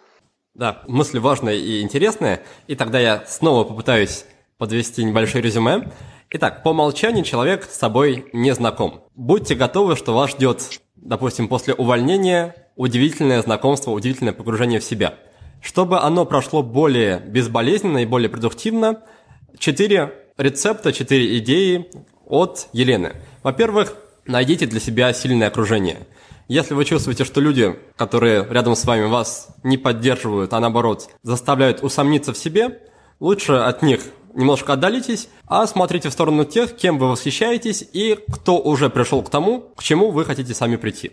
Да, 0.53 0.83
мысли 0.87 1.19
важные 1.19 1.59
и 1.59 1.81
интересные. 1.81 2.39
И 2.67 2.75
тогда 2.75 2.99
я 2.99 3.25
снова 3.25 3.63
попытаюсь 3.63 4.25
подвести 4.57 5.03
небольшое 5.03 5.43
резюме. 5.43 5.91
Итак, 6.35 6.63
по 6.63 6.69
умолчанию 6.69 7.23
человек 7.23 7.65
с 7.65 7.77
собой 7.77 8.25
не 8.33 8.55
знаком. 8.55 9.03
Будьте 9.13 9.53
готовы, 9.53 9.95
что 9.95 10.15
вас 10.15 10.31
ждет, 10.31 10.81
допустим, 10.95 11.47
после 11.47 11.75
увольнения 11.75 12.55
удивительное 12.75 13.39
знакомство, 13.43 13.91
удивительное 13.91 14.33
погружение 14.33 14.79
в 14.79 14.83
себя. 14.83 15.13
Чтобы 15.61 15.99
оно 15.99 16.25
прошло 16.25 16.63
более 16.63 17.19
безболезненно 17.19 17.99
и 17.99 18.07
более 18.07 18.29
продуктивно, 18.29 19.03
четыре 19.59 20.11
рецепта, 20.35 20.91
четыре 20.91 21.37
идеи 21.37 21.91
от 22.25 22.67
Елены. 22.73 23.13
Во-первых, 23.43 23.95
найдите 24.25 24.65
для 24.65 24.79
себя 24.79 25.13
сильное 25.13 25.49
окружение. 25.49 25.99
Если 26.47 26.73
вы 26.73 26.83
чувствуете, 26.85 27.25
что 27.25 27.41
люди, 27.41 27.77
которые 27.95 28.43
рядом 28.49 28.75
с 28.75 28.85
вами 28.85 29.05
вас 29.05 29.49
не 29.61 29.77
поддерживают, 29.77 30.51
а 30.53 30.59
наоборот 30.59 31.11
заставляют 31.21 31.83
усомниться 31.83 32.33
в 32.33 32.39
себе, 32.39 32.81
лучше 33.19 33.53
от 33.53 33.83
них 33.83 34.01
немножко 34.33 34.73
отдалитесь, 34.73 35.29
а 35.47 35.65
смотрите 35.67 36.09
в 36.09 36.13
сторону 36.13 36.45
тех, 36.45 36.75
кем 36.75 36.97
вы 36.97 37.09
восхищаетесь 37.09 37.87
и 37.93 38.19
кто 38.31 38.59
уже 38.59 38.89
пришел 38.89 39.21
к 39.21 39.29
тому, 39.29 39.71
к 39.75 39.83
чему 39.83 40.11
вы 40.11 40.25
хотите 40.25 40.53
сами 40.53 40.75
прийти. 40.75 41.11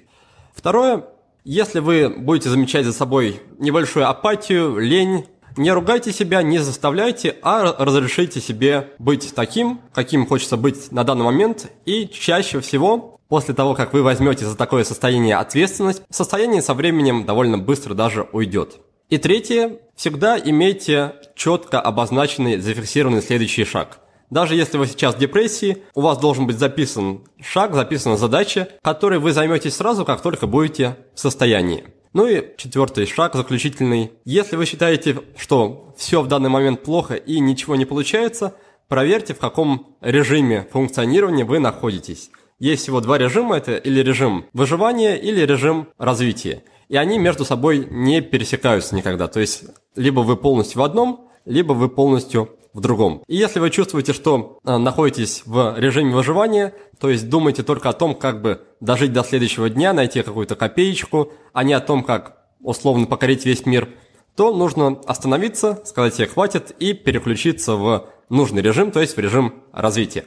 Второе, 0.54 1.04
если 1.44 1.80
вы 1.80 2.08
будете 2.08 2.50
замечать 2.50 2.84
за 2.84 2.92
собой 2.92 3.40
небольшую 3.58 4.08
апатию, 4.08 4.78
лень, 4.78 5.26
не 5.56 5.72
ругайте 5.72 6.12
себя, 6.12 6.42
не 6.42 6.58
заставляйте, 6.58 7.36
а 7.42 7.74
разрешите 7.78 8.40
себе 8.40 8.90
быть 8.98 9.34
таким, 9.34 9.80
каким 9.92 10.26
хочется 10.26 10.56
быть 10.56 10.92
на 10.92 11.04
данный 11.04 11.24
момент, 11.24 11.70
и 11.84 12.08
чаще 12.08 12.60
всего 12.60 13.16
После 13.30 13.54
того, 13.54 13.74
как 13.74 13.92
вы 13.92 14.02
возьмете 14.02 14.44
за 14.44 14.56
такое 14.56 14.82
состояние 14.82 15.36
ответственность, 15.36 16.02
состояние 16.10 16.62
со 16.62 16.74
временем 16.74 17.24
довольно 17.24 17.58
быстро 17.58 17.94
даже 17.94 18.28
уйдет. 18.32 18.80
И 19.10 19.18
третье, 19.18 19.80
всегда 19.96 20.38
имейте 20.38 21.16
четко 21.34 21.80
обозначенный, 21.80 22.58
зафиксированный 22.58 23.22
следующий 23.22 23.64
шаг. 23.64 23.98
Даже 24.30 24.54
если 24.54 24.78
вы 24.78 24.86
сейчас 24.86 25.16
в 25.16 25.18
депрессии, 25.18 25.78
у 25.96 26.02
вас 26.02 26.16
должен 26.18 26.46
быть 26.46 26.60
записан 26.60 27.22
шаг, 27.42 27.74
записана 27.74 28.16
задача, 28.16 28.68
которой 28.82 29.18
вы 29.18 29.32
займетесь 29.32 29.74
сразу, 29.74 30.04
как 30.04 30.22
только 30.22 30.46
будете 30.46 30.96
в 31.12 31.18
состоянии. 31.18 31.86
Ну 32.12 32.24
и 32.26 32.56
четвертый 32.56 33.04
шаг, 33.06 33.34
заключительный. 33.34 34.12
Если 34.24 34.54
вы 34.54 34.64
считаете, 34.64 35.16
что 35.36 35.92
все 35.98 36.22
в 36.22 36.28
данный 36.28 36.48
момент 36.48 36.84
плохо 36.84 37.14
и 37.14 37.40
ничего 37.40 37.74
не 37.74 37.86
получается, 37.86 38.54
проверьте, 38.86 39.34
в 39.34 39.40
каком 39.40 39.96
режиме 40.00 40.68
функционирования 40.70 41.44
вы 41.44 41.58
находитесь. 41.58 42.30
Есть 42.60 42.82
всего 42.82 43.00
два 43.00 43.18
режима, 43.18 43.56
это 43.56 43.74
или 43.74 44.00
режим 44.02 44.46
выживания, 44.52 45.16
или 45.16 45.40
режим 45.40 45.88
развития 45.98 46.62
и 46.90 46.96
они 46.96 47.18
между 47.18 47.44
собой 47.44 47.86
не 47.88 48.20
пересекаются 48.20 48.96
никогда. 48.96 49.28
То 49.28 49.38
есть 49.38 49.62
либо 49.94 50.20
вы 50.20 50.36
полностью 50.36 50.80
в 50.80 50.84
одном, 50.84 51.28
либо 51.44 51.72
вы 51.72 51.88
полностью 51.88 52.50
в 52.72 52.80
другом. 52.80 53.22
И 53.28 53.36
если 53.36 53.60
вы 53.60 53.70
чувствуете, 53.70 54.12
что 54.12 54.58
э, 54.64 54.76
находитесь 54.76 55.42
в 55.46 55.78
режиме 55.78 56.14
выживания, 56.14 56.74
то 56.98 57.08
есть 57.08 57.28
думаете 57.28 57.62
только 57.62 57.88
о 57.88 57.92
том, 57.92 58.14
как 58.14 58.42
бы 58.42 58.62
дожить 58.80 59.12
до 59.12 59.22
следующего 59.22 59.70
дня, 59.70 59.92
найти 59.92 60.22
какую-то 60.22 60.56
копеечку, 60.56 61.32
а 61.52 61.62
не 61.62 61.74
о 61.74 61.80
том, 61.80 62.02
как 62.02 62.44
условно 62.60 63.06
покорить 63.06 63.46
весь 63.46 63.66
мир, 63.66 63.88
то 64.34 64.52
нужно 64.52 65.00
остановиться, 65.06 65.80
сказать 65.84 66.16
себе 66.16 66.26
хватит 66.26 66.72
и 66.80 66.92
переключиться 66.92 67.76
в 67.76 68.08
нужный 68.28 68.62
режим, 68.62 68.90
то 68.90 69.00
есть 69.00 69.16
в 69.16 69.20
режим 69.20 69.62
развития. 69.72 70.24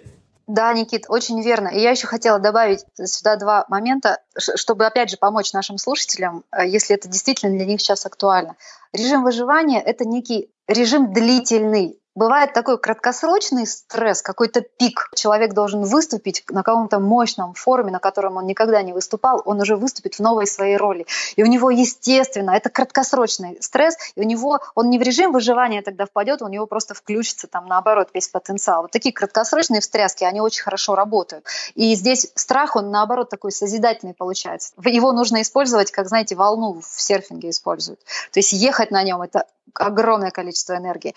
Да, 0.48 0.74
Никит, 0.74 1.06
очень 1.08 1.42
верно. 1.42 1.70
И 1.70 1.80
я 1.80 1.92
еще 1.92 2.06
хотела 2.08 2.38
добавить 2.38 2.86
сюда 3.02 3.38
два 3.38 3.66
момента, 3.70 4.20
чтобы, 4.38 4.86
опять 4.86 5.10
же, 5.10 5.18
помочь 5.18 5.54
нашим 5.54 5.78
слушателям, 5.78 6.44
э, 6.52 6.68
если 6.68 6.96
это 6.96 7.08
действительно 7.08 7.56
для 7.56 7.66
них 7.66 7.80
сейчас 7.80 8.06
актуально. 8.06 8.56
Режим 8.92 9.24
выживания– 9.24 9.82
это 9.86 10.06
некий 10.06 10.50
режим 10.68 11.14
длительный, 11.14 11.98
Бывает 12.16 12.54
такой 12.54 12.78
краткосрочный 12.78 13.66
стресс, 13.66 14.22
какой-то 14.22 14.62
пик. 14.62 15.10
Человек 15.16 15.54
должен 15.54 15.84
выступить 15.84 16.44
на 16.50 16.62
каком-то 16.62 17.00
мощном 17.00 17.56
форуме, 17.56 17.92
на 17.92 18.00
котором 18.00 18.38
он 18.38 18.46
никогда 18.46 18.84
не 18.84 18.94
выступал, 18.94 19.42
он 19.46 19.60
уже 19.60 19.76
выступит 19.76 20.16
в 20.16 20.20
новой 20.20 20.46
своей 20.46 20.78
роли. 20.78 21.08
И 21.36 21.44
у 21.44 21.48
него, 21.48 21.72
естественно, 21.72 22.52
это 22.52 22.70
краткосрочный 22.70 23.58
стресс, 23.62 23.98
и 24.16 24.22
у 24.22 24.24
него, 24.24 24.60
он 24.76 24.92
не 24.92 25.00
в 25.00 25.02
режим 25.02 25.32
выживания 25.32 25.82
тогда 25.82 26.06
впадет, 26.06 26.44
у 26.44 26.48
него 26.48 26.68
просто 26.68 26.94
включится 26.94 27.48
там 27.48 27.66
наоборот 27.66 28.10
весь 28.14 28.28
потенциал. 28.28 28.84
Вот 28.84 28.92
такие 28.92 29.12
краткосрочные 29.12 29.82
встряски, 29.82 30.24
они 30.24 30.40
очень 30.40 30.62
хорошо 30.62 30.94
работают. 30.94 31.46
И 31.74 31.96
здесь 31.96 32.32
страх, 32.36 32.76
он 32.76 32.92
наоборот 32.92 33.30
такой 33.30 33.52
созидательный 33.52 34.14
получается. 34.14 34.74
Его 34.86 35.14
нужно 35.14 35.42
использовать, 35.42 35.90
как, 35.90 36.08
знаете, 36.08 36.36
волну 36.36 36.80
в 36.80 37.02
серфинге 37.02 37.50
используют. 37.50 38.00
То 38.32 38.40
есть 38.40 38.54
ехать 38.54 38.92
на 38.92 39.02
нем, 39.02 39.24
это 39.24 39.46
огромное 39.74 40.32
количество 40.32 40.78
энергии. 40.78 41.16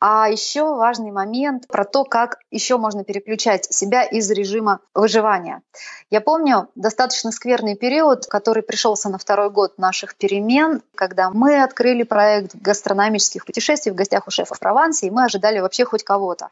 А 0.00 0.28
еще 0.28 0.74
важный 0.74 1.10
момент 1.10 1.66
про 1.68 1.84
то, 1.84 2.04
как 2.04 2.38
еще 2.50 2.76
можно 2.76 3.04
переключать 3.04 3.72
себя 3.72 4.02
из 4.04 4.30
режима 4.30 4.80
выживания. 4.94 5.62
Я 6.10 6.20
помню 6.20 6.68
достаточно 6.74 7.32
скверный 7.32 7.76
период, 7.76 8.26
который 8.26 8.62
пришелся 8.62 9.08
на 9.08 9.18
второй 9.18 9.50
год 9.50 9.78
наших 9.78 10.16
перемен, 10.16 10.82
когда 10.94 11.30
мы 11.30 11.62
открыли 11.62 12.02
проект 12.02 12.54
гастрономических 12.54 13.44
путешествий 13.44 13.92
в 13.92 13.96
гостях 13.96 14.26
у 14.26 14.30
шефа 14.30 14.54
в 14.54 14.60
Провансе, 14.60 15.06
и 15.06 15.10
мы 15.10 15.24
ожидали 15.24 15.58
вообще 15.60 15.84
хоть 15.84 16.04
кого-то. 16.04 16.48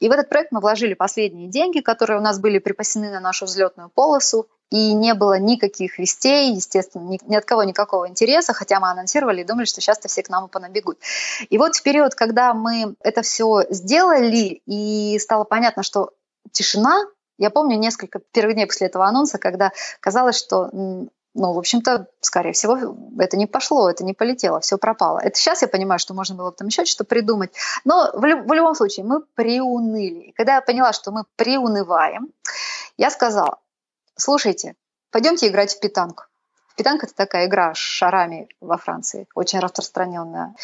И 0.00 0.08
в 0.08 0.12
этот 0.12 0.28
проект 0.28 0.52
мы 0.52 0.60
вложили 0.60 0.94
последние 0.94 1.48
деньги, 1.48 1.80
которые 1.80 2.18
у 2.18 2.22
нас 2.22 2.38
были 2.38 2.58
припасены 2.58 3.10
на 3.10 3.20
нашу 3.20 3.46
взлетную 3.46 3.88
полосу, 3.88 4.46
и 4.70 4.92
не 4.94 5.14
было 5.14 5.38
никаких 5.38 5.98
вестей, 5.98 6.54
естественно, 6.54 7.08
ни, 7.08 7.18
ни 7.26 7.36
от 7.36 7.44
кого 7.44 7.64
никакого 7.64 8.08
интереса, 8.08 8.52
хотя 8.52 8.78
мы 8.80 8.90
анонсировали 8.90 9.40
и 9.40 9.44
думали, 9.44 9.64
что 9.64 9.80
сейчас-то 9.80 10.08
все 10.08 10.22
к 10.22 10.28
нам 10.28 10.46
и 10.46 10.48
понабегут. 10.48 10.98
И 11.48 11.58
вот 11.58 11.76
в 11.76 11.82
период, 11.82 12.14
когда 12.14 12.54
мы 12.54 12.94
это 13.00 13.22
все 13.22 13.64
сделали, 13.68 14.62
и 14.66 15.18
стало 15.18 15.44
понятно, 15.44 15.82
что 15.82 16.10
тишина, 16.52 17.04
я 17.38 17.50
помню 17.50 17.78
несколько 17.78 18.20
первых 18.32 18.54
дней 18.54 18.66
после 18.66 18.86
этого 18.86 19.06
анонса, 19.06 19.38
когда 19.38 19.72
казалось, 20.00 20.36
что 20.36 20.70
ну, 21.34 21.52
в 21.52 21.58
общем-то, 21.58 22.08
скорее 22.20 22.52
всего, 22.52 22.96
это 23.18 23.36
не 23.36 23.46
пошло, 23.46 23.88
это 23.88 24.04
не 24.04 24.14
полетело, 24.14 24.60
все 24.60 24.78
пропало. 24.78 25.20
Это 25.20 25.38
сейчас 25.38 25.62
я 25.62 25.68
понимаю, 25.68 26.00
что 26.00 26.12
можно 26.12 26.34
было 26.34 26.50
бы 26.50 26.56
там 26.56 26.66
еще 26.66 26.84
что-то 26.84 27.04
придумать. 27.04 27.52
Но 27.84 28.10
в, 28.12 28.20
в 28.20 28.52
любом 28.52 28.74
случае 28.74 29.06
мы 29.06 29.20
приуныли. 29.34 30.20
И 30.20 30.32
когда 30.32 30.56
я 30.56 30.60
поняла, 30.60 30.92
что 30.92 31.12
мы 31.12 31.24
приунываем, 31.36 32.30
я 32.96 33.10
сказала, 33.10 33.58
слушайте, 34.20 34.74
пойдемте 35.10 35.48
играть 35.48 35.74
в 35.74 35.80
питанку. 35.80 36.24
Питанка– 36.76 37.04
это 37.06 37.14
такая 37.14 37.46
игра 37.46 37.74
с 37.74 37.76
шарами 37.76 38.48
во 38.60 38.78
Франции, 38.78 39.26
очень 39.34 39.58
распространенная. 39.58 40.54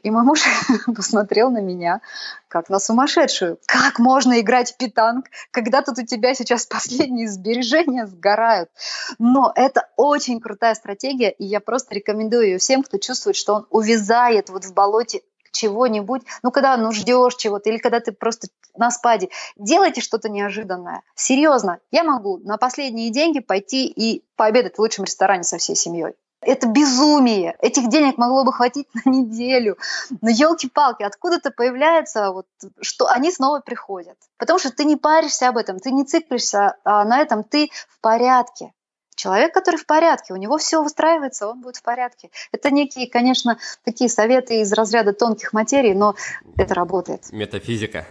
И 0.00 0.10
мой 0.12 0.22
муж 0.22 0.44
посмотрел 0.94 1.50
на 1.50 1.58
меня, 1.60 2.02
как 2.46 2.68
на 2.68 2.78
сумасшедшую. 2.78 3.58
Как 3.66 3.98
можно 3.98 4.38
играть 4.40 4.72
в 4.72 4.76
питанг, 4.76 5.26
когда 5.50 5.82
тут 5.82 5.98
у 5.98 6.06
тебя 6.06 6.34
сейчас 6.34 6.66
последние 6.66 7.28
сбережения 7.28 8.06
сгорают? 8.06 8.70
Но 9.18 9.52
это 9.56 9.88
очень 9.96 10.40
крутая 10.40 10.76
стратегия, 10.76 11.30
и 11.30 11.44
я 11.44 11.58
просто 11.58 11.96
рекомендую 11.96 12.46
ее 12.46 12.58
всем, 12.58 12.84
кто 12.84 12.98
чувствует, 12.98 13.34
что 13.34 13.54
он 13.54 13.66
увязает 13.70 14.50
вот 14.50 14.64
в 14.64 14.72
болоте 14.72 15.22
чего-нибудь, 15.56 16.22
ну, 16.42 16.50
когда 16.50 16.76
ну, 16.76 16.92
ждешь 16.92 17.36
чего-то, 17.36 17.70
или 17.70 17.78
когда 17.78 18.00
ты 18.00 18.12
просто 18.12 18.48
на 18.76 18.90
спаде, 18.90 19.30
делайте 19.56 20.00
что-то 20.00 20.28
неожиданное. 20.28 21.02
Серьезно, 21.14 21.78
я 21.90 22.04
могу 22.04 22.38
на 22.38 22.58
последние 22.58 23.10
деньги 23.10 23.40
пойти 23.40 23.86
и 23.86 24.24
пообедать 24.36 24.76
в 24.76 24.78
лучшем 24.80 25.04
ресторане 25.04 25.44
со 25.44 25.58
всей 25.58 25.76
семьей. 25.76 26.14
Это 26.42 26.68
безумие. 26.68 27.56
Этих 27.60 27.88
денег 27.88 28.18
могло 28.18 28.44
бы 28.44 28.52
хватить 28.52 28.86
на 29.04 29.10
неделю. 29.10 29.78
Но 30.20 30.30
елки-палки, 30.30 31.02
откуда-то 31.02 31.50
появляется, 31.50 32.30
вот, 32.30 32.46
что 32.80 33.08
они 33.08 33.32
снова 33.32 33.60
приходят. 33.60 34.16
Потому 34.38 34.58
что 34.58 34.70
ты 34.70 34.84
не 34.84 34.96
паришься 34.96 35.48
об 35.48 35.56
этом, 35.56 35.78
ты 35.78 35.90
не 35.90 36.04
циклишься 36.04 36.76
а 36.84 37.04
на 37.04 37.20
этом, 37.20 37.42
ты 37.42 37.70
в 37.88 38.00
порядке. 38.00 38.72
Человек, 39.16 39.52
который 39.54 39.76
в 39.76 39.86
порядке, 39.86 40.34
у 40.34 40.36
него 40.36 40.58
все 40.58 40.82
выстраивается, 40.82 41.48
он 41.48 41.62
будет 41.62 41.76
в 41.76 41.82
порядке. 41.82 42.30
Это 42.52 42.70
некие, 42.70 43.10
конечно, 43.10 43.58
такие 43.82 44.10
советы 44.10 44.60
из 44.60 44.72
разряда 44.72 45.14
тонких 45.14 45.54
материй, 45.54 45.94
но 45.94 46.14
это 46.56 46.74
работает. 46.74 47.32
Метафизика. 47.32 48.06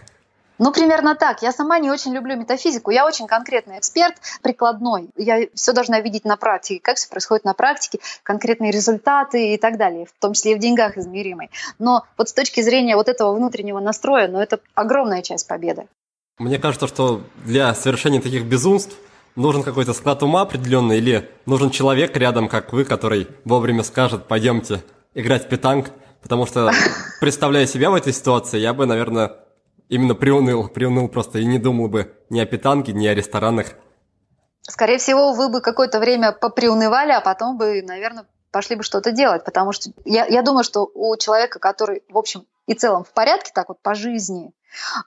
Ну, 0.58 0.72
примерно 0.72 1.14
так. 1.14 1.42
Я 1.42 1.52
сама 1.52 1.78
не 1.78 1.90
очень 1.90 2.14
люблю 2.14 2.34
метафизику. 2.34 2.90
Я 2.90 3.06
очень 3.06 3.26
конкретный 3.26 3.78
эксперт, 3.78 4.16
прикладной. 4.42 5.10
Я 5.16 5.46
все 5.54 5.72
должна 5.72 6.00
видеть 6.00 6.24
на 6.24 6.36
практике, 6.36 6.80
как 6.82 6.96
все 6.96 7.08
происходит 7.08 7.44
на 7.44 7.52
практике, 7.52 8.00
конкретные 8.22 8.72
результаты 8.72 9.54
и 9.54 9.58
так 9.58 9.76
далее, 9.76 10.06
в 10.06 10.12
том 10.18 10.32
числе 10.32 10.52
и 10.52 10.54
в 10.54 10.58
деньгах 10.58 10.96
измеримой. 10.96 11.50
Но 11.78 12.04
вот 12.16 12.30
с 12.30 12.32
точки 12.32 12.62
зрения 12.62 12.96
вот 12.96 13.08
этого 13.08 13.34
внутреннего 13.34 13.80
настроя, 13.80 14.28
ну, 14.28 14.40
это 14.40 14.58
огромная 14.74 15.22
часть 15.22 15.46
победы. 15.46 15.86
Мне 16.38 16.58
кажется, 16.58 16.86
что 16.86 17.22
для 17.44 17.74
совершения 17.74 18.20
таких 18.20 18.44
безумств 18.44 18.96
нужен 19.36 19.62
какой-то 19.62 19.92
склад 19.92 20.22
ума 20.22 20.42
определенный 20.42 20.98
или 20.98 21.30
нужен 21.46 21.70
человек 21.70 22.16
рядом, 22.16 22.48
как 22.48 22.72
вы, 22.72 22.84
который 22.84 23.28
вовремя 23.44 23.82
скажет, 23.82 24.26
пойдемте 24.26 24.82
играть 25.14 25.44
в 25.44 25.48
питанг, 25.48 25.90
потому 26.22 26.46
что, 26.46 26.72
представляя 27.20 27.66
себя 27.66 27.90
в 27.90 27.94
этой 27.94 28.12
ситуации, 28.12 28.58
я 28.58 28.74
бы, 28.74 28.86
наверное, 28.86 29.36
именно 29.88 30.14
приуныл, 30.14 30.68
приуныл 30.68 31.08
просто 31.08 31.38
и 31.38 31.44
не 31.44 31.58
думал 31.58 31.88
бы 31.88 32.12
ни 32.30 32.40
о 32.40 32.46
питанге, 32.46 32.92
ни 32.92 33.06
о 33.06 33.14
ресторанах. 33.14 33.68
Скорее 34.62 34.98
всего, 34.98 35.32
вы 35.32 35.48
бы 35.48 35.60
какое-то 35.60 36.00
время 36.00 36.32
поприунывали, 36.32 37.12
а 37.12 37.20
потом 37.20 37.56
бы, 37.56 37.82
наверное, 37.82 38.26
пошли 38.50 38.74
бы 38.74 38.82
что-то 38.82 39.12
делать, 39.12 39.44
потому 39.44 39.72
что 39.72 39.90
я, 40.04 40.26
я 40.26 40.42
думаю, 40.42 40.64
что 40.64 40.90
у 40.94 41.16
человека, 41.16 41.58
который, 41.58 42.02
в 42.08 42.18
общем 42.18 42.46
и 42.66 42.74
целом 42.74 43.04
в 43.04 43.12
порядке, 43.12 43.50
так 43.54 43.68
вот 43.68 43.80
по 43.80 43.94
жизни, 43.94 44.52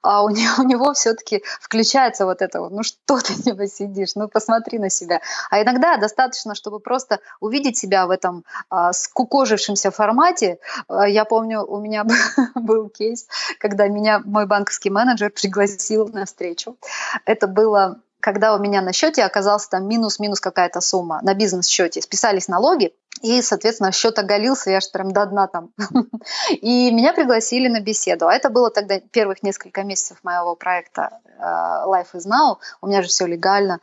а 0.02 0.24
у 0.24 0.30
него, 0.30 0.54
у 0.60 0.64
него 0.64 0.94
все-таки 0.94 1.44
включается 1.60 2.26
вот 2.26 2.42
это 2.42 2.62
вот, 2.62 2.72
ну 2.72 2.84
что 2.84 3.20
ты 3.20 3.36
типа 3.36 3.68
сидишь, 3.68 4.16
ну 4.16 4.28
посмотри 4.28 4.80
на 4.80 4.90
себя. 4.90 5.22
А 5.50 5.62
иногда 5.62 5.98
достаточно, 5.98 6.56
чтобы 6.56 6.80
просто 6.80 7.20
увидеть 7.40 7.78
себя 7.78 8.08
в 8.08 8.10
этом 8.10 8.46
а, 8.70 8.94
скукожившемся 8.94 9.92
формате. 9.92 10.60
А, 10.88 11.08
я 11.08 11.26
помню, 11.26 11.64
у 11.64 11.80
меня 11.80 12.06
был 12.56 12.90
кейс, 12.90 13.28
когда 13.60 13.88
меня 13.88 14.22
мой 14.24 14.46
банковский 14.46 14.90
менеджер 14.90 15.32
пригласил 15.32 16.08
на 16.08 16.26
встречу. 16.26 16.78
Это 17.26 17.48
было 17.48 18.02
когда 18.22 18.54
у 18.54 18.60
меня 18.60 18.82
на 18.82 18.92
счете 18.92 19.24
оказался 19.24 19.70
там 19.70 19.88
минус-минус 19.88 20.42
какая-то 20.42 20.82
сумма 20.82 21.22
на 21.24 21.34
бизнес-счете, 21.34 22.02
списались 22.02 22.50
налоги, 22.50 22.94
и, 23.22 23.42
соответственно, 23.42 23.92
счет 23.92 24.18
оголился, 24.20 24.72
я 24.72 24.80
же 24.80 24.90
прям 24.92 25.12
до 25.12 25.26
дна 25.26 25.48
там. 25.48 25.72
И 26.50 26.92
меня 26.92 27.14
пригласили 27.14 27.68
на 27.68 27.82
беседу. 27.82 28.28
А 28.28 28.34
это 28.34 28.50
было 28.50 28.70
тогда 28.70 29.00
первых 29.00 29.44
несколько 29.44 29.84
месяцев 29.84 30.18
моего 30.24 30.56
проекта 30.56 31.20
э, 31.26 31.42
Life 31.42 32.14
is 32.14 32.26
Now. 32.26 32.58
У 32.82 32.88
меня 32.88 33.02
же 33.02 33.10
все 33.10 33.26
легально. 33.26 33.80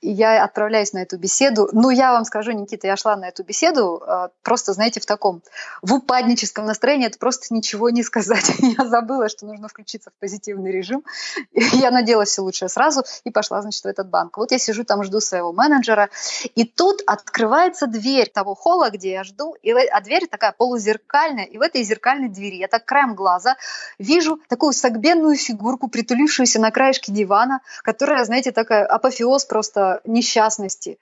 И 0.00 0.10
я 0.10 0.42
отправляюсь 0.42 0.92
на 0.92 0.98
эту 0.98 1.18
беседу. 1.18 1.68
Ну, 1.72 1.90
я 1.90 2.12
вам 2.12 2.24
скажу, 2.24 2.52
Никита, 2.52 2.86
я 2.86 2.96
шла 2.96 3.16
на 3.16 3.28
эту 3.28 3.44
беседу 3.44 4.02
э, 4.04 4.28
просто, 4.42 4.72
знаете, 4.72 5.00
в 5.00 5.06
таком, 5.06 5.42
в 5.82 5.94
упадническом 5.94 6.66
настроении. 6.66 7.06
Это 7.06 7.18
просто 7.18 7.54
ничего 7.54 7.90
не 7.90 8.02
сказать. 8.02 8.50
Я 8.58 8.86
забыла, 8.86 9.28
что 9.28 9.46
нужно 9.46 9.68
включиться 9.68 10.10
в 10.10 10.20
позитивный 10.20 10.72
режим. 10.72 11.04
Я 11.52 11.90
надела 11.90 12.24
все 12.24 12.42
лучшее 12.42 12.68
сразу 12.68 13.04
и 13.24 13.30
пошла, 13.30 13.62
значит, 13.62 13.84
в 13.84 13.86
этот 13.86 14.08
банк. 14.08 14.36
Вот 14.38 14.52
я 14.52 14.58
сижу 14.58 14.84
там, 14.84 15.04
жду 15.04 15.20
своего 15.20 15.52
менеджера. 15.52 16.08
И 16.54 16.64
тут 16.64 17.02
открывается 17.06 17.86
дверь 17.86 18.28
того 18.28 18.54
холла, 18.54 18.79
холла, 18.80 18.90
где 18.90 19.12
я 19.12 19.24
жду, 19.24 19.54
и, 19.62 19.70
а 19.72 20.00
дверь 20.00 20.26
такая 20.26 20.52
полузеркальная, 20.52 21.44
и 21.44 21.58
в 21.58 21.60
этой 21.60 21.82
зеркальной 21.82 22.28
двери 22.28 22.56
я 22.56 22.68
так 22.68 22.84
краем 22.84 23.14
глаза 23.14 23.56
вижу 23.98 24.40
такую 24.48 24.72
согбенную 24.72 25.36
фигурку, 25.36 25.88
притулившуюся 25.88 26.60
на 26.60 26.70
краешке 26.70 27.12
дивана, 27.12 27.60
которая, 27.82 28.24
знаете, 28.24 28.52
такая 28.52 28.86
апофеоз 28.86 29.44
просто 29.44 30.00
несчастности. 30.04 30.98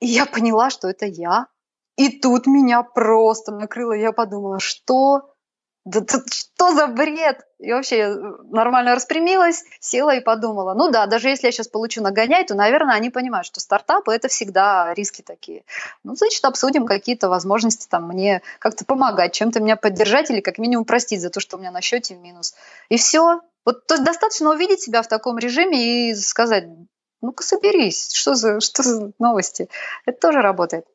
И 0.00 0.06
я 0.06 0.26
поняла, 0.26 0.70
что 0.70 0.88
это 0.88 1.06
я. 1.06 1.46
И 1.96 2.08
тут 2.08 2.46
меня 2.46 2.82
просто 2.82 3.52
накрыло. 3.52 3.92
Я 3.92 4.10
подумала, 4.10 4.58
что 4.58 5.33
да, 5.84 6.00
да 6.00 6.18
что 6.30 6.72
за 6.72 6.86
бред? 6.86 7.46
И 7.58 7.70
вообще 7.72 7.98
я 7.98 8.16
нормально 8.50 8.94
распрямилась, 8.94 9.64
села 9.80 10.14
и 10.14 10.20
подумала, 10.20 10.72
ну 10.74 10.90
да, 10.90 11.06
даже 11.06 11.28
если 11.28 11.46
я 11.46 11.52
сейчас 11.52 11.68
получу 11.68 12.02
нагонять, 12.02 12.46
то, 12.46 12.54
наверное, 12.54 12.94
они 12.94 13.10
понимают, 13.10 13.46
что 13.46 13.60
стартапы– 13.60 14.12
это 14.14 14.28
всегда 14.28 14.94
риски 14.94 15.20
такие. 15.20 15.64
Ну, 16.02 16.16
значит, 16.16 16.44
обсудим 16.44 16.86
какие-то 16.86 17.28
возможности 17.28 17.86
там 17.86 18.08
мне 18.08 18.40
как-то 18.58 18.84
помогать, 18.86 19.34
чем-то 19.34 19.60
меня 19.60 19.76
поддержать 19.76 20.30
или 20.30 20.40
как 20.40 20.58
минимум 20.58 20.86
простить 20.86 21.20
за 21.20 21.28
то, 21.28 21.40
что 21.40 21.56
у 21.56 21.60
меня 21.60 21.70
на 21.70 21.82
счете 21.82 22.14
минус. 22.14 22.54
И 22.88 22.96
все. 22.96 23.42
Вот 23.66 23.86
то 23.86 23.94
есть 23.94 24.04
достаточно 24.04 24.50
увидеть 24.50 24.80
себя 24.80 25.02
в 25.02 25.08
таком 25.08 25.38
режиме 25.38 26.10
и 26.10 26.14
сказать, 26.14 26.64
ну-ка 27.20 27.42
соберись, 27.42 28.12
что 28.12 28.34
за, 28.34 28.60
что 28.60 28.82
за 28.82 29.12
новости. 29.18 29.68
Это 30.06 30.18
тоже 30.18 30.40
работает. 30.40 30.86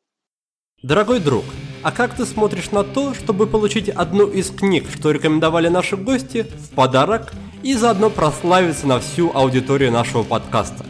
Дорогой 0.82 1.20
друг, 1.20 1.44
а 1.82 1.92
как 1.92 2.14
ты 2.14 2.24
смотришь 2.24 2.70
на 2.70 2.84
то, 2.84 3.12
чтобы 3.12 3.46
получить 3.46 3.90
одну 3.90 4.26
из 4.26 4.50
книг, 4.50 4.86
что 4.90 5.10
рекомендовали 5.10 5.68
наши 5.68 5.94
гости, 5.94 6.46
в 6.54 6.70
подарок 6.74 7.34
и 7.62 7.74
заодно 7.74 8.08
прославиться 8.08 8.86
на 8.86 8.98
всю 8.98 9.30
аудиторию 9.34 9.92
нашего 9.92 10.22
подкаста? 10.22 10.86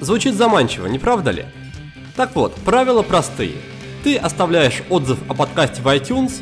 Звучит 0.00 0.36
заманчиво, 0.36 0.86
не 0.86 1.00
правда 1.00 1.32
ли? 1.32 1.46
Так 2.14 2.36
вот, 2.36 2.54
правила 2.54 3.02
простые. 3.02 3.54
Ты 4.04 4.16
оставляешь 4.16 4.84
отзыв 4.88 5.18
о 5.28 5.34
подкасте 5.34 5.82
в 5.82 5.88
iTunes, 5.88 6.34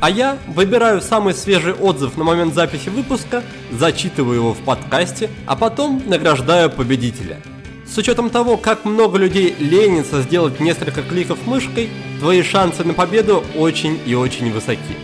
а 0.00 0.10
я 0.10 0.36
выбираю 0.48 1.00
самый 1.02 1.34
свежий 1.34 1.74
отзыв 1.74 2.16
на 2.16 2.24
момент 2.24 2.54
записи 2.54 2.88
выпуска, 2.88 3.44
зачитываю 3.70 4.34
его 4.34 4.54
в 4.54 4.64
подкасте, 4.64 5.30
а 5.46 5.54
потом 5.54 6.02
награждаю 6.04 6.68
победителя– 6.68 7.36
с 7.90 7.98
учетом 7.98 8.30
того, 8.30 8.56
как 8.56 8.84
много 8.84 9.18
людей 9.18 9.54
ленится 9.58 10.22
сделать 10.22 10.60
несколько 10.60 11.02
кликов 11.02 11.44
мышкой, 11.46 11.90
твои 12.20 12.42
шансы 12.42 12.84
на 12.84 12.94
победу 12.94 13.44
очень 13.56 13.98
и 14.06 14.14
очень 14.14 14.52
высоки. 14.52 14.96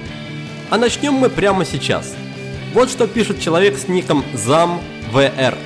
А 0.71 0.79
начнем 0.79 1.15
мы 1.15 1.29
прямо 1.29 1.65
сейчас. 1.65 2.15
Вот 2.73 2.91
что 2.91 3.09
пишет 3.09 3.41
человек 3.41 3.77
с 3.77 3.89
ником 3.89 4.25
ZamVR. 4.35 5.57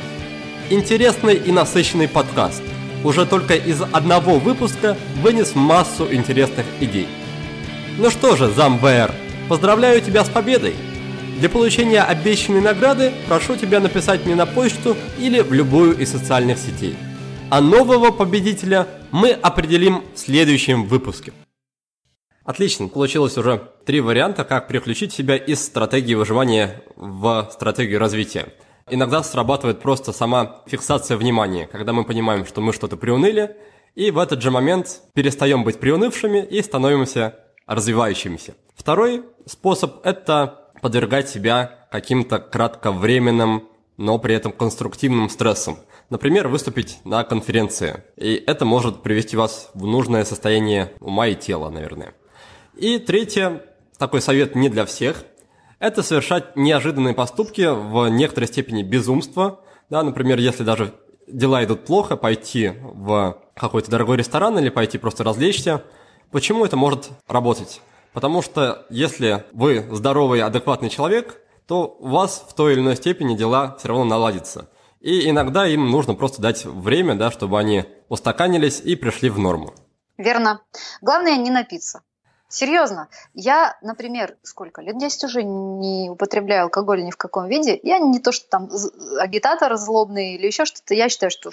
Интересный 0.71 1.35
и 1.35 1.53
насыщенный 1.53 2.09
подкаст. 2.09 2.63
Уже 3.05 3.27
только 3.27 3.55
из 3.55 3.83
одного 3.83 4.39
выпуска 4.39 4.97
вынес 5.21 5.55
массу 5.55 6.07
интересных 6.11 6.65
идей. 6.81 7.09
Ну 7.99 8.11
что 8.11 8.37
же, 8.37 8.47
ZamVR, 8.47 9.13
поздравляю 9.49 10.01
тебя 10.01 10.25
с 10.25 10.29
победой! 10.29 10.75
Для 11.39 11.49
получения 11.49 12.03
обещанной 12.03 12.61
награды 12.61 13.13
прошу 13.27 13.57
тебя 13.57 13.81
написать 13.81 14.25
мне 14.27 14.35
на 14.35 14.47
почту 14.47 14.97
или 15.19 15.41
в 15.41 15.53
любую 15.53 15.99
из 15.99 16.11
социальных 16.11 16.59
сетей 16.59 16.97
а 17.51 17.61
нового 17.61 18.13
победителя 18.13 18.87
мы 19.11 19.33
определим 19.33 20.05
в 20.15 20.19
следующем 20.19 20.85
выпуске. 20.85 21.33
Отлично, 22.45 22.89
получилось 22.89 23.37
уже 23.37 23.71
три 23.85 24.01
варианта, 24.01 24.45
как 24.45 24.69
переключить 24.69 25.13
себя 25.13 25.37
из 25.37 25.63
стратегии 25.65 26.15
выживания 26.15 26.83
в 26.97 27.49
стратегию 27.53 27.99
развития. 27.99 28.55
Иногда 28.89 29.23
срабатывает 29.23 29.81
просто 29.81 30.13
сама 30.13 30.63
фиксация 30.67 31.17
внимания, 31.17 31.67
когда 31.67 31.93
мы 31.93 32.05
понимаем, 32.05 32.47
что 32.47 32.61
мы 32.61 32.73
что-то 32.73 32.97
приуныли, 32.97 33.57
и 33.95 34.11
в 34.11 34.19
этот 34.19 34.43
же 34.43 34.51
момент 34.51 35.03
перестаем 35.15 35.65
быть 35.65 35.81
приунывшими 35.81 36.45
и 36.45 36.63
становимся 36.63 37.37
развивающимися. 37.67 38.55
Второй 38.75 39.25
способ– 39.47 40.01
это 40.05 40.71
подвергать 40.81 41.29
себя 41.29 41.89
каким-то 41.91 42.39
кратковременным, 42.39 43.69
но 43.97 44.19
при 44.19 44.35
этом 44.35 44.53
конструктивным 44.53 45.29
стрессам– 45.29 45.79
Например, 46.11 46.49
выступить 46.49 46.99
на 47.05 47.23
конференции. 47.23 48.03
И 48.17 48.35
это 48.35 48.65
может 48.65 49.03
привести 49.03 49.37
вас 49.37 49.71
в 49.75 49.87
нужное 49.87 50.25
состояние 50.25 50.93
ума 50.99 51.29
и 51.29 51.37
тела, 51.37 51.71
наверное. 51.71 52.15
И 52.77 52.99
третье, 52.99 53.63
такой 53.97 54.21
совет 54.21 54.57
не 54.57 54.69
для 54.69 54.87
всех, 54.87 55.25
это 55.79 56.03
совершать 56.03 56.57
неожиданные 56.57 57.15
поступки 57.15 57.63
в 57.71 58.09
некоторой 58.09 58.49
степени 58.49 58.83
безумства. 58.83 59.61
Да, 59.89 60.03
например, 60.03 60.39
если 60.39 60.65
даже 60.65 60.93
дела 61.29 61.65
идут 61.65 61.85
плохо, 61.85 62.17
пойти 62.17 62.73
в 62.83 63.39
какой-то 63.55 63.91
дорогой 63.91 64.17
ресторан 64.17 64.59
или 64.59 64.69
пойти 64.69 64.99
просто 64.99 65.23
развлечься. 65.23 65.85
Почему 66.33 66.65
это 66.65 66.77
может 66.77 67.11
работать? 67.29 67.83
Потому 68.13 68.43
что 68.43 68.85
если 68.91 69.45
вы 69.53 69.87
здоровый, 69.93 70.43
адекватный 70.43 70.91
человек, 70.91 71.41
то 71.69 71.97
у 72.01 72.09
вас 72.09 72.45
в 72.49 72.55
той 72.55 72.73
или 72.73 72.81
иной 72.81 72.97
степени 72.97 73.37
дела 73.37 73.77
все 73.79 73.89
равно 73.89 74.05
наладятся. 74.05 74.69
И 75.01 75.31
иногда 75.31 75.67
им 75.67 75.91
нужно 75.91 76.15
просто 76.15 76.43
дать 76.43 76.65
время, 76.65 77.15
да, 77.15 77.31
чтобы 77.31 77.59
они 77.59 77.85
устаканились 78.09 78.81
и 78.81 78.97
пришли 78.97 79.31
в 79.31 79.39
норму. 79.39 79.73
Верно. 80.19 80.61
Главное 81.01 81.37
не 81.37 81.51
напиться. 81.51 82.03
Серьезно. 82.49 83.09
Я, 83.33 83.79
например, 83.81 84.37
сколько 84.43 84.83
лет 84.83 84.99
10 84.99 85.25
уже 85.25 85.45
не 85.45 86.11
употребляю 86.11 86.65
алкоголь 86.65 87.05
ни 87.05 87.13
в 87.13 87.17
каком 87.17 87.47
виде. 87.47 87.79
Я 87.83 87.99
не 87.99 88.19
то, 88.19 88.33
что 88.33 88.49
там 88.49 88.69
агитатор 89.21 89.77
злобный 89.77 90.35
или 90.35 90.47
еще 90.47 90.65
что-то. 90.65 90.95
Я 90.95 91.09
считаю, 91.09 91.31
что 91.31 91.51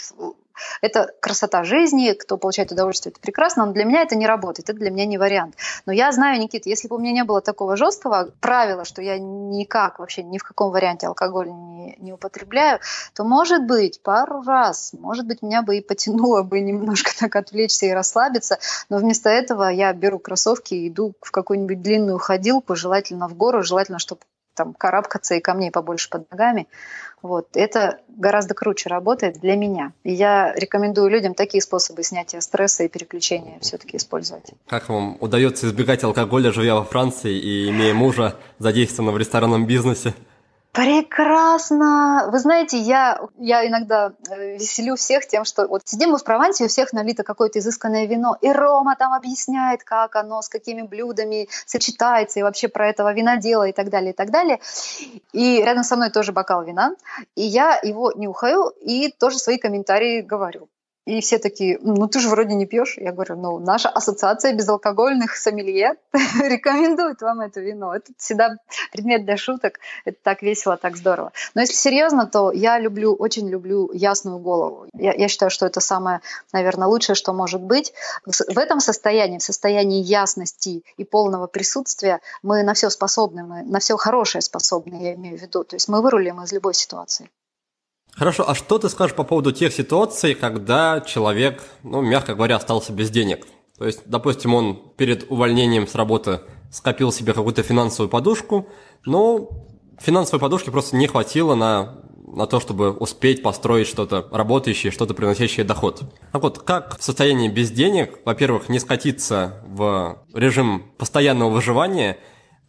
это 0.81 1.11
красота 1.21 1.63
жизни, 1.63 2.11
кто 2.13 2.37
получает 2.37 2.71
удовольствие, 2.71 3.11
это 3.11 3.21
прекрасно, 3.21 3.65
но 3.65 3.73
для 3.73 3.85
меня 3.85 4.01
это 4.01 4.15
не 4.15 4.27
работает, 4.27 4.69
это 4.69 4.79
для 4.79 4.89
меня 4.89 5.05
не 5.05 5.17
вариант. 5.17 5.55
Но 5.85 5.93
я 5.93 6.11
знаю, 6.11 6.39
Никита, 6.39 6.69
если 6.69 6.87
бы 6.87 6.95
у 6.95 6.99
меня 6.99 7.11
не 7.11 7.23
было 7.23 7.41
такого 7.41 7.75
жесткого 7.75 8.31
правила, 8.41 8.85
что 8.85 9.01
я 9.01 9.17
никак 9.17 9.99
вообще 9.99 10.23
ни 10.23 10.37
в 10.37 10.43
каком 10.43 10.71
варианте 10.71 11.07
алкоголь 11.07 11.49
не, 11.49 11.95
не 11.99 12.13
употребляю, 12.13 12.79
то, 13.13 13.23
может 13.23 13.65
быть, 13.65 14.01
пару 14.01 14.41
раз, 14.43 14.93
может 14.93 15.25
быть, 15.25 15.41
меня 15.41 15.61
бы 15.61 15.77
и 15.77 15.81
потянуло 15.81 16.43
бы 16.43 16.59
немножко 16.59 17.11
так 17.19 17.35
отвлечься 17.35 17.85
и 17.85 17.91
расслабиться, 17.91 18.59
но 18.89 18.97
вместо 18.97 19.29
этого 19.29 19.69
я 19.69 19.93
беру 19.93 20.19
кроссовки 20.19 20.73
и 20.73 20.87
иду 20.89 21.13
в 21.21 21.31
какую-нибудь 21.31 21.81
длинную 21.81 22.17
ходилку, 22.17 22.75
желательно 22.75 23.27
в 23.27 23.35
гору, 23.35 23.63
желательно, 23.63 23.99
чтобы 23.99 24.21
там 24.57 24.73
карабкаться 24.73 25.35
и 25.35 25.39
камней 25.39 25.71
побольше 25.71 26.09
под 26.09 26.29
ногами. 26.31 26.67
Вот. 27.21 27.47
Это 27.55 27.99
гораздо 28.09 28.53
круче 28.53 28.89
работает 28.89 29.39
для 29.39 29.55
меня. 29.55 29.93
И 30.03 30.11
я 30.11 30.53
рекомендую 30.55 31.09
людям 31.09 31.33
такие 31.33 31.61
способы 31.61 32.03
снятия 32.03 32.41
стресса 32.41 32.83
и 32.83 32.89
переключения 32.89 33.59
все-таки 33.61 33.97
использовать. 33.97 34.51
Как 34.67 34.89
вам 34.89 35.17
удается 35.19 35.67
избегать 35.67 36.03
алкоголя, 36.03 36.51
живя 36.51 36.75
во 36.75 36.83
Франции 36.83 37.33
и 37.37 37.69
имея 37.69 37.93
мужа, 37.93 38.35
задействованного 38.59 39.15
в 39.15 39.19
ресторанном 39.19 39.65
бизнесе? 39.65 40.13
Прекрасно! 40.71 42.29
Вы 42.31 42.39
знаете, 42.39 42.77
я, 42.77 43.19
я 43.37 43.65
иногда 43.67 44.13
э, 44.29 44.57
веселю 44.57 44.95
всех 44.95 45.27
тем, 45.27 45.43
что 45.43 45.67
вот 45.67 45.81
сидим 45.85 46.11
мы 46.11 46.19
в 46.19 46.23
Провансе, 46.23 46.65
у 46.65 46.67
всех 46.67 46.93
налито 46.93 47.23
какое-то 47.23 47.57
изысканное 47.59 48.05
вино, 48.05 48.37
и 48.41 48.51
Рома 48.51 48.95
там 48.95 49.13
объясняет, 49.13 49.83
как 49.83 50.15
оно, 50.15 50.41
с 50.41 50.49
какими 50.49 50.83
блюдами 50.83 51.49
сочетается, 51.65 52.39
и 52.39 52.43
вообще 52.43 52.67
про 52.67 52.89
этого 52.89 53.11
винодела 53.11 53.67
и 53.67 53.71
так 53.71 53.89
далее, 53.89 54.11
и 54.11 54.15
так 54.15 54.29
далее. 54.29 54.59
И 55.33 55.63
рядом 55.63 55.83
со 55.83 55.95
мной 55.95 56.11
тоже 56.11 56.31
бокал 56.31 56.63
вина, 56.63 56.95
и 57.35 57.41
я 57.41 57.79
его 57.81 58.11
нюхаю 58.15 58.69
и 58.81 59.11
тоже 59.11 59.39
свои 59.39 59.57
комментарии 59.57 60.21
говорю. 60.21 60.69
И 61.07 61.21
все 61.21 61.39
такие, 61.39 61.79
ну 61.81 62.07
ты 62.09 62.19
же 62.19 62.27
вроде 62.27 62.53
не 62.53 62.65
пьешь. 62.65 62.97
Я 62.97 63.13
говорю, 63.13 63.37
ну 63.37 63.59
наша 63.59 63.87
ассоциация 63.87 64.51
безалкогольных 64.51 65.37
сомелье 65.37 65.93
рекомендует 66.11 67.21
вам 67.21 67.39
это 67.39 67.61
вино. 67.61 67.95
Это 67.95 68.11
всегда 68.17 68.57
предмет 68.91 69.23
для 69.23 69.37
шуток. 69.37 69.79
Это 70.03 70.17
так 70.21 70.41
весело, 70.41 70.75
так 70.75 70.97
здорово. 70.97 71.31
Но 71.55 71.61
если 71.61 71.75
серьезно, 71.75 72.27
то 72.27 72.51
я 72.51 72.77
люблю, 72.77 73.13
очень 73.13 73.47
люблю 73.47 73.89
ясную 73.93 74.39
голову. 74.39 74.87
Я, 74.93 75.13
я 75.13 75.29
считаю, 75.29 75.49
что 75.49 75.65
это 75.65 75.79
самое, 75.79 76.19
наверное, 76.51 76.89
лучшее, 76.89 77.15
что 77.15 77.31
может 77.31 77.61
быть. 77.61 77.93
В 78.25 78.57
этом 78.57 78.81
состоянии, 78.81 79.37
в 79.37 79.43
состоянии 79.43 80.03
ясности 80.03 80.83
и 80.97 81.05
полного 81.05 81.47
присутствия 81.47 82.19
мы 82.43 82.63
на 82.63 82.73
все 82.73 82.89
способны, 82.89 83.45
мы 83.45 83.63
на 83.63 83.79
все 83.79 83.95
хорошее 83.95 84.41
способны, 84.41 85.01
я 85.01 85.13
имею 85.13 85.37
в 85.37 85.41
виду. 85.41 85.63
То 85.63 85.77
есть 85.77 85.87
мы 85.87 86.01
вырулим 86.01 86.43
из 86.43 86.51
любой 86.51 86.73
ситуации. 86.73 87.29
Хорошо, 88.17 88.49
а 88.49 88.55
что 88.55 88.79
ты 88.79 88.89
скажешь 88.89 89.15
по 89.15 89.23
поводу 89.23 89.51
тех 89.51 89.71
ситуаций, 89.71 90.33
когда 90.33 91.01
человек, 91.01 91.61
ну, 91.83 92.01
мягко 92.01 92.33
говоря, 92.33 92.55
остался 92.55 92.91
без 92.91 93.11
денег? 93.11 93.45
То 93.77 93.85
есть, 93.85 94.01
допустим, 94.05 94.55
он 94.55 94.91
перед 94.97 95.29
увольнением 95.29 95.87
с 95.87 95.93
работы 95.93 96.41
скопил 96.71 97.11
себе 97.11 97.33
какую-то 97.33 97.61
финансовую 97.61 98.09
подушку, 98.09 98.67
но 99.05 99.49
финансовой 99.99 100.39
подушки 100.39 100.71
просто 100.71 100.95
не 100.95 101.05
хватило 101.05 101.53
на, 101.53 102.01
на 102.25 102.47
то, 102.47 102.59
чтобы 102.59 102.91
успеть 102.91 103.43
построить 103.43 103.87
что-то 103.87 104.27
работающее, 104.31 104.91
что-то 104.91 105.13
приносящее 105.13 105.63
доход. 105.63 106.01
Так 106.31 106.41
вот, 106.41 106.57
как 106.57 106.97
в 106.97 107.03
состоянии 107.03 107.49
без 107.49 107.69
денег, 107.69 108.17
во-первых, 108.25 108.67
не 108.67 108.79
скатиться 108.79 109.61
в 109.67 110.23
режим 110.33 110.91
постоянного 110.97 111.51
выживания– 111.51 112.17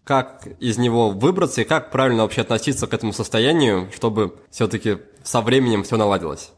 как 0.09 0.49
из 0.59 0.79
него 0.79 1.11
выбраться 1.11 1.61
и 1.61 1.65
как 1.65 1.91
правильно 1.91 2.23
вообще 2.23 2.41
относиться 2.41 2.87
к 2.87 2.95
этому 2.95 3.13
состоянию, 3.13 3.91
чтобы 3.95 4.37
все-таки 4.51 4.97
со 5.29 5.43
временем 5.43 5.83
все 5.83 5.97
наладилось? 5.97 6.53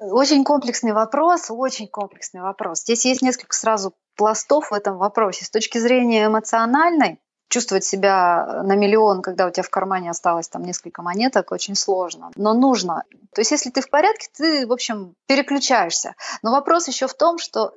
Очень 0.00 0.44
комплексный 0.44 0.92
вопрос, 0.92 1.50
очень 1.50 1.88
комплексный 1.88 2.40
вопрос. 2.40 2.82
Здесь 2.82 3.04
есть 3.04 3.22
несколько 3.22 3.56
сразу 3.56 3.92
пластов 4.14 4.70
в 4.70 4.74
этом 4.74 4.98
вопросе. 4.98 5.44
С 5.44 5.50
точки 5.50 5.78
зрения 5.78 6.26
эмоциональной, 6.26 7.18
чувствовать 7.48 7.84
себя 7.84 8.62
на 8.62 8.74
миллион, 8.74 9.22
когда 9.22 9.46
у 9.46 9.50
тебя 9.50 9.62
в 9.62 9.70
кармане 9.70 10.10
осталось 10.10 10.48
там 10.48 10.62
несколько 10.62 11.02
монеток, 11.02 11.52
очень 11.52 11.74
сложно. 11.74 12.30
Но 12.36 12.54
нужно. 12.54 13.04
То 13.34 13.40
есть, 13.40 13.50
если 13.50 13.70
ты 13.70 13.80
в 13.80 13.90
порядке, 13.90 14.28
ты, 14.36 14.66
в 14.66 14.72
общем, 14.72 15.14
переключаешься. 15.26 16.14
Но 16.42 16.50
вопрос 16.50 16.88
еще 16.88 17.06
в 17.06 17.14
том, 17.14 17.38
что 17.38 17.74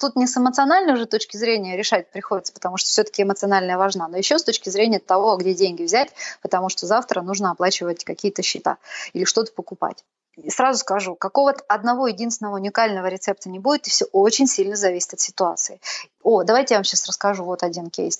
тут 0.00 0.16
не 0.16 0.26
с 0.26 0.36
эмоциональной 0.36 0.94
уже 0.94 1.06
точки 1.06 1.36
зрения 1.36 1.76
решать 1.76 2.10
приходится, 2.10 2.52
потому 2.52 2.76
что 2.76 2.88
все-таки 2.88 3.22
эмоциональная 3.22 3.78
важна, 3.78 4.08
но 4.08 4.16
еще 4.16 4.38
с 4.38 4.44
точки 4.44 4.68
зрения 4.68 4.98
того, 4.98 5.36
где 5.36 5.54
деньги 5.54 5.84
взять, 5.84 6.10
потому 6.42 6.68
что 6.68 6.86
завтра 6.86 7.22
нужно 7.22 7.50
оплачивать 7.50 8.04
какие-то 8.04 8.42
счета 8.42 8.78
или 9.12 9.24
что-то 9.24 9.52
покупать 9.52 10.04
сразу 10.48 10.80
скажу, 10.80 11.14
какого-то 11.14 11.64
одного 11.68 12.08
единственного 12.08 12.56
уникального 12.56 13.06
рецепта 13.06 13.48
не 13.48 13.58
будет, 13.58 13.86
и 13.86 13.90
все 13.90 14.06
очень 14.06 14.46
сильно 14.46 14.76
зависит 14.76 15.14
от 15.14 15.20
ситуации. 15.20 15.80
О, 16.24 16.42
давайте 16.42 16.72
я 16.74 16.78
вам 16.78 16.84
сейчас 16.84 17.06
расскажу 17.06 17.44
вот 17.44 17.62
один 17.62 17.90
кейс. 17.90 18.18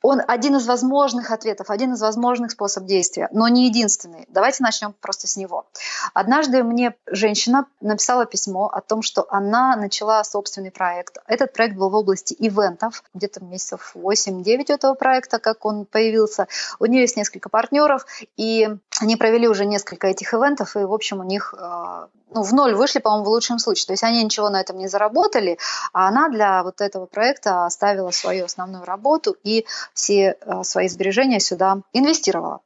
Он 0.00 0.22
один 0.26 0.56
из 0.56 0.66
возможных 0.66 1.30
ответов, 1.30 1.68
один 1.68 1.92
из 1.92 2.00
возможных 2.00 2.52
способов 2.52 2.88
действия, 2.88 3.28
но 3.30 3.46
не 3.48 3.66
единственный. 3.66 4.24
Давайте 4.28 4.62
начнем 4.62 4.94
просто 5.00 5.26
с 5.26 5.36
него. 5.36 5.66
Однажды 6.14 6.62
мне 6.62 6.94
женщина 7.06 7.66
написала 7.82 8.24
письмо 8.24 8.68
о 8.68 8.80
том, 8.80 9.02
что 9.02 9.26
она 9.28 9.76
начала 9.76 10.24
собственный 10.24 10.70
проект. 10.70 11.18
Этот 11.26 11.52
проект 11.52 11.76
был 11.76 11.90
в 11.90 11.94
области 11.94 12.34
ивентов, 12.38 13.04
где-то 13.12 13.44
месяцев 13.44 13.92
8-9 13.94 14.72
этого 14.72 14.94
проекта, 14.94 15.38
как 15.38 15.66
он 15.66 15.84
появился. 15.84 16.48
У 16.78 16.86
нее 16.86 17.02
есть 17.02 17.18
несколько 17.18 17.50
партнеров, 17.50 18.06
и 18.38 18.66
они 18.98 19.16
провели 19.16 19.46
уже 19.46 19.66
несколько 19.66 20.06
этих 20.06 20.32
ивентов, 20.32 20.74
и, 20.74 20.84
в 20.84 20.92
общем, 20.92 21.20
у 21.20 21.24
них 21.24 21.54
а, 21.58 22.08
ну, 22.30 22.42
в 22.42 22.52
ноль 22.52 22.74
вышли, 22.74 22.98
по-моему, 22.98 23.24
в 23.24 23.28
лучшем 23.28 23.58
случае. 23.58 23.86
То 23.86 23.92
есть 23.92 24.02
они 24.02 24.22
ничего 24.22 24.50
на 24.50 24.60
этом 24.60 24.76
не 24.78 24.88
заработали, 24.88 25.58
а 25.92 26.08
она 26.08 26.28
для 26.28 26.62
вот 26.62 26.80
этого 26.80 27.06
проекта 27.06 27.25
оставила 27.46 28.10
свою 28.10 28.44
основную 28.44 28.84
работу 28.84 29.36
и 29.42 29.66
все 29.94 30.36
а, 30.40 30.64
свои 30.64 30.88
сбережения 30.88 31.40
сюда 31.40 31.78
инвестировала. 31.92 32.60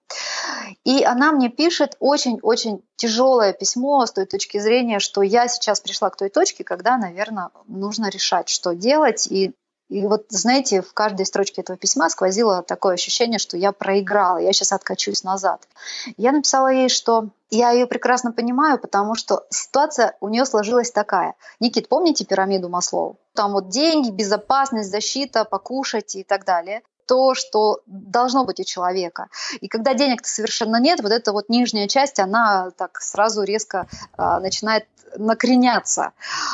И 0.84 1.04
она 1.04 1.32
мне 1.32 1.48
пишет 1.48 1.96
очень-очень 2.00 2.82
тяжелое 2.96 3.52
письмо 3.52 4.04
с 4.06 4.12
той 4.12 4.26
точки 4.26 4.58
зрения, 4.58 4.98
что 4.98 5.22
я 5.22 5.48
сейчас 5.48 5.80
пришла 5.80 6.10
к 6.10 6.16
той 6.16 6.28
точке, 6.28 6.64
когда, 6.64 6.96
наверное, 6.96 7.50
нужно 7.66 8.10
решать, 8.10 8.48
что 8.48 8.74
делать, 8.74 9.26
и 9.26 9.52
и 9.90 10.06
вот, 10.06 10.26
знаете, 10.28 10.82
в 10.82 10.94
каждой 10.94 11.26
строчке 11.26 11.62
этого 11.62 11.76
письма 11.76 12.08
сквозило 12.10 12.62
такое 12.62 12.94
ощущение, 12.94 13.40
что 13.40 13.56
я 13.56 13.72
проиграла, 13.72 14.38
я 14.38 14.52
сейчас 14.52 14.70
откачусь 14.70 15.24
назад. 15.24 15.66
Я 16.16 16.30
написала 16.30 16.68
ей, 16.68 16.88
что 16.88 17.30
я 17.50 17.72
ее 17.72 17.88
прекрасно 17.88 18.30
понимаю, 18.30 18.78
потому 18.78 19.16
что 19.16 19.44
ситуация 19.50 20.16
у 20.20 20.28
нее 20.28 20.46
сложилась 20.46 20.92
такая. 20.92 21.34
Никит, 21.58 21.88
помните 21.88 22.24
пирамиду 22.24 22.68
Маслоу? 22.68 23.16
Там 23.34 23.50
вот 23.50 23.68
деньги, 23.68 24.10
безопасность, 24.10 24.90
защита, 24.90 25.44
покушать 25.44 26.14
и 26.14 26.22
так 26.22 26.44
далее 26.44 26.82
то, 27.06 27.34
что 27.34 27.80
должно 27.86 28.44
быть 28.44 28.60
у 28.60 28.64
человека. 28.64 29.26
И 29.60 29.66
когда 29.66 29.94
денег-то 29.94 30.28
совершенно 30.28 30.80
нет, 30.80 31.00
вот 31.02 31.10
эта 31.10 31.32
вот 31.32 31.48
нижняя 31.48 31.88
часть, 31.88 32.20
она 32.20 32.70
так 32.76 33.00
сразу 33.00 33.42
резко 33.42 33.88
а, 34.16 34.38
начинает 34.38 34.86
накреняться. 35.16 36.12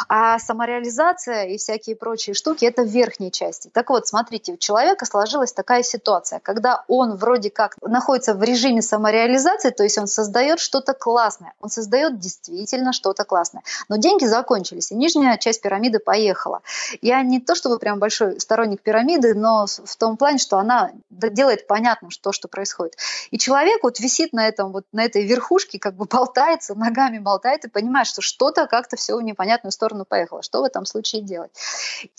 А 0.08 0.38
самореализация 0.38 1.46
и 1.46 1.58
всякие 1.58 1.96
прочие 1.96 2.34
штуки– 2.34 2.64
это 2.66 2.82
в 2.82 2.86
верхней 2.86 3.30
части. 3.30 3.70
Так 3.72 3.90
вот, 3.90 4.06
смотрите, 4.06 4.52
у 4.52 4.56
человека 4.56 5.06
сложилась 5.06 5.52
такая 5.52 5.82
ситуация, 5.82 6.40
когда 6.40 6.84
он 6.88 7.16
вроде 7.16 7.50
как 7.50 7.76
находится 7.82 8.34
в 8.34 8.42
режиме 8.42 8.82
самореализации, 8.82 9.70
то 9.70 9.82
есть 9.82 9.98
он 9.98 10.06
создает 10.06 10.60
что-то 10.60 10.92
классное, 10.94 11.52
он 11.60 11.70
создает 11.70 12.18
действительно 12.18 12.92
что-то 12.92 13.24
классное. 13.24 13.62
Но 13.88 13.96
деньги 13.96 14.24
закончились, 14.24 14.92
и 14.92 14.94
нижняя 14.94 15.36
часть 15.38 15.62
пирамиды 15.62 15.98
поехала. 15.98 16.62
Я 17.00 17.22
не 17.22 17.40
то 17.40 17.54
чтобы 17.54 17.78
прям 17.78 17.98
большой 17.98 18.40
сторонник 18.40 18.82
пирамиды, 18.82 19.34
но 19.34 19.66
в 19.66 19.96
том 19.96 20.16
плане, 20.16 20.38
что 20.38 20.58
она 20.58 20.92
делает 21.10 21.66
понятным 21.66 22.10
то, 22.20 22.32
что 22.32 22.48
происходит. 22.48 22.96
И 23.30 23.38
человек 23.38 23.82
вот 23.82 24.00
висит 24.00 24.32
на, 24.32 24.48
этом, 24.48 24.72
вот, 24.72 24.84
на 24.92 25.04
этой 25.04 25.24
верхушке, 25.24 25.78
как 25.78 25.94
бы 25.94 26.06
болтается, 26.06 26.74
ногами 26.74 27.18
болтает 27.18 27.64
и 27.64 27.68
понимает, 27.68 28.06
что 28.06 28.22
что 28.22 28.45
что-то 28.46 28.68
как-то 28.68 28.96
все 28.96 29.16
в 29.16 29.22
непонятную 29.22 29.72
сторону 29.72 30.04
поехало. 30.04 30.42
Что 30.42 30.60
в 30.60 30.64
этом 30.64 30.86
случае 30.86 31.22
делать? 31.22 31.50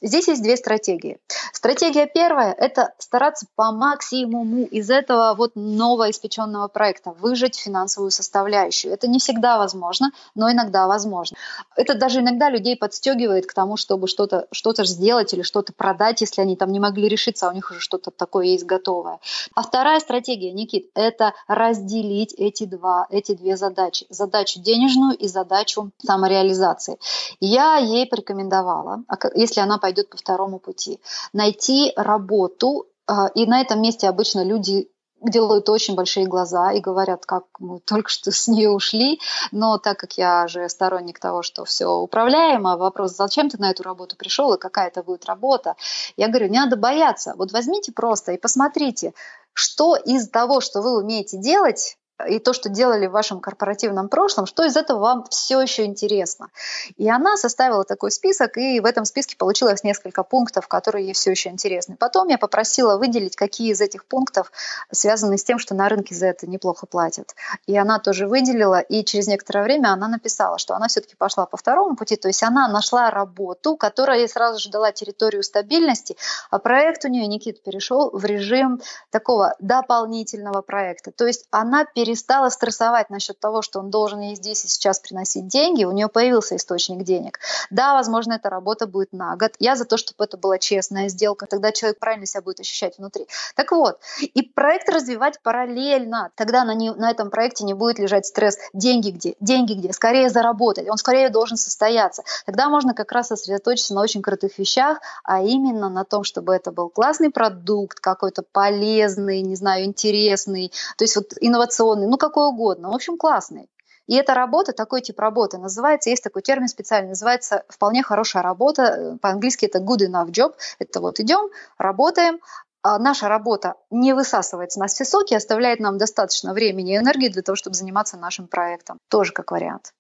Здесь 0.02 0.28
есть 0.28 0.44
две 0.44 0.58
стратегии. 0.58 1.20
Стратегия 1.54 2.06
первая– 2.06 2.54
это 2.58 2.94
стараться 2.98 3.46
по 3.56 3.72
максимуму 3.72 4.64
из 4.66 4.90
этого 4.90 5.36
вот 5.38 5.52
новоиспеченного 5.56 6.68
проекта 6.68 7.12
выжать 7.12 7.58
финансовую 7.58 8.12
составляющую. 8.12 8.94
Это 8.94 9.08
не 9.08 9.20
всегда 9.20 9.58
возможно, 9.58 10.12
но 10.36 10.52
иногда 10.52 10.88
возможно. 10.88 11.38
Это 11.78 11.96
даже 11.96 12.20
иногда 12.20 12.50
людей 12.50 12.76
подстегивает 12.76 13.46
к 13.46 13.54
тому, 13.54 13.78
чтобы 13.78 14.08
что-то 14.08 14.48
что 14.52 14.74
сделать 14.78 15.34
или 15.34 15.42
что-то 15.42 15.74
продать, 15.74 16.22
если 16.22 16.42
они 16.42 16.56
там 16.56 16.72
не 16.72 16.80
могли 16.80 17.08
решиться, 17.08 17.48
а 17.48 17.52
у 17.52 17.54
них 17.54 17.72
уже 17.72 17.80
что-то 17.80 18.12
такое 18.12 18.48
есть 18.48 18.66
готовое. 18.66 19.20
А 19.56 19.64
вторая 19.64 20.00
стратегия, 20.00 20.52
Никит, 20.52 20.92
это 20.94 21.34
разделить 21.48 22.34
эти, 22.38 22.66
два, 22.66 23.08
эти 23.10 23.34
две 23.34 23.56
задачи. 23.56 24.06
Задачу 24.10 24.60
денежную 24.60 25.16
и 25.16 25.28
задачу 25.28 25.92
самореализации. 26.18 26.98
Я 27.40 27.78
ей 27.78 28.08
порекомендовала, 28.08 29.04
а 29.08 29.18
если 29.36 29.62
она 29.62 29.78
пойдет 29.78 30.10
по 30.10 30.18
второму 30.18 30.60
пути, 30.60 31.00
найти 31.34 31.94
работу, 31.96 32.88
а, 33.08 33.28
и 33.36 33.46
на 33.46 33.62
этом 33.62 33.82
месте 33.82 34.10
обычно 34.10 34.44
люди 34.44 34.88
делают 35.22 35.70
очень 35.70 35.96
большие 35.96 36.28
глаза 36.28 36.72
и 36.72 36.80
говорят, 36.80 37.26
как 37.26 37.44
мы 37.60 37.80
только 37.80 38.10
что 38.10 38.32
с 38.32 38.48
нее 38.48 38.70
ушли, 38.70 39.20
но 39.52 39.78
так 39.78 39.98
как 39.98 40.14
я 40.18 40.48
же 40.48 40.70
сторонник 40.70 41.20
того, 41.20 41.42
что 41.42 41.66
все 41.66 41.88
управляемо, 41.88 42.78
вопрос, 42.78 43.16
зачем 43.16 43.50
ты 43.50 43.58
на 43.58 43.72
эту 43.72 43.84
работу 43.84 44.16
пришел 44.16 44.54
и 44.54 44.60
какая 44.60 44.88
это 44.88 45.04
будет 45.04 45.26
работа, 45.26 45.76
я 46.18 46.28
говорю, 46.28 46.50
не 46.50 46.60
надо 46.60 46.76
бояться, 46.76 47.34
вот 47.38 47.52
возьмите 47.52 47.92
просто 47.92 48.34
и 48.34 48.38
посмотрите, 48.38 49.14
что 49.54 49.96
из 49.96 50.30
того, 50.30 50.62
что 50.62 50.82
вы 50.82 50.98
умеете 50.98 51.38
делать, 51.38 51.98
и 52.28 52.40
то, 52.40 52.54
что 52.54 52.70
делали 52.70 53.08
в 53.08 53.12
вашем 53.12 53.40
корпоративном 53.40 54.10
прошлом, 54.10 54.46
что 54.46 54.66
из 54.66 54.76
этого 54.76 55.00
вам 55.00 55.26
все 55.30 55.62
еще 55.62 55.86
интересно. 55.86 56.50
И 56.96 57.10
она 57.10 57.38
составила 57.38 57.84
такой 57.84 58.12
список, 58.12 58.58
и 58.58 58.80
в 58.80 58.86
этом 58.86 59.06
списке 59.06 59.36
получилось 59.38 59.84
несколько 59.84 60.24
пунктов, 60.24 60.68
которые 60.68 61.06
ей 61.06 61.14
все 61.14 61.32
еще 61.32 61.50
интересны. 61.50 61.96
Потом 61.96 62.28
я 62.28 62.38
попросила 62.38 62.98
выделить, 62.98 63.36
какие 63.36 63.72
из 63.72 63.82
этих 63.82 64.06
пунктов 64.06 64.52
связаны 64.92 65.38
с 65.38 65.44
тем, 65.44 65.60
что 65.60 65.76
на 65.76 65.90
рынке 65.90 66.16
за 66.16 66.28
это 66.28 66.48
неплохо 66.48 66.88
платят. 66.88 67.36
И 67.68 67.78
она 67.78 68.00
тоже 68.00 68.28
выделила, 68.28 68.80
и 68.80 69.04
через 69.04 69.28
некоторое 69.28 69.64
время 69.64 69.90
она 69.90 70.08
написала, 70.08 70.58
что 70.58 70.76
она 70.76 70.88
все-таки 70.88 71.16
пошла 71.16 71.46
по 71.46 71.58
второму 71.58 71.96
пути, 71.96 72.16
то 72.16 72.28
есть 72.28 72.42
она 72.42 72.68
нашла 72.68 73.12
работу, 73.12 73.76
которая 73.76 74.20
ей 74.20 74.30
сразу 74.30 74.60
же 74.60 74.70
дала 74.72 74.92
территорию 74.92 75.44
стабильности, 75.44 76.18
а 76.50 76.58
проект 76.58 77.06
у 77.06 77.10
нее, 77.10 77.28
Никит, 77.28 77.62
перешел 77.62 78.10
в 78.12 78.26
режим 78.26 78.82
такого 79.12 79.56
дополнительного 79.60 80.62
проекта. 80.62 81.12
То 81.12 81.28
есть 81.28 81.46
она 81.52 81.86
перешла 81.86 82.07
перестала 82.08 82.48
стрессовать 82.48 83.10
насчет 83.10 83.38
того, 83.38 83.62
что 83.62 83.80
он 83.80 83.90
должен 83.90 84.22
ей 84.22 84.36
здесь 84.36 84.64
и 84.64 84.70
сейчас 84.70 84.98
приносить 84.98 85.48
деньги, 85.48 85.84
у 85.84 85.92
нее 85.92 86.08
появился 86.08 86.56
источник 86.56 87.04
денег. 87.04 87.40
Да, 87.70 87.96
возможно, 87.96 88.34
эта 88.34 88.50
работа 88.50 88.88
будет 88.88 89.12
на 89.12 89.36
год. 89.36 89.56
Я 89.60 89.76
за 89.76 89.84
то, 89.84 89.98
чтобы 89.98 90.24
это 90.24 90.38
была 90.38 90.58
честная 90.58 91.10
сделка, 91.10 91.48
тогда 91.48 91.74
человек 91.74 92.00
правильно 92.00 92.26
себя 92.26 92.42
будет 92.42 92.62
ощущать 92.62 92.98
внутри. 92.98 93.28
Так 93.56 93.74
вот, 93.74 94.00
и 94.22 94.42
проект 94.42 94.88
развивать 94.88 95.42
параллельно. 95.44 96.32
Тогда 96.36 96.64
на, 96.64 96.76
не, 96.76 96.94
на 96.94 97.12
этом 97.12 97.30
проекте 97.30 97.66
не 97.66 97.74
будет 97.74 98.00
лежать 98.00 98.26
стресс. 98.26 98.58
Деньги 98.72 99.10
где? 99.10 99.36
Деньги 99.42 99.74
где? 99.74 99.92
Скорее 99.92 100.30
заработать. 100.30 100.88
Он 100.90 100.96
скорее 100.96 101.30
должен 101.30 101.58
состояться. 101.58 102.24
Тогда 102.46 102.70
можно 102.70 102.94
как 102.94 103.12
раз 103.12 103.28
сосредоточиться 103.28 103.94
на 103.94 104.02
очень 104.02 104.22
крутых 104.22 104.58
вещах, 104.58 105.00
а 105.26 105.42
именно 105.42 105.90
на 105.90 106.06
том, 106.06 106.24
чтобы 106.24 106.56
это 106.56 106.72
был 106.72 106.88
классный 106.88 107.32
продукт, 107.32 108.00
какой-то 108.00 108.44
полезный, 108.50 109.42
не 109.42 109.58
знаю, 109.58 109.84
интересный, 109.84 110.72
то 110.98 111.04
есть 111.04 111.18
вот 111.18 111.34
инновационный 111.42 111.97
инновационный, 111.98 112.08
ну 112.08 112.18
какой 112.18 112.48
угодно, 112.48 112.90
в 112.90 112.96
общем, 112.96 113.18
классный. 113.18 113.70
И 114.08 114.16
эта 114.16 114.34
работа, 114.34 114.72
такой 114.72 115.02
тип 115.02 115.20
работы 115.20 115.58
называется, 115.58 116.10
есть 116.10 116.24
такой 116.24 116.42
термин 116.42 116.70
специальный, 116.70 117.10
называется 117.10 117.64
вполне 117.68 118.04
хорошая 118.04 118.42
работа, 118.42 119.18
по-английски 119.22 119.66
это 119.66 119.80
good 119.80 120.08
enough 120.08 120.30
job, 120.30 120.54
это 120.80 121.02
вот 121.02 121.20
идем, 121.20 121.50
работаем, 121.78 122.40
а 122.84 123.00
наша 123.00 123.28
работа 123.28 123.74
не 123.92 124.14
высасывается 124.14 124.80
нас 124.80 124.94
все 124.94 125.04
соки, 125.04 125.34
оставляет 125.34 125.82
нам 125.82 125.98
достаточно 125.98 126.54
времени 126.54 126.94
и 126.94 126.98
энергии 126.98 127.28
для 127.28 127.42
того, 127.42 127.58
чтобы 127.58 127.76
заниматься 127.76 128.16
нашим 128.18 128.48
проектом. 128.48 128.98
Тоже 129.10 129.34
как 129.34 129.52
вариант. 129.52 129.92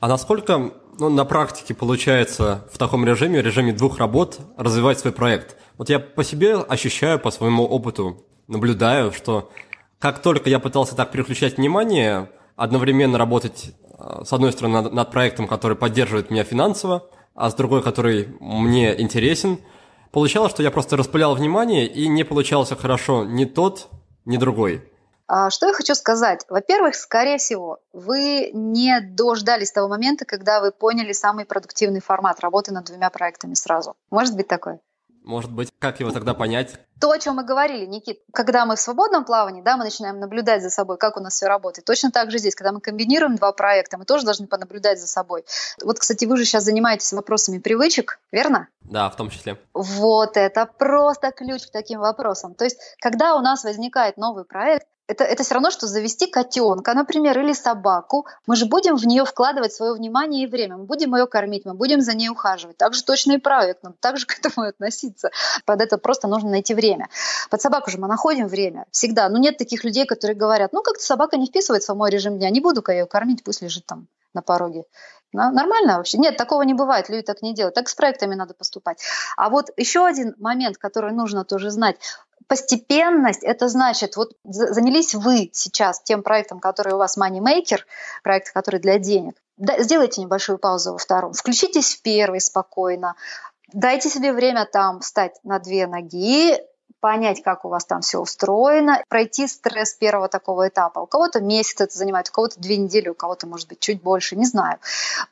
А 0.00 0.08
насколько 0.08 0.72
ну, 0.98 1.10
на 1.10 1.24
практике 1.26 1.74
получается 1.74 2.66
в 2.72 2.78
таком 2.78 3.04
режиме, 3.04 3.42
режиме 3.42 3.72
двух 3.72 3.98
работ, 3.98 4.38
развивать 4.56 4.98
свой 4.98 5.12
проект? 5.12 5.56
Вот 5.76 5.90
я 5.90 5.98
по 5.98 6.24
себе 6.24 6.56
ощущаю, 6.56 7.18
по 7.18 7.30
своему 7.30 7.64
опыту, 7.64 8.24
наблюдаю, 8.46 9.12
что 9.12 9.50
как 9.98 10.20
только 10.20 10.50
я 10.50 10.58
пытался 10.58 10.94
так 10.94 11.10
переключать 11.10 11.56
внимание, 11.56 12.30
одновременно 12.56 13.18
работать 13.18 13.72
э, 13.98 14.24
с 14.24 14.32
одной 14.32 14.52
стороны 14.52 14.82
над, 14.82 14.92
над 14.92 15.10
проектом, 15.10 15.48
который 15.48 15.76
поддерживает 15.76 16.30
меня 16.30 16.44
финансово, 16.44 17.08
а 17.34 17.50
с 17.50 17.54
другой, 17.54 17.82
который 17.82 18.36
мне 18.40 18.98
интересен, 19.00 19.58
получалось, 20.10 20.52
что 20.52 20.62
я 20.62 20.70
просто 20.70 20.96
распылял 20.96 21.34
внимание 21.34 21.86
и 21.86 22.08
не 22.08 22.24
получался 22.24 22.76
хорошо 22.76 23.24
ни 23.24 23.44
тот, 23.44 23.88
ни 24.24 24.36
другой. 24.36 24.90
А 25.28 25.50
что 25.50 25.66
я 25.66 25.72
хочу 25.74 25.94
сказать? 25.94 26.44
Во-первых, 26.48 26.94
скорее 26.94 27.38
всего, 27.38 27.80
вы 27.92 28.50
не 28.52 29.00
дождались 29.00 29.72
того 29.72 29.88
момента, 29.88 30.24
когда 30.24 30.60
вы 30.60 30.70
поняли 30.70 31.12
самый 31.12 31.44
продуктивный 31.44 32.00
формат 32.00 32.40
работы 32.40 32.72
над 32.72 32.84
двумя 32.86 33.10
проектами 33.10 33.54
сразу. 33.54 33.96
Может 34.10 34.36
быть 34.36 34.46
такое? 34.46 34.78
Может 35.26 35.50
быть, 35.50 35.72
как 35.80 35.98
его 35.98 36.12
тогда 36.12 36.34
понять? 36.34 36.78
То, 37.00 37.10
о 37.10 37.18
чем 37.18 37.34
мы 37.34 37.44
говорили, 37.44 37.84
Никит, 37.84 38.20
когда 38.32 38.64
мы 38.64 38.76
в 38.76 38.80
свободном 38.80 39.24
плавании, 39.24 39.60
да, 39.60 39.76
мы 39.76 39.82
начинаем 39.82 40.20
наблюдать 40.20 40.62
за 40.62 40.70
собой, 40.70 40.98
как 40.98 41.16
у 41.16 41.20
нас 41.20 41.34
все 41.34 41.46
работает. 41.46 41.84
Точно 41.84 42.12
так 42.12 42.30
же 42.30 42.38
здесь, 42.38 42.54
когда 42.54 42.70
мы 42.70 42.80
комбинируем 42.80 43.34
два 43.34 43.50
проекта, 43.50 43.98
мы 43.98 44.04
тоже 44.04 44.24
должны 44.24 44.46
понаблюдать 44.46 45.00
за 45.00 45.08
собой. 45.08 45.44
Вот, 45.82 45.98
кстати, 45.98 46.24
вы 46.26 46.36
же 46.36 46.44
сейчас 46.44 46.62
занимаетесь 46.62 47.12
вопросами 47.12 47.58
привычек, 47.58 48.20
верно? 48.30 48.68
Да, 48.82 49.10
в 49.10 49.16
том 49.16 49.28
числе. 49.28 49.58
Вот 49.74 50.36
это 50.36 50.64
просто 50.64 51.32
ключ 51.32 51.66
к 51.66 51.72
таким 51.72 51.98
вопросам. 51.98 52.54
То 52.54 52.64
есть, 52.64 52.78
когда 53.00 53.34
у 53.34 53.40
нас 53.40 53.64
возникает 53.64 54.16
новый 54.16 54.44
проект, 54.44 54.86
это, 55.08 55.24
это 55.24 55.42
все 55.42 55.54
равно, 55.54 55.70
что 55.70 55.86
завести 55.86 56.26
котенка, 56.26 56.94
например, 56.94 57.38
или 57.38 57.52
собаку. 57.52 58.26
Мы 58.46 58.56
же 58.56 58.66
будем 58.66 58.96
в 58.96 59.06
нее 59.06 59.24
вкладывать 59.24 59.72
свое 59.72 59.92
внимание 59.92 60.44
и 60.44 60.46
время. 60.46 60.76
Мы 60.76 60.84
будем 60.84 61.14
ее 61.14 61.26
кормить, 61.26 61.64
мы 61.64 61.74
будем 61.74 62.00
за 62.00 62.14
ней 62.14 62.28
ухаживать. 62.28 62.76
Так 62.76 62.94
же 62.94 63.04
точно 63.04 63.32
и 63.32 63.38
проект. 63.38 63.82
Нам 63.82 63.92
также 64.00 64.26
к 64.26 64.38
этому 64.38 64.66
относиться. 64.66 65.30
Под 65.64 65.80
это 65.80 65.98
просто 65.98 66.28
нужно 66.28 66.50
найти 66.50 66.74
время. 66.74 67.08
Под 67.50 67.60
собаку 67.60 67.90
же 67.90 67.98
мы 67.98 68.08
находим 68.08 68.48
время 68.48 68.86
всегда. 68.90 69.28
Но 69.28 69.38
нет 69.38 69.58
таких 69.58 69.84
людей, 69.84 70.06
которые 70.06 70.36
говорят, 70.36 70.72
ну 70.72 70.82
как-то 70.82 71.02
собака 71.02 71.36
не 71.36 71.46
вписывается 71.46 71.94
в 71.94 71.96
мой 71.96 72.10
режим 72.10 72.38
дня, 72.38 72.50
не 72.50 72.60
буду-ка 72.60 72.92
ее 72.92 73.06
кормить, 73.06 73.44
пусть 73.44 73.62
лежит 73.62 73.86
там 73.86 74.08
на 74.34 74.42
пороге. 74.42 74.84
Нормально 75.32 75.98
вообще? 75.98 76.18
Нет, 76.18 76.36
такого 76.36 76.62
не 76.62 76.74
бывает, 76.74 77.08
люди 77.08 77.22
так 77.22 77.42
не 77.42 77.54
делают. 77.54 77.74
Так 77.74 77.88
с 77.88 77.94
проектами 77.94 78.34
надо 78.34 78.54
поступать. 78.54 79.02
А 79.36 79.50
вот 79.50 79.70
еще 79.76 80.06
один 80.06 80.34
момент, 80.38 80.78
который 80.78 81.12
нужно 81.12 81.44
тоже 81.44 81.70
знать 81.70 81.96
постепенность, 82.48 83.42
это 83.42 83.68
значит, 83.68 84.16
вот 84.16 84.32
занялись 84.44 85.14
вы 85.14 85.50
сейчас 85.52 86.00
тем 86.02 86.22
проектом, 86.22 86.60
который 86.60 86.94
у 86.94 86.98
вас 86.98 87.18
Moneymaker, 87.18 87.80
проект, 88.22 88.52
который 88.52 88.80
для 88.80 88.98
денег, 88.98 89.34
да, 89.56 89.82
сделайте 89.82 90.20
небольшую 90.20 90.58
паузу 90.58 90.92
во 90.92 90.98
втором, 90.98 91.32
включитесь 91.32 91.96
в 91.96 92.02
первый 92.02 92.40
спокойно, 92.40 93.16
дайте 93.72 94.08
себе 94.08 94.32
время 94.32 94.66
там 94.66 95.00
встать 95.00 95.38
на 95.42 95.58
две 95.58 95.86
ноги, 95.86 96.56
понять, 97.00 97.42
как 97.42 97.64
у 97.64 97.68
вас 97.68 97.84
там 97.84 98.00
все 98.00 98.18
устроено, 98.18 99.02
пройти 99.08 99.46
стресс 99.46 99.94
первого 99.94 100.28
такого 100.28 100.68
этапа. 100.68 101.00
У 101.00 101.06
кого-то 101.06 101.40
месяц 101.40 101.80
это 101.80 101.96
занимает, 101.96 102.28
у 102.28 102.32
кого-то 102.32 102.60
две 102.60 102.76
недели, 102.76 103.08
у 103.08 103.14
кого-то, 103.14 103.46
может 103.46 103.68
быть, 103.68 103.80
чуть 103.80 104.02
больше, 104.02 104.36
не 104.36 104.44
знаю. 104.44 104.78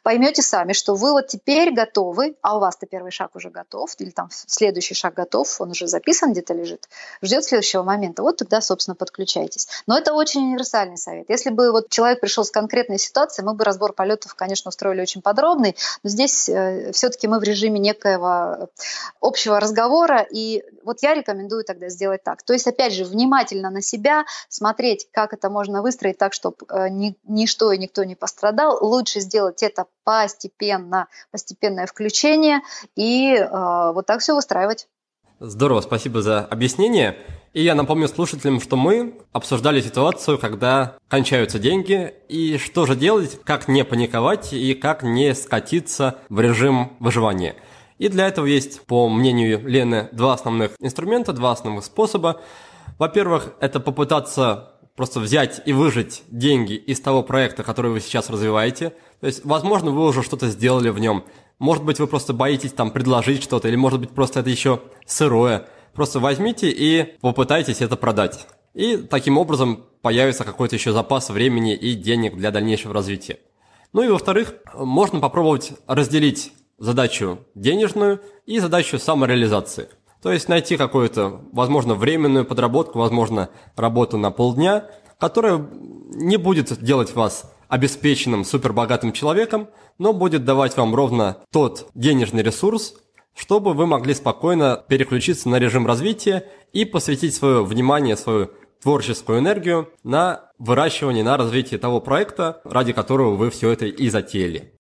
Поймете 0.03 0.43
сами, 0.43 0.73
что 0.73 0.95
вы 0.95 1.12
вот 1.12 1.29
теперь 1.29 1.73
готовы, 1.73 2.37
а 2.43 2.57
у 2.57 2.61
вас-то 2.61 2.87
первый 2.87 3.11
шаг 3.11 3.35
уже 3.35 3.51
готов, 3.51 3.95
или 3.99 4.11
там 4.11 4.29
следующий 4.31 4.95
шаг 4.95 5.15
готов, 5.15 5.61
он 5.61 5.71
уже 5.71 5.87
записан 5.87 6.33
где-то 6.33 6.55
лежит, 6.55 6.89
ждет 7.23 7.45
следующего 7.45 7.83
момента. 7.83 8.23
Вот 8.23 8.37
тогда, 8.37 8.61
собственно, 8.61 8.95
подключайтесь. 8.95 9.69
Но 9.87 9.99
это 9.99 10.12
очень 10.12 10.43
универсальный 10.43 10.97
совет. 10.97 11.27
Если 11.29 11.51
бы 11.51 11.73
вот 11.73 11.89
человек 11.89 12.21
пришел 12.21 12.45
с 12.45 12.51
конкретной 12.51 12.99
ситуацией, 12.99 13.45
мы 13.45 13.55
бы 13.55 13.65
разбор 13.65 13.93
полетов, 13.93 14.35
конечно, 14.35 14.69
устроили 14.69 15.01
очень 15.01 15.23
подробный, 15.23 15.77
но 16.03 16.11
здесь 16.11 16.49
э, 16.49 16.93
все-таки 16.93 17.27
мы 17.27 17.41
в 17.41 17.43
режиме 17.43 17.81
некоего 17.81 18.69
общего 19.21 19.59
разговора, 19.61 20.27
и 20.31 20.62
вот 20.85 21.03
я 21.03 21.15
рекомендую 21.15 21.64
тогда 21.65 21.89
сделать 21.89 22.23
так. 22.23 22.43
То 22.43 22.53
есть, 22.53 22.67
опять 22.67 22.93
же, 22.93 23.05
внимательно 23.05 23.71
на 23.71 23.83
себя, 23.83 24.25
смотреть, 24.49 25.09
как 25.12 25.33
это 25.33 25.51
можно 25.51 25.83
выстроить 25.83 26.19
так, 26.19 26.33
чтобы 26.33 26.57
э, 26.71 26.89
ни, 26.89 27.17
ничто 27.25 27.73
и 27.73 27.79
никто 27.79 28.05
не 28.05 28.15
пострадал. 28.15 28.79
Лучше 28.81 29.21
сделать 29.21 29.62
это 29.62 29.87
постепенно, 30.05 31.09
постепенное 31.31 31.87
включение 31.87 32.61
и 32.95 33.35
э, 33.35 33.49
вот 33.93 34.07
так 34.07 34.21
все 34.21 34.35
выстраивать. 34.35 34.89
Здорово, 35.41 35.81
спасибо 35.81 36.23
за 36.23 36.41
объяснение. 36.41 37.19
И 37.53 37.62
я 37.62 37.75
напомню 37.75 38.09
слушателям, 38.09 38.61
что 38.61 38.77
мы 38.77 39.21
обсуждали 39.33 39.81
ситуацию, 39.81 40.39
когда 40.39 40.97
кончаются 41.09 41.59
деньги, 41.59 42.15
и 42.29 42.57
что 42.59 42.87
же 42.87 42.97
делать, 42.97 43.39
как 43.45 43.69
не 43.69 43.85
паниковать 43.85 44.53
и 44.53 44.75
как 44.75 45.03
не 45.03 45.35
скатиться 45.35 46.19
в 46.29 46.41
режим 46.41 46.97
выживания– 47.01 47.57
и 47.99 48.09
для 48.09 48.26
этого 48.26 48.47
есть, 48.47 48.82
по 48.86 49.09
мнению 49.09 49.66
Лены, 49.66 50.09
два 50.12 50.34
основных 50.34 50.72
инструмента, 50.80 51.32
два 51.32 51.53
основных 51.53 51.84
способа. 51.84 52.40
Во-первых, 52.99 53.55
это 53.61 53.80
попытаться 53.80 54.72
просто 54.97 55.20
взять 55.20 55.62
и 55.64 55.72
выжать 55.72 56.22
деньги 56.28 56.74
из 56.74 57.01
того 57.01 57.22
проекта, 57.22 57.62
который 57.62 57.90
вы 57.90 58.01
сейчас 58.01 58.30
развиваете. 58.30 58.95
То 59.20 59.26
есть, 59.26 59.45
возможно, 59.45 59.90
вы 59.90 60.07
уже 60.07 60.22
что-то 60.22 60.49
сделали 60.49 60.90
в 60.90 60.99
нем. 60.99 61.24
Может 61.59 61.84
быть, 61.84 61.99
вы 61.99 62.07
просто 62.07 62.32
боитесь 62.32 62.72
там 62.72 62.90
предложить 62.90 63.42
что-то, 63.42 63.68
или 63.68 63.76
может 63.76 64.01
быть, 64.01 64.11
просто 64.11 64.40
это 64.40 64.51
еще 64.51 64.82
сырое. 65.07 65.66
Просто 65.95 66.18
возьмите 66.18 66.70
и 66.70 67.16
попытайтесь 67.20 67.80
это 67.80 67.97
продать. 67.97 68.47
И 68.74 68.97
таким 68.97 69.38
образом 69.38 69.84
появится 70.03 70.45
какой-то 70.45 70.74
еще 70.74 70.92
запас 70.92 71.30
времени 71.30 71.74
и 71.74 71.95
денег 71.95 72.36
для 72.36 72.51
дальнейшего 72.51 72.92
развития. 72.92 73.38
Ну 73.92 74.03
и 74.03 74.09
во-вторых, 74.09 74.55
можно 74.74 75.20
попробовать 75.20 75.72
разделить 75.86 76.53
задачу 76.79 77.39
денежную 77.55 78.20
и 78.47 78.59
задачу 78.59 78.99
самореализации. 78.99 79.89
То 80.22 80.33
есть 80.33 80.49
найти 80.49 80.77
какую-то, 80.77 81.43
возможно, 81.53 81.95
временную 81.95 82.45
подработку, 82.45 82.99
возможно, 82.99 83.51
работу 83.77 84.16
на 84.16 84.31
полдня, 84.31 84.87
которая 85.18 85.66
не 86.14 86.37
будет 86.39 86.83
делать 86.83 87.14
вас 87.14 87.53
обеспеченным, 87.68 88.45
супербогатым 88.45 89.12
человеком, 89.12 89.68
но 89.99 90.12
будет 90.12 90.45
давать 90.45 90.77
вам 90.77 90.95
ровно 90.95 91.39
тот 91.53 91.89
денежный 91.95 92.43
ресурс, 92.43 92.95
чтобы 93.35 93.75
вы 93.75 93.87
могли 93.87 94.14
спокойно 94.14 94.83
переключиться 94.89 95.49
на 95.49 95.59
режим 95.59 95.87
развития 95.87 96.47
и 96.72 96.85
посвятить 96.85 97.35
свое 97.35 97.64
внимание, 97.64 98.16
свою 98.16 98.51
творческую 98.83 99.39
энергию 99.39 99.89
на 100.05 100.51
выращивание, 100.59 101.25
на 101.25 101.37
развитие 101.37 101.81
того 101.81 102.01
проекта, 102.01 102.61
ради 102.64 102.93
которого 102.93 103.35
вы 103.35 103.51
все 103.51 103.70
это 103.70 103.87
и 103.87 104.09
затеяли. 104.09 104.74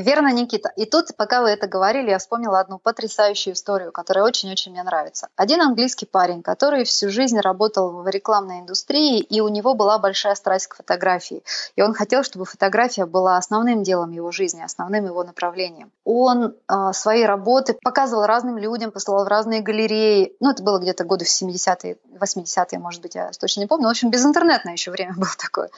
Верно, 0.00 0.32
Никита. 0.32 0.72
И 0.76 0.86
тут, 0.86 1.14
пока 1.14 1.42
вы 1.42 1.50
это 1.50 1.66
говорили, 1.66 2.08
я 2.08 2.18
вспомнила 2.18 2.58
одну 2.58 2.78
потрясающую 2.78 3.52
историю, 3.52 3.92
которая 3.92 4.24
очень-очень 4.24 4.72
мне 4.72 4.82
нравится. 4.82 5.28
Один 5.36 5.60
английский 5.60 6.06
парень, 6.06 6.42
который 6.42 6.84
всю 6.84 7.10
жизнь 7.10 7.38
работал 7.38 7.90
в 7.90 8.08
рекламной 8.08 8.60
индустрии, 8.60 9.20
и 9.20 9.42
у 9.42 9.48
него 9.48 9.74
была 9.74 9.98
большая 9.98 10.34
страсть 10.36 10.68
к 10.68 10.76
фотографии. 10.76 11.42
И 11.76 11.82
он 11.82 11.92
хотел, 11.92 12.22
чтобы 12.22 12.46
фотография 12.46 13.04
была 13.04 13.36
основным 13.36 13.82
делом 13.82 14.10
его 14.12 14.32
жизни, 14.32 14.62
основным 14.62 15.04
его 15.04 15.22
направлением. 15.22 15.92
Он 16.04 16.54
э, 16.54 16.92
свои 16.94 17.24
работы 17.24 17.76
показывал 17.82 18.24
разным 18.24 18.56
людям, 18.56 18.92
посылал 18.92 19.26
в 19.26 19.28
разные 19.28 19.60
галереи. 19.60 20.34
Ну, 20.40 20.50
это 20.50 20.62
было 20.62 20.78
где-то 20.78 21.04
годы 21.04 21.26
в 21.26 21.28
70-е, 21.28 21.98
80-е, 22.18 22.78
может 22.78 23.02
быть, 23.02 23.16
я 23.16 23.30
точно 23.38 23.60
не 23.60 23.66
помню. 23.66 23.86
В 23.86 23.90
общем, 23.90 24.10
безинтернетное 24.10 24.72
еще 24.72 24.92
время 24.92 25.12
было 25.16 25.32
такое. 25.36 25.68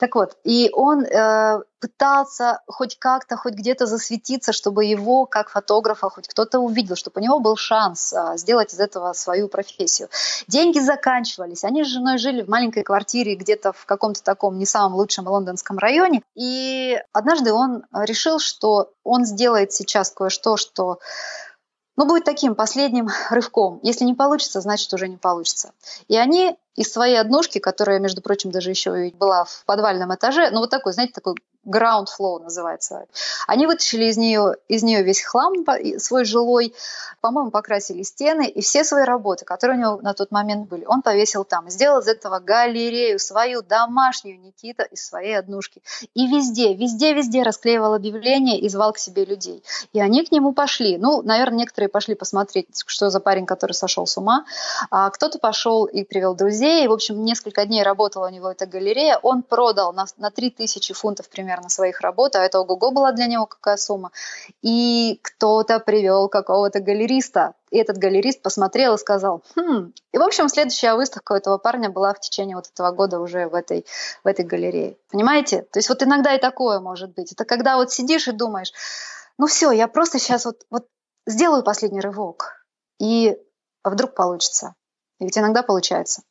Так 0.00 0.16
вот, 0.16 0.36
и 0.42 0.70
он 0.72 1.04
э, 1.04 1.60
пытался 1.80 2.60
хоть 2.66 2.98
как-то, 2.98 3.36
хоть 3.36 3.54
где-то 3.54 3.86
засветиться, 3.86 4.52
чтобы 4.52 4.84
его, 4.84 5.26
как 5.26 5.48
фотографа, 5.48 6.10
хоть 6.10 6.28
кто-то 6.28 6.60
увидел, 6.60 6.94
чтобы 6.94 7.20
у 7.20 7.24
него 7.24 7.40
был 7.40 7.56
шанс 7.56 8.12
а, 8.12 8.36
сделать 8.36 8.72
из 8.72 8.80
этого 8.80 9.12
свою 9.14 9.48
профессию. 9.48 10.08
Деньги 10.46 10.78
заканчивались. 10.78 11.64
Они 11.64 11.82
с 11.82 11.88
женой 11.88 12.18
жили 12.18 12.42
в 12.42 12.48
маленькой 12.48 12.82
квартире 12.82 13.34
где-то 13.34 13.72
в 13.72 13.86
каком-то 13.86 14.22
таком 14.22 14.58
не 14.58 14.66
самом 14.66 14.94
лучшем 14.94 15.26
лондонском 15.26 15.78
районе. 15.78 16.22
И 16.34 17.00
однажды 17.12 17.52
он 17.52 17.84
решил, 17.92 18.38
что 18.38 18.92
он 19.02 19.24
сделает 19.24 19.72
сейчас 19.72 20.10
кое-что, 20.10 20.56
что 20.56 20.98
ну, 21.96 22.06
будет 22.06 22.24
таким 22.24 22.54
последним 22.54 23.08
рывком. 23.30 23.80
Если 23.82 24.04
не 24.04 24.14
получится, 24.14 24.60
значит 24.60 24.92
уже 24.94 25.08
не 25.08 25.18
получится. 25.18 25.72
И 26.08 26.16
они 26.16 26.56
из 26.74 26.90
своей 26.90 27.16
однушки, 27.20 27.58
которая, 27.58 27.98
между 27.98 28.22
прочим, 28.22 28.50
даже 28.50 28.70
еще 28.70 29.10
была 29.18 29.44
в 29.44 29.64
подвальном 29.66 30.14
этаже, 30.14 30.50
ну 30.50 30.60
вот 30.60 30.70
такой, 30.70 30.94
знаете, 30.94 31.12
такой 31.12 31.34
ground 31.66 32.06
flow 32.06 32.38
называется. 32.40 33.06
Они 33.46 33.66
вытащили 33.66 34.04
из 34.04 34.16
нее, 34.16 34.56
из 34.68 34.82
нее 34.82 35.02
весь 35.02 35.22
хлам 35.22 35.52
свой 35.98 36.24
жилой, 36.24 36.74
по-моему, 37.20 37.50
покрасили 37.50 38.02
стены, 38.02 38.48
и 38.48 38.62
все 38.62 38.82
свои 38.82 39.04
работы, 39.04 39.44
которые 39.44 39.78
у 39.78 39.80
него 39.80 40.00
на 40.00 40.14
тот 40.14 40.30
момент 40.30 40.68
были, 40.68 40.84
он 40.86 41.02
повесил 41.02 41.44
там. 41.44 41.68
Сделал 41.68 42.00
из 42.00 42.08
этого 42.08 42.38
галерею, 42.38 43.18
свою 43.18 43.62
домашнюю 43.62 44.40
Никита 44.40 44.84
из 44.84 45.06
своей 45.06 45.38
однушки. 45.38 45.82
И 46.14 46.26
везде, 46.26 46.74
везде, 46.74 47.12
везде 47.12 47.42
расклеивал 47.42 47.94
объявления 47.94 48.58
и 48.58 48.68
звал 48.68 48.92
к 48.92 48.98
себе 48.98 49.24
людей. 49.24 49.62
И 49.92 50.00
они 50.00 50.24
к 50.24 50.32
нему 50.32 50.52
пошли. 50.52 50.96
Ну, 50.96 51.22
наверное, 51.22 51.58
некоторые 51.58 51.90
пошли 51.90 52.14
посмотреть, 52.14 52.68
что 52.86 53.10
за 53.10 53.20
парень, 53.20 53.44
который 53.44 53.72
сошел 53.72 54.06
с 54.06 54.16
ума. 54.16 54.46
А 54.90 55.10
кто-то 55.10 55.38
пошел 55.38 55.84
и 55.84 56.04
привел 56.04 56.34
друзей. 56.34 56.84
И, 56.84 56.88
в 56.88 56.92
общем, 56.92 57.22
несколько 57.22 57.66
дней 57.66 57.82
работала 57.82 58.28
у 58.28 58.30
него 58.30 58.50
эта 58.50 58.64
галерея. 58.64 59.18
Он 59.22 59.42
продал 59.42 59.92
на, 59.92 60.06
на 60.16 60.30
3000 60.30 60.94
фунтов 60.94 61.28
примерно 61.28 61.49
примерно 61.50 61.68
своих 61.68 62.00
работ, 62.00 62.36
а 62.36 62.44
это 62.44 62.60
ого-го 62.60 62.92
была 62.92 63.12
для 63.12 63.26
него 63.26 63.46
какая 63.46 63.76
сумма. 63.76 64.12
И 64.62 65.18
кто-то 65.22 65.80
привел 65.80 66.28
какого-то 66.28 66.80
галериста, 66.80 67.54
и 67.70 67.78
этот 67.78 67.98
галерист 67.98 68.42
посмотрел 68.42 68.94
и 68.94 68.98
сказал, 68.98 69.42
хм. 69.56 69.92
И, 70.12 70.18
в 70.18 70.22
общем, 70.22 70.48
следующая 70.48 70.94
выставка 70.94 71.32
у 71.32 71.36
этого 71.36 71.58
парня 71.58 71.90
была 71.90 72.14
в 72.14 72.20
течение 72.20 72.54
вот 72.54 72.66
этого 72.72 72.92
года 72.92 73.18
уже 73.18 73.48
в 73.48 73.54
этой, 73.54 73.84
в 74.22 74.28
этой 74.28 74.44
галерее. 74.44 74.96
Понимаете? 75.10 75.62
То 75.72 75.78
есть 75.78 75.88
вот 75.88 76.02
иногда 76.02 76.34
и 76.34 76.40
такое 76.40 76.78
может 76.78 77.14
быть. 77.14 77.32
Это 77.32 77.44
когда 77.44 77.76
вот 77.76 77.90
сидишь 77.90 78.28
и 78.28 78.32
думаешь, 78.32 78.72
ну 79.38 79.46
все, 79.46 79.72
я 79.72 79.88
просто 79.88 80.18
сейчас 80.18 80.44
вот, 80.44 80.62
вот 80.70 80.86
сделаю 81.26 81.64
последний 81.64 82.00
рывок. 82.00 82.64
И 83.00 83.36
вдруг 83.82 84.14
получится. 84.14 84.74
И 85.18 85.24
ведь 85.24 85.36
иногда 85.36 85.62
получается. 85.62 86.22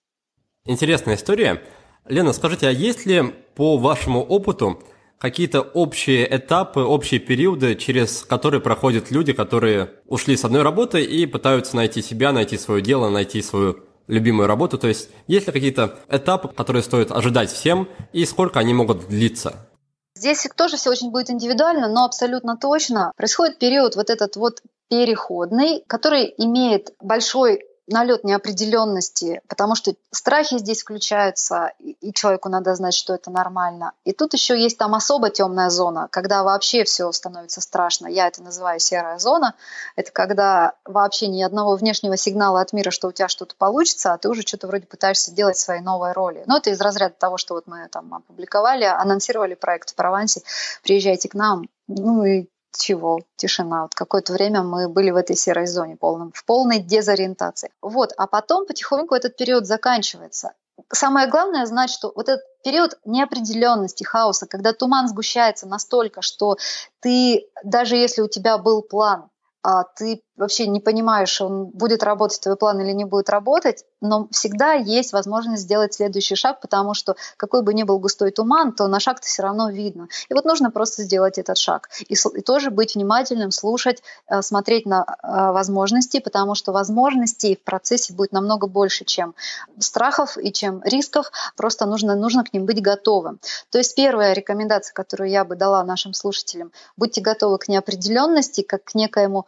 Интересная 0.66 1.16
история. 1.16 1.62
Лена, 2.06 2.34
скажите, 2.34 2.68
а 2.68 2.72
есть 2.72 3.06
ли 3.06 3.22
по 3.56 3.78
вашему 3.78 4.24
опыту 4.24 4.82
какие-то 5.20 5.62
общие 5.62 6.26
этапы, 6.36 6.80
общие 6.80 7.20
периоды, 7.20 7.76
через 7.76 8.24
которые 8.24 8.62
проходят 8.62 9.12
люди, 9.12 9.34
которые 9.34 9.92
ушли 10.08 10.36
с 10.36 10.46
одной 10.46 10.64
работы 10.64 11.04
и 11.04 11.26
пытаются 11.26 11.76
найти 11.76 12.02
себя, 12.02 12.32
найти 12.32 12.58
свое 12.58 12.82
дело, 12.82 13.10
найти 13.10 13.42
свою 13.42 13.84
любимую 14.08 14.48
работу. 14.48 14.78
То 14.78 14.88
есть 14.88 15.10
есть 15.28 15.48
ли 15.48 15.54
какие-то 15.54 16.00
этапы, 16.10 16.48
которые 16.48 16.82
стоит 16.82 17.12
ожидать 17.12 17.52
всем, 17.52 17.88
и 18.14 18.26
сколько 18.26 18.60
они 18.60 18.74
могут 18.74 19.08
длиться? 19.08 19.68
Здесь 20.16 20.48
тоже 20.56 20.78
все 20.78 20.90
очень 20.90 21.12
будет 21.12 21.30
индивидуально, 21.30 21.88
но 21.88 22.06
абсолютно 22.06 22.58
точно 22.58 23.12
происходит 23.16 23.60
период 23.60 23.96
вот 23.96 24.10
этот 24.10 24.36
вот 24.36 24.62
переходный, 24.90 25.84
который 25.88 26.34
имеет 26.38 26.94
большой 27.00 27.62
налет 27.90 28.24
неопределенности, 28.24 29.42
потому 29.48 29.76
что 29.76 29.94
страхи 30.12 30.58
здесь 30.58 30.82
включаются, 30.82 31.72
и 31.80 32.14
человеку 32.14 32.50
надо 32.50 32.76
знать, 32.76 32.94
что 32.94 33.14
это 33.14 33.32
нормально. 33.32 33.94
И 34.06 34.14
тут 34.14 34.34
еще 34.34 34.60
есть 34.60 34.78
там 34.78 34.96
особо 34.96 35.30
темная 35.30 35.70
зона, 35.70 36.08
когда 36.12 36.44
вообще 36.44 36.84
все 36.84 37.12
становится 37.12 37.62
страшно. 37.62 38.08
Я 38.08 38.28
это 38.28 38.44
называю 38.44 38.80
серая 38.80 39.18
зона. 39.18 39.56
Это 39.96 40.12
когда 40.12 40.74
вообще 40.86 41.28
ни 41.28 41.42
одного 41.42 41.76
внешнего 41.76 42.16
сигнала 42.16 42.62
от 42.62 42.74
мира, 42.74 42.92
что 42.92 43.08
у 43.08 43.12
тебя 43.12 43.28
что-то 43.28 43.56
получится, 43.56 44.14
а 44.14 44.18
ты 44.18 44.30
уже 44.30 44.42
что-то 44.42 44.68
вроде 44.68 44.86
пытаешься 44.86 45.32
делать 45.32 45.58
свои 45.58 45.80
новые 45.80 46.14
роли. 46.14 46.44
Но 46.46 46.58
это 46.58 46.70
из 46.70 46.80
разряда 46.82 47.16
того, 47.18 47.38
что 47.38 47.56
вот 47.56 47.68
мы 47.68 47.88
там 47.90 48.14
опубликовали, 48.14 48.84
анонсировали 48.84 49.56
проект 49.56 49.92
в 49.92 49.96
Провансе, 49.96 50.42
приезжайте 50.84 51.30
к 51.30 51.34
нам, 51.34 51.68
ну 51.88 52.24
и 52.24 52.48
чего? 52.78 53.20
Тишина. 53.36 53.84
Вот 53.84 53.96
какое-то 53.96 54.34
время 54.34 54.64
мы 54.64 54.90
были 54.90 55.12
в 55.12 55.16
этой 55.16 55.36
серой 55.36 55.68
зоне, 55.68 55.96
полном, 55.96 56.32
в 56.34 56.46
полной 56.46 56.80
дезориентации. 56.80 57.72
Вот, 57.82 58.14
а 58.18 58.28
потом 58.28 58.66
потихоньку 58.66 59.16
этот 59.16 59.36
период 59.36 59.66
заканчивается. 59.66 60.54
Самое 60.92 61.28
главное 61.28 61.66
знать, 61.66 61.90
что 61.90 62.12
вот 62.16 62.30
этот 62.30 62.46
период 62.64 62.98
неопределенности, 63.06 64.04
хаоса, 64.04 64.48
когда 64.48 64.74
туман 64.74 65.08
сгущается 65.08 65.68
настолько, 65.68 66.22
что 66.22 66.58
ты, 67.00 67.48
даже 67.64 67.96
если 67.96 68.22
у 68.22 68.28
тебя 68.28 68.58
был 68.58 68.82
план, 68.82 69.30
а 69.62 69.84
ты 69.84 70.22
вообще 70.38 70.68
не 70.68 70.80
понимаешь, 70.80 71.42
он 71.42 71.66
будет 71.66 72.02
работать 72.02 72.40
твой 72.40 72.56
план 72.56 72.80
или 72.80 72.92
не 72.94 73.04
будет 73.04 73.30
работать, 73.30 73.84
но 74.00 74.30
всегда 74.32 74.72
есть 74.72 75.12
возможность 75.12 75.64
сделать 75.64 75.94
следующий 75.94 76.36
шаг, 76.36 76.62
потому 76.62 76.94
что 76.94 77.16
какой 77.36 77.62
бы 77.62 77.74
ни 77.74 77.84
был 77.84 78.00
густой 78.00 78.32
туман, 78.32 78.72
то 78.72 78.88
на 78.88 79.02
шаг-то 79.02 79.28
все 79.28 79.44
равно 79.44 79.70
видно. 79.70 80.08
И 80.30 80.34
вот 80.34 80.46
нужно 80.46 80.72
просто 80.72 81.04
сделать 81.04 81.38
этот 81.38 81.58
шаг. 81.58 81.90
И, 82.08 82.14
и 82.14 82.42
тоже 82.42 82.72
быть 82.72 82.96
внимательным, 82.96 83.52
слушать, 83.52 84.02
э, 84.28 84.42
смотреть 84.42 84.86
на 84.86 85.04
э, 85.04 85.52
возможности, 85.52 86.22
потому 86.22 86.56
что 86.56 86.72
возможностей 86.72 87.58
в 87.58 87.64
процессе 87.64 88.14
будет 88.14 88.32
намного 88.32 88.68
больше, 88.68 89.04
чем 89.04 89.36
страхов 89.78 90.38
и 90.38 90.54
чем 90.54 90.82
рисков. 90.84 91.32
Просто 91.58 91.86
нужно, 91.86 92.16
нужно 92.16 92.46
к 92.46 92.54
ним 92.54 92.66
быть 92.66 92.82
готовым. 92.82 93.42
То 93.72 93.78
есть 93.78 93.94
первая 93.94 94.32
рекомендация, 94.32 94.94
которую 94.94 95.30
я 95.30 95.44
бы 95.44 95.58
дала 95.58 95.84
нашим 95.84 96.14
слушателям, 96.14 96.72
будьте 96.96 97.20
готовы 97.20 97.58
к 97.58 97.68
неопределенности, 97.68 98.62
как 98.62 98.86
к 98.86 98.96
некоему 98.96 99.46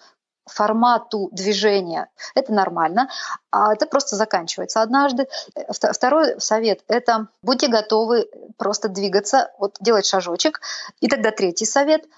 формату 0.51 1.29
движения. 1.31 2.09
Это 2.35 2.53
нормально. 2.53 3.09
А 3.51 3.73
это 3.73 3.85
просто 3.85 4.15
заканчивается 4.15 4.81
однажды. 4.81 5.27
Второй 5.69 6.39
совет– 6.39 6.83
это 6.87 7.27
будьте 7.41 7.67
готовы 7.67 8.29
просто 8.57 8.89
двигаться, 8.89 9.51
вот 9.57 9.77
делать 9.79 10.05
шажочек. 10.05 10.61
И 10.99 11.07
тогда 11.07 11.31
третий 11.31 11.65
совет– 11.65 12.05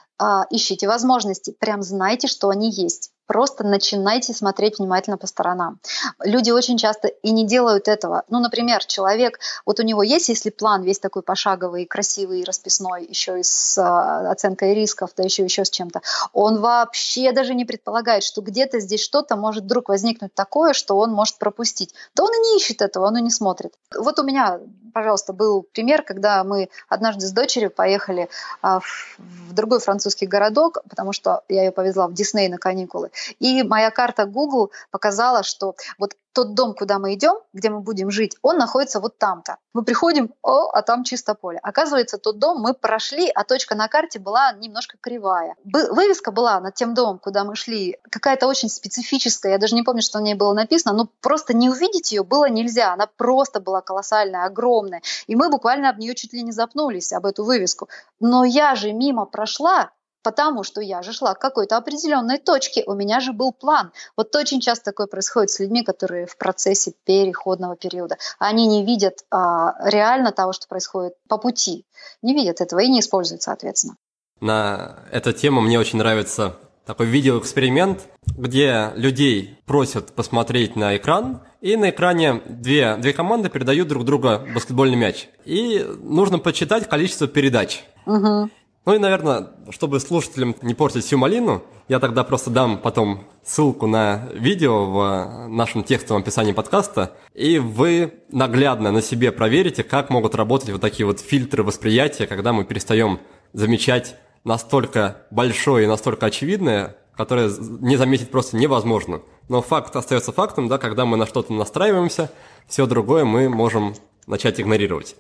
ищите 0.50 0.88
возможности, 0.88 1.52
прям 1.60 1.82
знайте, 1.82 2.28
что 2.28 2.50
они 2.50 2.70
есть. 2.70 3.12
Просто 3.28 3.64
начинайте 3.64 4.34
смотреть 4.34 4.80
внимательно 4.80 5.18
по 5.18 5.28
сторонам. 5.28 5.80
Люди 6.24 6.52
очень 6.52 6.78
часто 6.78 7.08
и 7.08 7.32
не 7.32 7.46
делают 7.46 7.88
этого. 7.88 8.24
Ну, 8.30 8.40
например, 8.40 8.84
человек, 8.86 9.40
вот 9.66 9.80
у 9.80 9.84
него 9.84 10.04
есть, 10.04 10.30
если 10.30 10.50
план 10.50 10.84
весь 10.84 11.00
такой 11.00 11.22
пошаговый, 11.22 11.86
красивый, 11.86 12.44
расписной, 12.44 13.06
еще 13.06 13.40
и 13.40 13.44
с 13.44 13.78
а, 13.78 14.32
оценкой 14.32 14.74
рисков, 14.74 15.12
да 15.16 15.24
еще 15.24 15.44
еще 15.44 15.64
с 15.64 15.70
чем-то, 15.70 16.02
он 16.34 16.60
вообще 16.60 17.32
даже 17.32 17.56
не 17.56 17.66
предполагает, 17.66 18.24
что 18.24 18.42
где-то 18.42 18.80
здесь 18.80 19.02
что-то 19.02 19.36
может 19.36 19.64
вдруг 19.64 19.90
возникнуть 19.90 20.34
такое, 20.34 20.74
что 20.74 20.98
он 20.98 21.12
может 21.12 21.38
пропустить. 21.38 21.94
Да 22.16 22.24
он 22.24 22.32
и 22.34 22.40
не 22.40 22.58
ищет 22.58 22.82
этого, 22.82 23.08
он 23.08 23.18
и 23.18 23.22
не 23.22 23.32
смотрит. 23.32 23.74
Вот 23.98 24.20
у 24.20 24.24
меня, 24.24 24.60
пожалуйста, 24.94 25.32
был 25.32 25.64
пример, 25.64 26.04
когда 26.04 26.44
мы 26.44 26.70
однажды 26.90 27.26
с 27.26 27.32
дочерью 27.32 27.72
поехали 27.72 28.30
а, 28.62 28.82
в 28.82 29.54
другой 29.54 29.80
французский 29.80 30.28
городок, 30.28 30.80
потому 30.90 31.14
что 31.14 31.44
я 31.48 31.64
ее 31.64 31.72
повезла 31.72 32.08
в 32.08 32.14
Дисней 32.14 32.50
на 32.50 32.58
каникулы. 32.58 33.12
И 33.40 33.64
моя 33.64 33.92
карта 33.92 34.26
Google 34.26 34.72
показала, 34.92 35.44
что 35.44 35.76
вот 35.98 36.16
тот 36.34 36.56
дом, 36.56 36.74
куда 36.74 37.00
мы 37.00 37.14
идем, 37.14 37.36
где 37.54 37.70
мы 37.70 37.80
будем 37.80 38.10
жить, 38.10 38.36
он 38.42 38.58
находится 38.58 39.00
вот 39.00 39.18
там-то. 39.18 39.58
Мы 39.74 39.84
приходим, 39.84 40.34
о, 40.42 40.70
а 40.72 40.82
там 40.82 41.04
чисто 41.04 41.36
поле. 41.36 41.60
Оказывается, 41.62 42.18
тот 42.18 42.40
дом 42.40 42.60
мы 42.60 42.74
прошли, 42.74 43.30
а 43.30 43.44
точка 43.44 43.76
на 43.76 43.88
карте 43.88 44.20
была 44.20 44.52
немножко 44.54 44.98
кривая. 45.00 45.56
вывеска 45.64 46.32
была 46.32 46.60
над 46.60 46.74
тем 46.74 46.96
домом, 46.96 47.20
куда 47.20 47.44
мы 47.44 47.56
шли, 47.56 47.98
какая-то 48.10 48.48
очень 48.48 48.70
специфическая. 48.70 49.54
Я 49.54 49.58
даже 49.60 49.76
не 49.76 49.84
помню, 49.84 50.02
что 50.02 50.20
на 50.20 50.24
ней 50.24 50.34
было 50.34 50.54
написано, 50.54 50.96
но 50.96 51.10
просто 51.22 51.56
не 51.56 51.70
увидеть 51.70 52.12
ее 52.12 52.24
было 52.24 52.50
нельзя. 52.50 52.94
Она 52.94 53.06
просто 53.06 53.60
была 53.60 53.82
колоссальная, 53.82 54.46
огромная. 54.46 55.02
И 55.28 55.36
мы 55.36 55.50
буквально 55.50 55.90
об 55.90 56.00
нее 56.00 56.16
чуть 56.16 56.34
ли 56.34 56.42
не 56.42 56.52
запнулись, 56.52 57.14
об 57.14 57.26
эту 57.26 57.44
вывеску. 57.44 57.90
Но 58.20 58.44
я 58.44 58.76
же 58.76 58.92
мимо 58.92 59.26
прошла, 59.26 59.92
потому 60.24 60.64
что 60.64 60.82
я 60.82 61.02
же 61.02 61.14
шла 61.14 61.34
к 61.36 61.40
какой-то 61.40 61.78
определенной 61.78 62.40
точке, 62.40 62.84
у 62.88 62.94
меня 62.94 63.20
же 63.20 63.34
был 63.34 63.52
план. 63.52 63.92
Вот 64.18 64.36
очень 64.36 64.62
часто 64.62 64.86
такое 64.86 65.08
происходит 65.08 65.52
с 65.52 65.60
людьми, 65.60 65.84
которые 65.84 66.26
в 66.26 66.38
процессе 66.38 66.94
переходного 67.06 67.76
периода. 67.76 68.18
Они 68.40 68.66
не 68.66 68.86
видят 68.86 69.26
а, 69.30 69.76
реально 69.84 70.32
того, 70.32 70.54
что 70.54 70.68
происходит 70.68 71.14
по 71.28 71.38
пути, 71.38 71.86
не 72.22 72.34
видят 72.34 72.62
этого 72.62 72.80
и 72.80 72.88
не 72.88 73.02
используют, 73.02 73.44
соответственно. 73.44 73.96
На 74.40 75.00
эту 75.12 75.32
тему 75.34 75.62
мне 75.62 75.80
очень 75.80 76.00
нравится 76.00 76.58
такой 76.86 77.06
видеоэксперимент, 77.06 78.10
где 78.38 78.92
людей 78.96 79.60
просят 79.66 80.14
посмотреть 80.14 80.76
на 80.76 80.98
экран, 80.98 81.42
и 81.62 81.78
на 81.78 81.92
экране 81.92 82.42
две, 82.46 82.98
две 82.98 83.14
команды 83.14 83.50
передают 83.50 83.88
друг 83.88 84.04
другу 84.04 84.40
баскетбольный 84.54 84.98
мяч. 84.98 85.30
И 85.46 85.80
нужно 86.02 86.40
почитать 86.40 86.90
количество 86.90 87.28
передач. 87.28 87.86
Угу. 88.06 88.50
Ну 88.86 88.94
и, 88.94 88.98
наверное, 88.98 89.48
чтобы 89.70 90.02
слушателям 90.02 90.56
не 90.62 90.74
портить 90.74 91.06
всю 91.06 91.18
малину, 91.18 91.64
я 91.88 92.00
тогда 92.00 92.26
просто 92.26 92.50
дам 92.50 92.78
потом 92.78 93.26
ссылку 93.42 93.88
на 93.88 94.28
видео 94.34 94.86
в 94.86 95.48
нашем 95.48 95.84
текстовом 95.86 96.22
описании 96.22 96.52
подкаста, 96.52 97.16
и 97.34 97.60
вы 97.60 98.14
наглядно 98.30 98.92
на 98.92 99.02
себе 99.02 99.32
проверите, 99.32 99.84
как 99.84 100.10
могут 100.10 100.36
работать 100.36 100.70
вот 100.70 100.82
такие 100.82 101.06
вот 101.06 101.22
фильтры 101.22 101.64
восприятия, 101.64 102.28
когда 102.28 102.52
мы 102.52 102.66
перестаем 102.66 103.20
замечать 103.54 104.18
настолько 104.44 105.18
большое 105.32 105.86
и 105.86 105.88
настолько 105.88 106.26
очевидное, 106.26 106.98
которое 107.16 107.50
не 107.80 107.96
заметить 107.96 108.32
просто 108.32 108.58
невозможно. 108.58 109.22
Но 109.48 109.62
факт 109.62 109.96
остается 109.96 110.34
фактом, 110.34 110.68
да, 110.68 110.78
когда 110.78 111.06
мы 111.06 111.16
на 111.16 111.26
что-то 111.26 111.54
настраиваемся, 111.54 112.32
все 112.68 112.86
другое 112.86 113.24
мы 113.24 113.48
можем 113.48 113.94
начать 114.28 114.60
игнорировать. 114.60 115.16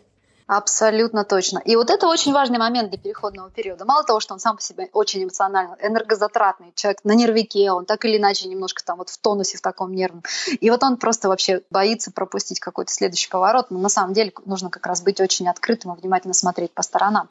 Абсолютно 0.56 1.24
точно. 1.24 1.60
И 1.66 1.76
вот 1.76 1.89
это 1.89 2.08
очень 2.08 2.32
важный 2.32 2.60
момент 2.60 2.91
для 2.91 2.99
переходного 2.99 3.49
периода. 3.49 3.86
Мало 3.86 4.04
того, 4.04 4.20
что 4.20 4.36
он 4.36 4.39
сам 4.39 4.58
по 4.58 4.62
себе 4.62 4.88
очень 4.93 5.24
эмоциональный, 5.24 5.76
энергозатратный, 5.82 6.72
человек 6.76 6.99
на 7.04 7.14
нервике, 7.14 7.72
он 7.72 7.86
так 7.86 8.06
или 8.06 8.18
иначе 8.18 8.47
немножко 8.47 8.84
там 8.86 8.99
вот 8.99 9.10
в 9.10 9.18
тонусе 9.18 9.58
в 9.58 9.62
таком 9.62 9.95
нервном. 9.95 10.24
И 10.62 10.70
вот 10.70 10.84
он 10.84 10.97
просто 10.97 11.28
вообще 11.28 11.62
боится 11.72 12.12
пропустить 12.12 12.60
какой-то 12.60 12.91
следующий 12.91 13.30
поворот. 13.30 13.72
Но 13.72 13.80
на 13.80 13.89
самом 13.89 14.14
деле 14.14 14.32
нужно 14.45 14.70
как 14.70 14.86
раз 14.86 15.01
быть 15.01 15.20
очень 15.20 15.49
открытым 15.49 15.93
и 15.93 15.99
внимательно 15.99 16.36
смотреть 16.36 16.72
по 16.72 16.84
сторонам. 16.84 17.30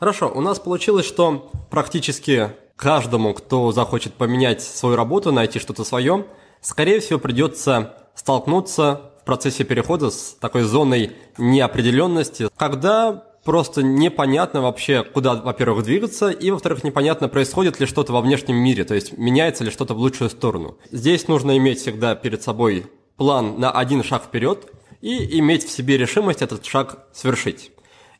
Хорошо, 0.00 0.32
у 0.34 0.40
нас 0.40 0.58
получилось, 0.58 1.06
что 1.06 1.52
практически 1.70 2.50
каждому, 2.74 3.34
кто 3.34 3.70
захочет 3.70 4.14
поменять 4.14 4.62
свою 4.62 4.96
работу, 4.96 5.30
найти 5.30 5.60
что-то 5.60 5.84
свое, 5.84 6.26
скорее 6.60 6.98
всего 6.98 7.20
придется 7.20 7.94
столкнуться 8.16 9.12
процессе 9.24 9.64
перехода 9.64 10.10
с 10.10 10.36
такой 10.40 10.62
зоной 10.62 11.12
неопределенности, 11.38 12.48
когда 12.56 13.24
просто 13.44 13.82
непонятно 13.82 14.62
вообще, 14.62 15.04
куда, 15.04 15.34
во-первых, 15.34 15.84
двигаться, 15.84 16.30
и, 16.30 16.50
во-вторых, 16.50 16.82
непонятно, 16.82 17.28
происходит 17.28 17.78
ли 17.78 17.86
что-то 17.86 18.12
во 18.12 18.20
внешнем 18.20 18.56
мире, 18.56 18.84
то 18.84 18.94
есть 18.94 19.16
меняется 19.16 19.64
ли 19.64 19.70
что-то 19.70 19.94
в 19.94 19.98
лучшую 19.98 20.30
сторону. 20.30 20.78
Здесь 20.90 21.28
нужно 21.28 21.56
иметь 21.58 21.80
всегда 21.80 22.14
перед 22.14 22.42
собой 22.42 22.86
план 23.16 23.60
на 23.60 23.70
один 23.70 24.02
шаг 24.02 24.24
вперед 24.24 24.72
и 25.00 25.38
иметь 25.38 25.64
в 25.64 25.70
себе 25.70 25.98
решимость 25.98 26.42
этот 26.42 26.64
шаг 26.64 27.06
совершить. 27.12 27.70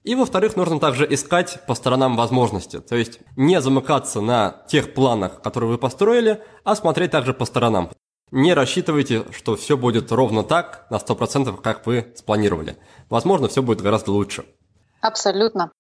И, 0.05 0.15
во-вторых, 0.15 0.55
нужно 0.55 0.79
также 0.79 1.07
искать 1.13 1.61
по 1.67 1.75
сторонам 1.75 2.15
возможности, 2.15 2.79
то 2.79 2.95
есть 2.95 3.21
не 3.37 3.59
замыкаться 3.63 4.21
на 4.21 4.63
тех 4.69 4.93
планах, 4.93 5.41
которые 5.41 5.71
вы 5.71 5.79
построили, 5.79 6.43
а 6.63 6.77
смотреть 6.77 7.11
также 7.11 7.33
по 7.33 7.47
сторонам. 7.47 7.89
Не 8.31 8.55
рассчитывайте, 8.55 9.27
что 9.31 9.55
все 9.55 9.77
будет 9.77 10.11
ровно 10.11 10.43
так, 10.43 10.87
на 10.91 10.97
100%, 10.97 11.61
как 11.61 11.87
вы 11.87 12.13
спланировали. 12.17 12.77
Возможно, 13.09 13.49
все 13.49 13.63
будет 13.63 13.81
гораздо 13.81 14.13
лучше. 14.13 14.45
Абсолютно. 15.01 15.71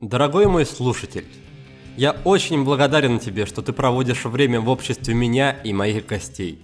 Дорогой 0.00 0.46
мой 0.46 0.66
слушатель, 0.66 1.26
я 1.96 2.14
очень 2.24 2.64
благодарен 2.64 3.18
тебе, 3.18 3.46
что 3.46 3.62
ты 3.62 3.72
проводишь 3.72 4.24
время 4.24 4.60
в 4.60 4.68
обществе 4.68 5.14
меня 5.14 5.50
и 5.50 5.72
моих 5.72 6.06
гостей. 6.06 6.62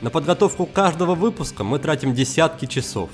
На 0.00 0.10
подготовку 0.10 0.66
каждого 0.66 1.14
выпуска 1.14 1.62
мы 1.62 1.78
тратим 1.78 2.14
десятки 2.14 2.66
часов. 2.66 3.10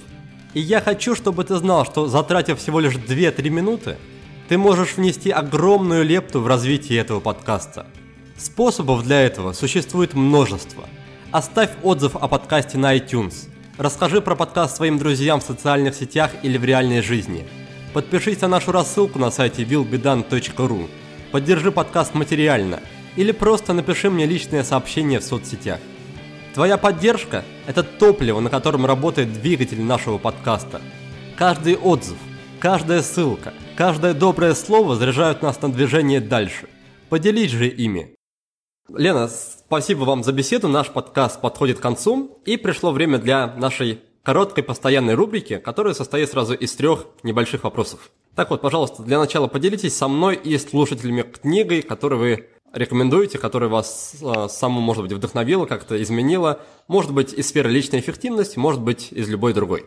И 0.54 0.60
я 0.60 0.80
хочу, 0.80 1.14
чтобы 1.14 1.44
ты 1.44 1.56
знал, 1.56 1.84
что 1.84 2.06
затратив 2.06 2.58
всего 2.58 2.80
лишь 2.80 2.94
2-3 2.94 3.50
минуты, 3.50 3.98
ты 4.48 4.56
можешь 4.56 4.96
внести 4.96 5.30
огромную 5.30 6.04
лепту 6.04 6.40
в 6.40 6.46
развитие 6.46 7.00
этого 7.00 7.20
подкаста. 7.20 7.86
Способов 8.38 9.02
для 9.04 9.20
этого 9.20 9.52
существует 9.52 10.14
множество– 10.14 10.88
Оставь 11.30 11.68
отзыв 11.82 12.16
о 12.16 12.26
подкасте 12.26 12.78
на 12.78 12.96
iTunes. 12.96 13.50
Расскажи 13.76 14.22
про 14.22 14.34
подкаст 14.34 14.76
своим 14.76 14.96
друзьям 14.96 15.40
в 15.40 15.44
социальных 15.44 15.94
сетях 15.94 16.30
или 16.42 16.56
в 16.56 16.64
реальной 16.64 17.02
жизни. 17.02 17.46
Подпишись 17.92 18.40
на 18.40 18.48
нашу 18.48 18.72
рассылку 18.72 19.18
на 19.18 19.30
сайте 19.30 19.64
willbedan.ru. 19.64 20.88
Поддержи 21.30 21.70
подкаст 21.70 22.14
материально. 22.14 22.80
Или 23.16 23.32
просто 23.32 23.74
напиши 23.74 24.08
мне 24.08 24.24
личное 24.24 24.64
сообщение 24.64 25.20
в 25.20 25.22
соцсетях. 25.22 25.80
Твоя 26.54 26.78
поддержка– 26.78 27.44
это 27.66 27.82
топливо, 27.82 28.40
на 28.40 28.48
котором 28.48 28.86
работает 28.86 29.30
двигатель 29.30 29.82
нашего 29.82 30.16
подкаста. 30.16 30.80
Каждый 31.36 31.76
отзыв, 31.76 32.16
каждая 32.58 33.02
ссылка, 33.02 33.52
каждое 33.76 34.14
доброе 34.14 34.54
слово 34.54 34.96
заряжают 34.96 35.42
нас 35.42 35.60
на 35.60 35.70
движение 35.70 36.22
дальше. 36.22 36.68
Поделись 37.10 37.50
же 37.50 37.68
ими. 37.68 38.17
Лена, 38.88 39.28
спасибо 39.28 40.04
вам 40.04 40.24
за 40.24 40.32
беседу. 40.32 40.66
Наш 40.66 40.90
подкаст 40.90 41.42
подходит 41.42 41.78
к 41.78 41.82
концу, 41.82 42.38
и 42.46 42.56
пришло 42.56 42.90
время 42.90 43.18
для 43.18 43.54
нашей 43.54 44.00
короткой 44.22 44.64
постоянной 44.64 45.12
рубрики, 45.12 45.58
которая 45.58 45.92
состоит 45.92 46.30
сразу 46.30 46.54
из 46.54 46.74
трех 46.74 47.06
небольших 47.22 47.64
вопросов. 47.64 48.10
Так 48.34 48.48
вот, 48.50 48.62
пожалуйста, 48.62 49.02
для 49.02 49.18
начала 49.18 49.46
поделитесь 49.46 49.94
со 49.94 50.08
мной 50.08 50.36
и 50.36 50.56
слушателями 50.56 51.20
книгой, 51.20 51.82
которую 51.82 52.18
вы 52.18 52.48
рекомендуете, 52.72 53.38
которая 53.38 53.68
вас 53.68 54.16
э, 54.22 54.48
саму, 54.48 54.80
может 54.80 55.02
быть, 55.02 55.12
вдохновила, 55.12 55.66
как-то 55.66 56.02
изменила, 56.02 56.60
может 56.86 57.12
быть, 57.12 57.34
из 57.34 57.48
сферы 57.48 57.70
личной 57.70 58.00
эффективности, 58.00 58.58
может 58.58 58.80
быть, 58.80 59.12
из 59.12 59.28
любой 59.28 59.52
другой. 59.52 59.84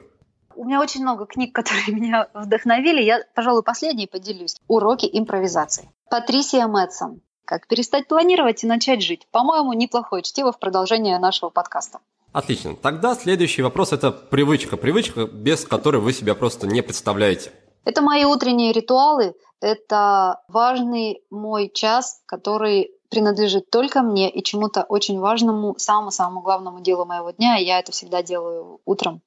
У 0.56 0.66
меня 0.66 0.80
очень 0.80 1.02
много 1.02 1.26
книг, 1.26 1.56
которые 1.56 1.92
меня 1.96 2.28
вдохновили. 2.36 3.02
Я, 3.02 3.24
пожалуй, 3.34 3.64
последней 3.64 4.06
поделюсь. 4.06 4.58
«Уроки 4.68 5.10
импровизации». 5.12 5.90
Патрисия 6.10 6.68
Мэтсон. 6.68 7.22
Как 7.52 7.68
перестать 7.68 8.08
планировать 8.08 8.64
и 8.64 8.66
начать 8.66 9.02
жить. 9.02 9.28
По-моему, 9.30 9.74
неплохое 9.74 10.24
чтиво 10.24 10.54
в 10.54 10.58
продолжение 10.58 11.20
нашего 11.20 11.50
подкаста. 11.50 12.00
Отлично. 12.32 12.78
Тогда 12.78 13.14
следующий 13.14 13.62
вопрос– 13.62 13.92
это 13.92 14.12
привычка. 14.12 14.78
Привычка, 14.78 15.26
без 15.26 15.66
которой 15.66 15.98
вы 15.98 16.14
себя 16.14 16.34
просто 16.34 16.66
не 16.66 16.82
представляете. 16.82 17.52
Это 17.84 18.02
мои 18.02 18.24
утренние 18.24 18.72
ритуалы. 18.72 19.36
Это 19.60 20.40
важный 20.48 21.24
мой 21.30 21.70
час, 21.74 22.22
который 22.26 22.92
принадлежит 23.10 23.70
только 23.70 24.02
мне 24.02 24.32
и 24.32 24.42
чему-то 24.42 24.84
очень 24.84 25.20
важному, 25.20 25.76
самому-самому 25.78 26.40
главному 26.40 26.80
делу 26.80 27.04
моего 27.04 27.32
дня. 27.32 27.58
И 27.58 27.66
я 27.66 27.80
это 27.80 27.92
всегда 27.92 28.24
делаю 28.24 28.80
утром. 28.86 29.22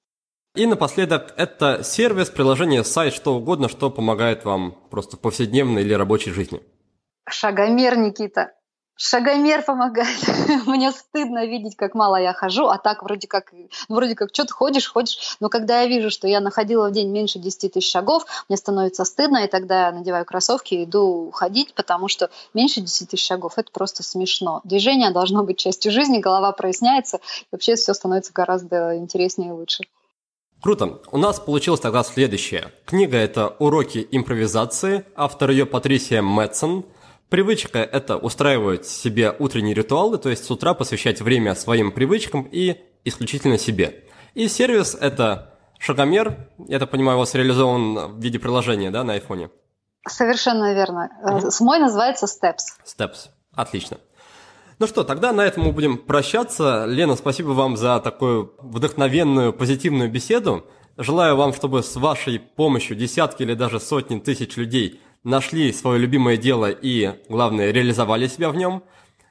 И 0.55 0.65
напоследок, 0.65 1.35
это 1.37 1.83
сервис, 1.85 2.31
приложение, 2.31 2.85
сайт, 2.85 3.13
что 3.13 3.35
угодно, 3.35 3.69
что 3.69 3.91
помогает 3.91 4.47
вам 4.47 4.79
просто 4.89 5.19
в 5.19 5.21
повседневной 5.21 5.83
или 5.83 5.93
рабочей 5.93 6.31
жизни. 6.31 6.63
Шагомер, 7.29 7.97
Никита. 7.97 8.53
Шагомер 8.97 9.63
помогает. 9.63 10.21
Мне 10.67 10.93
стыдно 10.93 11.47
видеть, 11.47 11.75
как 11.77 11.95
мало 11.95 12.15
я 12.17 12.33
хожу, 12.33 12.67
а 12.67 12.79
так 12.79 13.03
вроде 13.03 13.27
как, 13.27 13.53
вроде 13.89 14.15
как, 14.15 14.29
что 14.33 14.45
ты 14.45 14.53
ходишь, 14.53 14.89
ходишь. 14.89 15.37
Но 15.41 15.49
когда 15.49 15.83
я 15.83 15.89
вижу, 15.89 16.11
что 16.11 16.29
я 16.29 16.41
находила 16.41 16.89
в 16.89 16.93
день 16.93 17.11
меньше 17.11 17.41
10 17.41 17.73
тысяч 17.73 17.91
шагов, 17.91 18.25
мне 18.49 18.57
становится 18.57 19.05
стыдно, 19.05 19.39
и 19.39 19.49
тогда 19.49 19.87
я 19.87 19.93
надеваю 19.93 20.25
кроссовки 20.25 20.75
и 20.75 20.85
иду 20.85 21.33
ходить, 21.33 21.75
потому 21.75 22.07
что 22.07 22.31
меньше 22.53 22.81
10 22.81 23.11
тысяч 23.11 23.27
шагов– 23.27 23.55
это 23.57 23.73
просто 23.73 24.05
смешно. 24.05 24.61
Движение 24.63 25.11
должно 25.11 25.43
быть 25.43 25.59
частью 25.59 25.91
жизни, 25.91 26.19
голова 26.19 26.53
проясняется, 26.53 27.17
и 27.17 27.47
вообще 27.51 27.75
все 27.75 27.95
становится 27.95 28.33
гораздо 28.33 28.97
интереснее 28.97 29.49
и 29.49 29.53
лучше. 29.53 29.83
Круто. 30.63 31.01
У 31.11 31.19
нас 31.19 31.41
получилось 31.41 31.81
тогда 31.81 32.05
следующее. 32.05 32.73
Книга– 32.87 33.17
это 33.19 33.57
«Уроки 33.59 34.07
импровизации», 34.13 35.05
автор 35.17 35.51
ее 35.51 35.67
Патрисия 35.67 36.23
Мэтсон– 36.23 36.85
Привычка– 37.35 37.79
это 37.93 38.17
устраивать 38.17 38.87
себе 38.87 39.35
утренние 39.37 39.75
ритуалы, 39.75 40.19
то 40.19 40.31
есть 40.31 40.45
с 40.45 40.51
утра 40.53 40.73
посвящать 40.73 41.21
время 41.21 41.57
своим 41.57 41.91
привычкам 41.91 42.49
и 42.49 42.77
исключительно 43.03 43.59
себе. 43.59 44.05
И 44.35 44.47
сервис– 44.47 44.97
это 45.01 45.59
шагомер, 45.81 46.49
я 46.69 46.79
так 46.79 46.91
понимаю, 46.91 47.19
у 47.19 47.23
вас 47.23 47.35
реализован 47.35 48.13
в 48.13 48.21
виде 48.23 48.39
приложения, 48.39 48.93
да, 48.93 49.03
на 49.03 49.15
айфоне? 49.15 49.51
Совершенно 50.09 50.75
верно. 50.75 51.11
Mm-hmm. 51.27 51.51
Мой 51.59 51.81
называется 51.81 52.27
Steps. 52.27 52.79
Steps. 52.87 53.31
Отлично. 53.53 53.97
Ну 54.79 54.87
что, 54.87 55.03
тогда 55.03 55.33
на 55.33 55.41
этом 55.41 55.65
мы 55.65 55.73
будем 55.73 55.99
прощаться. 55.99 56.85
Лена, 56.87 57.17
спасибо 57.17 57.49
вам 57.49 57.77
за 57.77 57.99
такую 57.99 58.55
вдохновенную, 58.61 59.53
позитивную 59.53 60.09
беседу. 60.09 60.67
Желаю 60.97 61.35
вам, 61.35 61.53
чтобы 61.53 61.83
с 61.83 61.97
вашей 61.97 62.39
помощью 62.39 62.97
десятки 62.97 63.43
или 63.43 63.55
даже 63.55 63.81
сотни 63.81 64.21
тысяч 64.21 64.57
людей 64.57 65.01
нашли 65.25 65.73
свое 65.73 65.99
любимое 65.99 66.37
дело 66.37 66.71
и, 66.71 67.15
главное, 67.29 67.71
реализовали 67.71 68.29
себя 68.29 68.51
в 68.51 68.57
нем. 68.57 68.85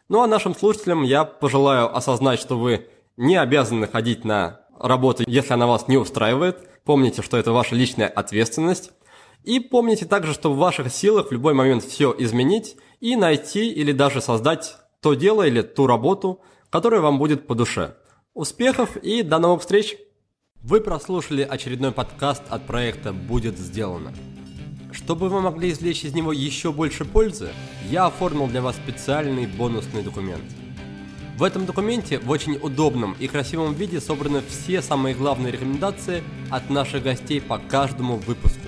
Ну 0.09 0.21
а 0.21 0.27
нашим 0.27 0.55
слушателям 0.55 1.03
я 1.03 1.23
пожелаю 1.23 1.95
осознать, 1.95 2.39
что 2.39 2.59
вы 2.59 2.87
не 3.15 3.37
обязаны 3.37 3.87
ходить 3.87 4.25
на 4.25 4.61
работу, 4.77 5.23
если 5.25 5.53
она 5.53 5.67
вас 5.67 5.87
не 5.87 5.97
устраивает. 5.97 6.67
Помните, 6.83 7.21
что 7.21 7.37
это 7.37 7.51
ваша 7.51 7.75
личная 7.75 8.07
ответственность. 8.07 8.91
И 9.43 9.59
помните 9.59 10.05
также, 10.05 10.33
что 10.33 10.51
в 10.51 10.57
ваших 10.57 10.91
силах 10.91 11.27
в 11.27 11.31
любой 11.31 11.53
момент 11.53 11.83
все 11.83 12.13
изменить 12.17 12.75
и 12.99 13.15
найти 13.15 13.71
или 13.71 13.91
даже 13.91 14.21
создать 14.21 14.77
то 15.01 15.13
дело 15.13 15.45
или 15.45 15.61
ту 15.61 15.85
работу, 15.85 16.41
которая 16.69 17.01
вам 17.01 17.19
будет 17.19 17.45
по 17.45 17.55
душе. 17.55 17.95
Успехов 18.33 18.97
и 18.97 19.21
до 19.21 19.37
новых 19.37 19.61
встреч! 19.61 19.97
Вы 20.61 20.79
прослушали 20.79 21.41
очередной 21.43 21.91
подкаст 21.91 22.43
от 22.49 22.65
проекта 22.65 23.11
«Будет 23.11 23.57
сделано». 23.57 24.13
Чтобы 24.93 25.27
вы 25.27 25.41
могли 25.41 25.71
извлечь 25.71 26.05
из 26.05 26.13
него 26.13 26.31
еще 26.31 26.71
больше 26.71 27.03
пользы, 27.03 27.49
я 27.89 28.05
оформил 28.05 28.47
для 28.47 28.61
вас 28.61 28.75
специальный 28.75 29.47
бонусный 29.47 30.03
документ. 30.03 30.43
В 31.35 31.41
этом 31.41 31.65
документе 31.65 32.19
в 32.19 32.29
очень 32.29 32.57
удобном 32.61 33.15
и 33.19 33.27
красивом 33.27 33.73
виде 33.73 33.99
собраны 33.99 34.43
все 34.47 34.83
самые 34.83 35.15
главные 35.15 35.51
рекомендации 35.51 36.23
от 36.51 36.69
наших 36.69 37.01
гостей 37.01 37.41
по 37.41 37.57
каждому 37.57 38.17
выпуску. 38.17 38.59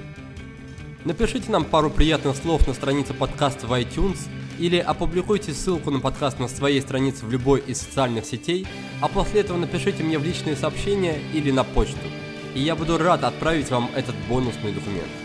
Напишите 1.03 1.51
нам 1.51 1.63
пару 1.63 1.91
приятных 1.91 2.35
слов 2.35 2.67
на 2.67 2.73
странице 2.73 3.13
подкаста 3.13 3.67
в 3.67 3.73
iTunes 3.73 4.17
или 4.57 4.77
опубликуйте 4.77 5.53
ссылку 5.53 5.91
на 5.91 5.99
подкаст 5.99 6.39
на 6.39 6.47
своей 6.47 6.81
странице 6.81 7.23
в 7.23 7.31
любой 7.31 7.59
из 7.59 7.79
социальных 7.81 8.25
сетей, 8.25 8.65
а 8.99 9.09
после 9.09 9.41
этого 9.41 9.57
напишите 9.59 10.01
мне 10.01 10.17
в 10.17 10.23
личные 10.23 10.55
сообщения 10.55 11.19
или 11.33 11.51
на 11.51 11.63
почту, 11.63 12.07
и 12.55 12.61
я 12.61 12.75
буду 12.75 12.97
рад 12.97 13.23
отправить 13.23 13.69
вам 13.69 13.91
этот 13.95 14.15
бонусный 14.27 14.71
документ. 14.71 15.24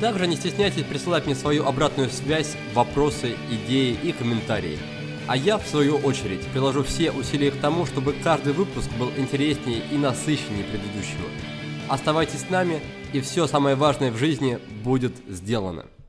Также 0.00 0.26
не 0.26 0.36
стесняйтесь 0.36 0.84
присылать 0.84 1.24
мне 1.24 1.34
свою 1.34 1.66
обратную 1.66 2.10
связь, 2.10 2.54
вопросы, 2.74 3.34
идеи 3.50 3.96
и 4.02 4.12
комментарии. 4.12 4.78
А 5.26 5.36
я, 5.36 5.56
в 5.58 5.66
свою 5.66 5.96
очередь, 5.96 6.46
приложу 6.52 6.84
все 6.84 7.10
усилия 7.10 7.50
к 7.50 7.60
тому, 7.60 7.86
чтобы 7.86 8.12
каждый 8.12 8.52
выпуск 8.52 8.90
был 8.98 9.10
интереснее 9.16 9.82
и 9.90 9.96
насыщеннее 9.96 10.64
предыдущего. 10.64 11.28
Оставайтесь 11.88 12.40
с 12.40 12.50
нами, 12.50 12.80
и 13.12 13.20
все 13.20 13.46
самое 13.46 13.74
важное 13.74 14.12
в 14.12 14.18
жизни 14.18 14.58
будет 14.84 15.14
сделано. 15.28 15.86